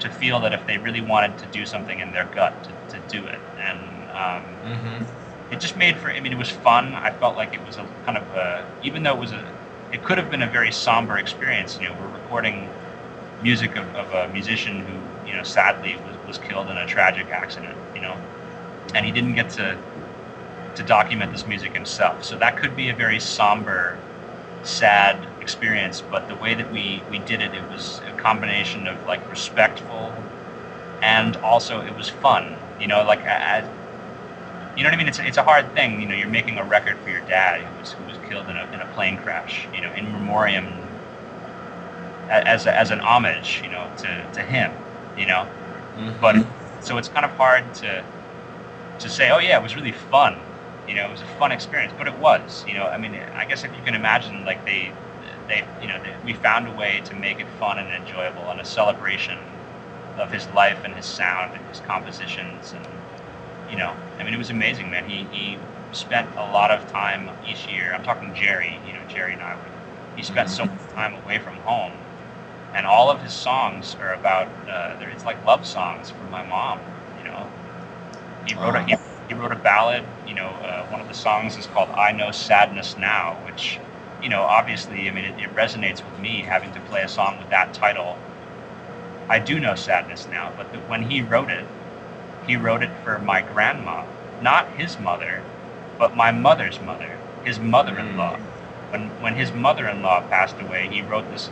[0.00, 3.02] to feel that if they really wanted to do something in their gut, to, to
[3.08, 3.38] do it.
[3.58, 5.52] And, um, mm-hmm.
[5.52, 6.92] it just made for, I mean, it was fun.
[6.94, 9.44] I felt like it was a kind of a, even though it was a,
[9.92, 11.78] it could have been a very somber experience.
[11.80, 12.68] You know, we're recording
[13.42, 17.28] music of, of a musician who, you know, sadly was, was killed in a tragic
[17.28, 18.16] accident, you know,
[18.94, 19.78] and he didn't get to
[20.74, 22.24] to document this music himself.
[22.24, 23.98] So that could be a very somber,
[24.62, 26.02] sad experience.
[26.02, 30.12] But the way that we we did it, it was a combination of like respectful,
[31.02, 32.56] and also it was fun.
[32.80, 33.64] You know, like as,
[34.78, 35.08] you know what I mean?
[35.08, 36.00] It's, it's a hard thing.
[36.00, 38.56] You know, you're making a record for your dad who was, who was killed in
[38.56, 40.68] a, in a plane crash, you know, in memoriam
[42.30, 44.70] as, a, as an homage, you know, to, to him,
[45.16, 45.48] you know.
[45.96, 46.20] Mm-hmm.
[46.20, 46.46] But
[46.80, 48.04] so it's kind of hard to
[49.00, 50.36] to say, oh yeah, it was really fun,
[50.86, 51.92] you know, it was a fun experience.
[51.98, 52.84] But it was, you know.
[52.86, 54.92] I mean, I guess if you can imagine, like they
[55.48, 58.60] they you know they, we found a way to make it fun and enjoyable and
[58.60, 59.38] a celebration
[60.18, 62.86] of his life and his sound and his compositions and
[63.68, 65.04] you know, I mean, it was amazing, man.
[65.08, 65.58] He, he
[65.92, 67.94] spent a lot of time each year.
[67.94, 69.58] I'm talking Gerry, you know, Gerry and I.
[70.16, 72.06] He spent so much time away from home,
[72.74, 74.48] and all of his songs are about.
[74.68, 76.80] Uh, it's like love songs for my mom.
[77.16, 77.52] You know,
[78.44, 78.96] he wrote a he,
[79.28, 80.06] he wrote a ballad.
[80.24, 83.80] You know, uh, one of the songs is called "I Know Sadness Now," which,
[84.20, 87.38] you know, obviously, I mean, it, it resonates with me having to play a song
[87.38, 88.20] with that title.
[89.28, 91.66] I do know sadness now, but the, when he wrote it,
[92.48, 94.04] he wrote it for my grandma,
[94.42, 95.42] not his mother,
[95.98, 98.36] but my mother's mother, his mother-in-law.
[98.36, 98.42] Mm.
[98.90, 101.50] When when his mother-in-law passed away, he wrote this.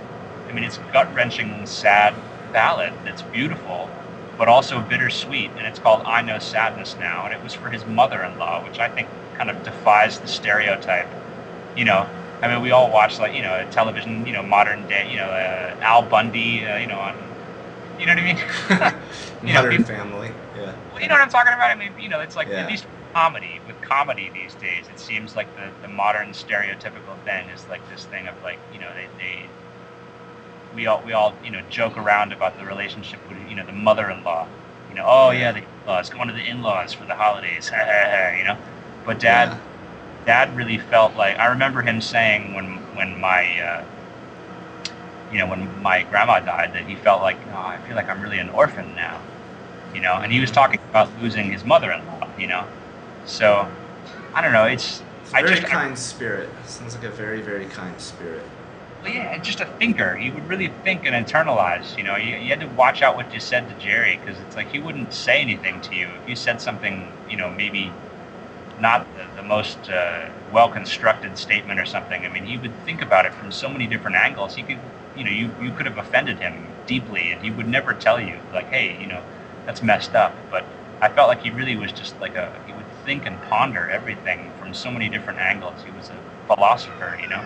[0.48, 2.14] I mean, it's gut-wrenching, sad
[2.52, 3.90] ballad that's beautiful,
[4.38, 7.84] but also bittersweet, and it's called "I Know Sadness Now," and it was for his
[7.84, 11.08] mother-in-law, which I think kind of defies the stereotype.
[11.76, 12.08] You know,
[12.40, 15.26] I mean, we all watch like you know television, you know, modern day, you know,
[15.26, 17.14] uh, Al Bundy, uh, you know, on,
[18.00, 18.38] you know what I mean?
[19.46, 20.32] you modern know, family.
[20.56, 20.74] Yeah.
[20.92, 21.70] Well, you know what I'm talking about?
[21.70, 22.62] I mean, you know, it's like yeah.
[22.62, 23.60] at least comedy.
[23.66, 28.04] With comedy these days, it seems like the, the modern stereotypical thing is like this
[28.06, 29.46] thing of like, you know, they, they
[30.74, 33.72] we all we all you know joke around about the relationship with you know the
[33.72, 34.46] mother-in-law.
[34.90, 37.70] You know, oh yeah, the in-laws going to the in-laws for the holidays.
[38.38, 38.56] you know,
[39.04, 39.58] but dad, yeah.
[40.26, 43.84] dad really felt like I remember him saying when when my uh,
[45.32, 48.20] you know when my grandma died that he felt like oh, I feel like I'm
[48.20, 49.20] really an orphan now
[49.96, 52.66] you know, and he was talking about losing his mother-in-law, you know.
[53.24, 53.66] So,
[54.34, 54.66] I don't know.
[54.66, 56.50] It's, it's a very just, kind I, spirit.
[56.66, 58.44] Sounds like a very, very kind spirit.
[59.02, 60.14] Well, yeah, just a thinker.
[60.14, 61.96] He would really think and internalize.
[61.96, 64.54] You know, you, you had to watch out what you said to Gerry because it's
[64.54, 67.90] like he wouldn't say anything to you if you said something, you know, maybe
[68.78, 72.26] not the, the most uh, well-constructed statement or something.
[72.26, 74.54] I mean, he would think about it from so many different angles.
[74.54, 74.78] He could,
[75.16, 78.38] you know, you you could have offended him deeply, and he would never tell you,
[78.52, 79.22] like, hey, you know
[79.66, 80.34] that's messed up.
[80.50, 80.64] But
[81.00, 84.50] I felt like he really was just like a he would think and ponder everything
[84.58, 85.74] from so many different angles.
[85.84, 87.44] He was a philosopher, you know.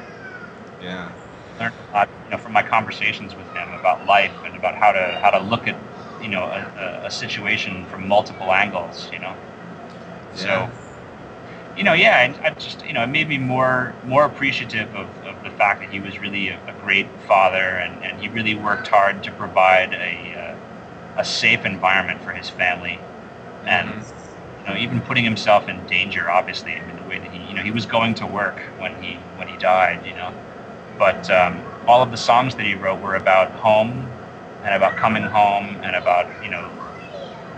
[0.83, 1.11] Yeah.
[1.59, 4.93] Learned a lot, you know, from my conversations with him about life and about how
[4.93, 5.77] to how to look at
[6.23, 9.35] you know a, a situation from multiple angles, you know.
[10.37, 10.69] Yeah.
[10.69, 10.71] So
[11.77, 15.09] you know, yeah, and I just, you know, it made me more more appreciative of,
[15.25, 18.55] of the fact that he was really a, a great father and, and he really
[18.55, 20.50] worked hard to provide a, uh,
[21.21, 22.99] a safe environment for his family,
[23.67, 24.61] and mm-hmm.
[24.61, 26.31] you know even putting himself in danger.
[26.31, 29.01] Obviously, I mean the way that he you know he was going to work when
[29.03, 30.05] he when he died.
[30.07, 30.33] You know,
[30.99, 34.11] but um, all of the songs that he wrote were about home
[34.65, 36.71] and about coming home and about you know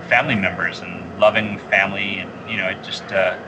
[0.09, 3.39] family members and loving family and you know it just uh,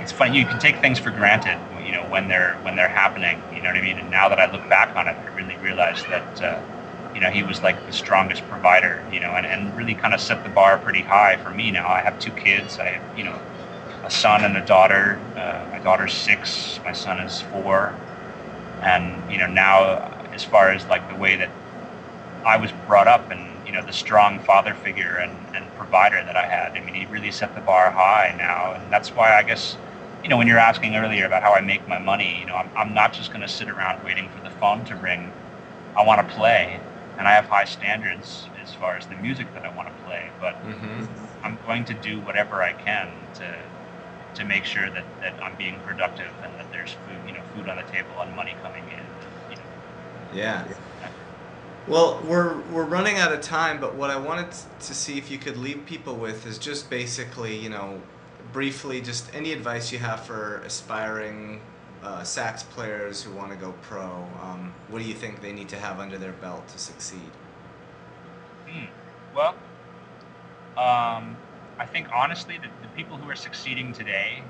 [0.00, 3.40] it's funny you can take things for granted you know when they're when they're happening
[3.54, 5.56] you know what I mean and now that I look back on it I really
[5.58, 6.60] realize that uh,
[7.14, 10.20] you know he was like the strongest provider you know and, and really kind of
[10.20, 11.70] set the bar pretty high for me.
[11.70, 12.78] Now I have two kids.
[12.78, 13.38] I have you know
[14.04, 15.20] a son and a daughter.
[15.36, 17.94] Uh, my daughter's six my son is four.
[18.82, 21.50] And you know now as far as like the way that
[22.44, 26.36] I was brought up and you know the strong father figure and, and provider that
[26.36, 26.76] I had.
[26.76, 29.76] I mean, he really set the bar high now, and that's why I guess
[30.22, 32.70] you know when you're asking earlier about how I make my money, you know, I'm,
[32.76, 35.30] I'm not just going to sit around waiting for the phone to ring.
[35.96, 36.80] I want to play,
[37.20, 40.30] and I have high standards as far as the music that I want to play.
[40.40, 41.04] But mm-hmm.
[41.44, 43.56] I'm going to do whatever I can to
[44.36, 47.68] to make sure that, that I'm being productive and that there's food, you know, food
[47.68, 49.50] on the table and money coming in.
[49.50, 49.62] You know.
[50.32, 50.66] Yeah.
[51.86, 55.36] Well, we're we're running out of time, but what I wanted to see if you
[55.36, 58.00] could leave people with is just basically, you know,
[58.50, 61.60] briefly, just any advice you have for aspiring
[62.02, 64.26] uh, sax players who want to go pro.
[64.42, 67.30] Um, what do you think they need to have under their belt to succeed?
[68.68, 68.86] Hmm.
[69.34, 69.54] Well,
[70.76, 71.36] um,
[71.78, 74.42] I think honestly, the, the people who are succeeding today,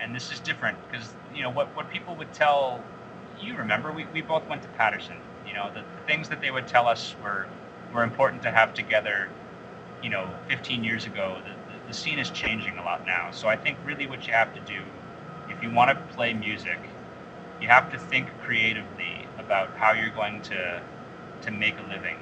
[0.00, 2.82] and this is different because you know what what people would tell
[3.40, 3.56] you.
[3.56, 5.16] Remember, we, we both went to Paterson
[5.46, 7.46] you know, the, the things that they would tell us were
[7.92, 9.28] were important to have together.
[10.02, 13.30] You know, 15 years ago, the, the, the scene is changing a lot now.
[13.30, 14.82] So I think really what you have to do,
[15.48, 16.78] if you want to play music,
[17.64, 20.82] you have to think creatively about how you're going to
[21.40, 22.18] to make a living.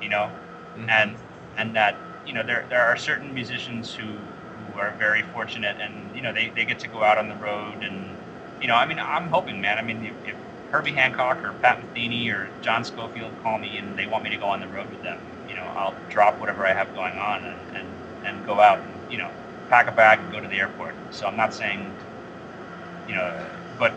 [0.00, 0.30] You know,
[0.76, 0.88] mm-hmm.
[0.88, 1.16] and
[1.56, 6.14] and that you know there there are certain musicians who who are very fortunate and
[6.14, 8.16] you know they, they get to go out on the road and
[8.62, 10.36] you know I mean I'm hoping man I mean if, if
[10.70, 14.36] Herbie Hancock or Pat Metheny or John Scofield call me and they want me to
[14.36, 15.18] go on the road with them,
[15.48, 17.88] you know, I'll drop whatever I have going on and, and,
[18.24, 19.28] and go out and, you know,
[19.68, 20.94] pack a bag and go to the airport.
[21.10, 21.92] So I'm not saying,
[23.08, 23.36] you know,
[23.80, 23.92] but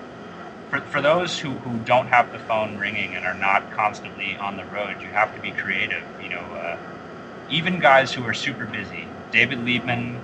[0.73, 4.57] for, for those who, who don't have the phone ringing and are not constantly on
[4.57, 6.01] the road, you have to be creative.
[6.21, 6.77] You know, uh,
[7.51, 10.17] even guys who are super busy, David Liebman,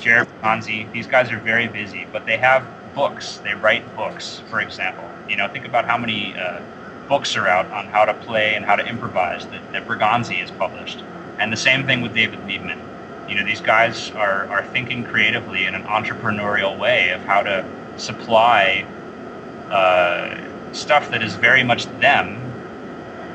[0.00, 3.38] Jerry Bergonzi, these guys are very busy, but they have books.
[3.38, 5.08] They write books, for example.
[5.30, 6.60] You know, think about how many uh,
[7.08, 10.50] books are out on how to play and how to improvise that, that Bergonzi has
[10.50, 11.02] published.
[11.38, 12.78] And the same thing with David Liebman.
[13.30, 17.64] You know, these guys are, are thinking creatively in an entrepreneurial way of how to
[17.96, 18.84] supply
[19.70, 22.40] uh, stuff that is very much them.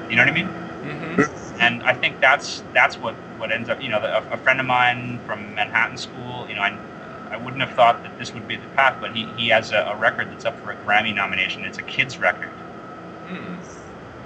[0.09, 0.47] You know what I mean?
[0.47, 1.61] Mm-hmm.
[1.61, 3.81] And I think that's that's what, what ends up.
[3.81, 6.47] You know, a, a friend of mine from Manhattan School.
[6.47, 6.77] You know, I
[7.29, 9.91] I wouldn't have thought that this would be the path, but he, he has a,
[9.93, 11.63] a record that's up for a Grammy nomination.
[11.63, 12.49] It's a kid's record.
[12.49, 13.55] Hmm.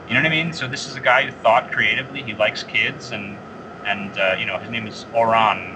[0.08, 0.54] You know what I mean?
[0.54, 2.22] So this is a guy who thought creatively.
[2.22, 3.38] He likes kids, and
[3.86, 5.60] and uh, you know his name is Oran,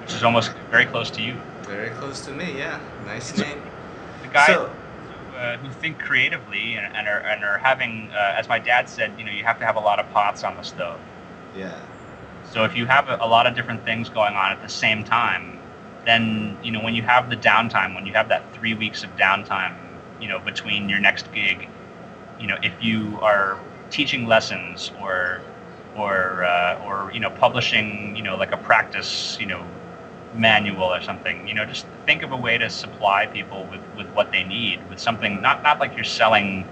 [0.00, 1.36] which is almost very close to you.
[1.68, 2.80] Very close to me, yeah.
[3.04, 3.62] Nice so, name.
[4.22, 4.68] The guy so,
[5.30, 8.88] who, uh, who think creatively and, and, are and are having, uh, as my dad
[8.88, 10.98] said, you know, you have to have a lot of pots on the stove.
[11.54, 11.78] Yeah.
[12.50, 15.04] So if you have a, a lot of different things going on at the same
[15.04, 15.58] time,
[16.04, 19.10] then you know when you have the downtime, when you have that three weeks of
[19.16, 19.76] downtime,
[20.20, 21.68] you know between your next gig,
[22.40, 23.58] you know if you are
[23.90, 25.42] teaching lessons or
[25.96, 29.62] or uh, or you know publishing you know like a practice you know
[30.34, 34.06] manual or something you know just think of a way to supply people with with
[34.08, 36.66] what they need with something not not like you're selling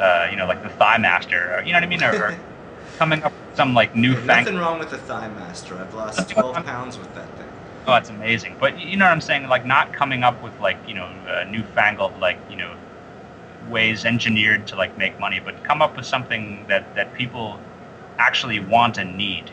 [0.00, 2.38] uh, you know like the thigh master or, you know what i mean or, or
[2.98, 5.76] coming up with some like new yeah, Nothing wrong with the Thigh Master.
[5.76, 7.48] I've lost 12 pounds with that thing.
[7.86, 8.56] Oh, it's amazing.
[8.58, 9.48] But you know what I'm saying?
[9.48, 12.74] Like not coming up with like you know uh, newfangled like you know
[13.68, 17.60] ways engineered to like make money, but come up with something that that people
[18.18, 19.50] actually want and need.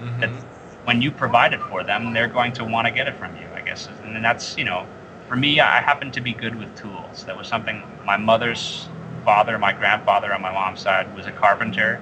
[0.00, 0.38] Mm-hmm.
[0.84, 3.46] When you provide it for them, they're going to want to get it from you.
[3.54, 4.86] I guess, and that's you know,
[5.28, 7.24] for me, I happen to be good with tools.
[7.24, 8.88] That was something my mother's
[9.24, 12.00] father, my grandfather on my mom's side was a carpenter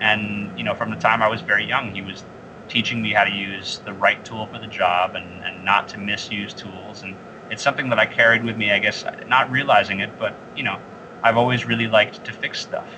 [0.00, 2.22] and you know, from the time I was very young, he was
[2.68, 5.98] teaching me how to use the right tool for the job and, and not to
[5.98, 7.02] misuse tools.
[7.02, 7.16] And
[7.50, 10.78] it's something that I carried with me, I guess, not realizing it, but you know,
[11.22, 12.88] I've always really liked to fix stuff.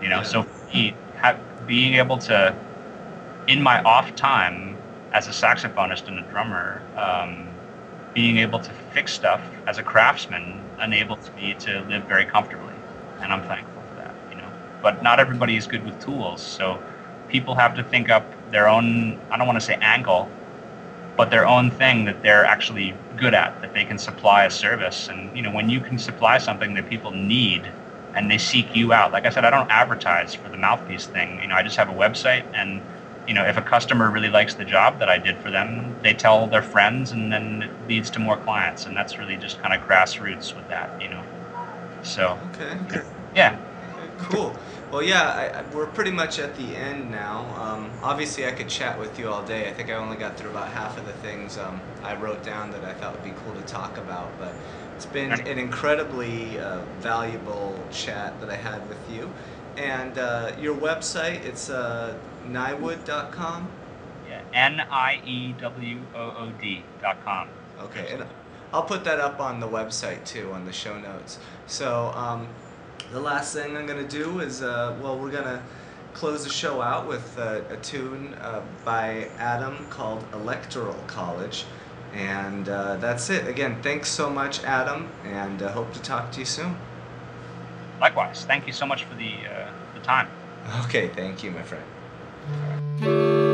[0.00, 0.22] You know, yeah.
[0.22, 2.54] so he, have, being able to,
[3.46, 4.76] in my off time
[5.12, 7.46] as a saxophonist and a drummer, um,
[8.14, 12.74] being able to fix stuff as a craftsman enables me to live very comfortably,
[13.20, 14.14] and I'm thankful for that.
[14.30, 14.48] You know,
[14.82, 16.40] but not everybody is good with tools.
[16.42, 16.82] So
[17.28, 20.28] people have to think up their own, I don't want to say angle,
[21.16, 25.08] but their own thing that they're actually good at, that they can supply a service.
[25.08, 27.66] And, you know, when you can supply something that people need
[28.16, 29.12] and they seek you out.
[29.12, 31.38] Like I said, I don't advertise for the mouthpiece thing.
[31.40, 32.80] You know, I just have a website, and
[33.26, 36.14] you know, if a customer really likes the job that I did for them, they
[36.14, 39.74] tell their friends, and then it leads to more clients, and that's really just kind
[39.74, 41.00] of grassroots with that.
[41.02, 41.22] You know,
[42.02, 42.78] so Okay.
[43.34, 43.58] yeah.
[43.98, 44.56] Okay, Cool.
[44.90, 47.44] Well, yeah, I, I, we're pretty much at the end now.
[47.60, 49.68] Um, obviously, I could chat with you all day.
[49.68, 52.70] I think I only got through about half of the things um, I wrote down
[52.70, 54.30] that I thought would be cool to talk about.
[54.38, 54.54] But
[54.94, 59.30] it's been an incredibly uh, valuable chat that I had with you.
[59.76, 62.14] And uh, your website, it's uh,
[62.52, 63.68] niewood.com.
[64.28, 64.42] Yeah.
[64.52, 67.48] N I E W O O D dot com.
[67.80, 68.24] Okay, and
[68.72, 71.38] I'll put that up on the website too, on the show notes.
[71.66, 72.48] So um,
[73.12, 75.62] the last thing I'm gonna do is, uh, well, we're gonna
[76.12, 81.66] close the show out with uh, a tune uh, by Adam called Electoral College.
[82.14, 83.46] And uh, that's it.
[83.46, 86.76] Again, thanks so much, Adam, and uh, hope to talk to you soon.
[88.00, 88.44] Likewise.
[88.46, 90.28] Thank you so much for the uh, the time.
[90.84, 91.84] Okay, thank you, my friend.
[92.48, 93.45] Música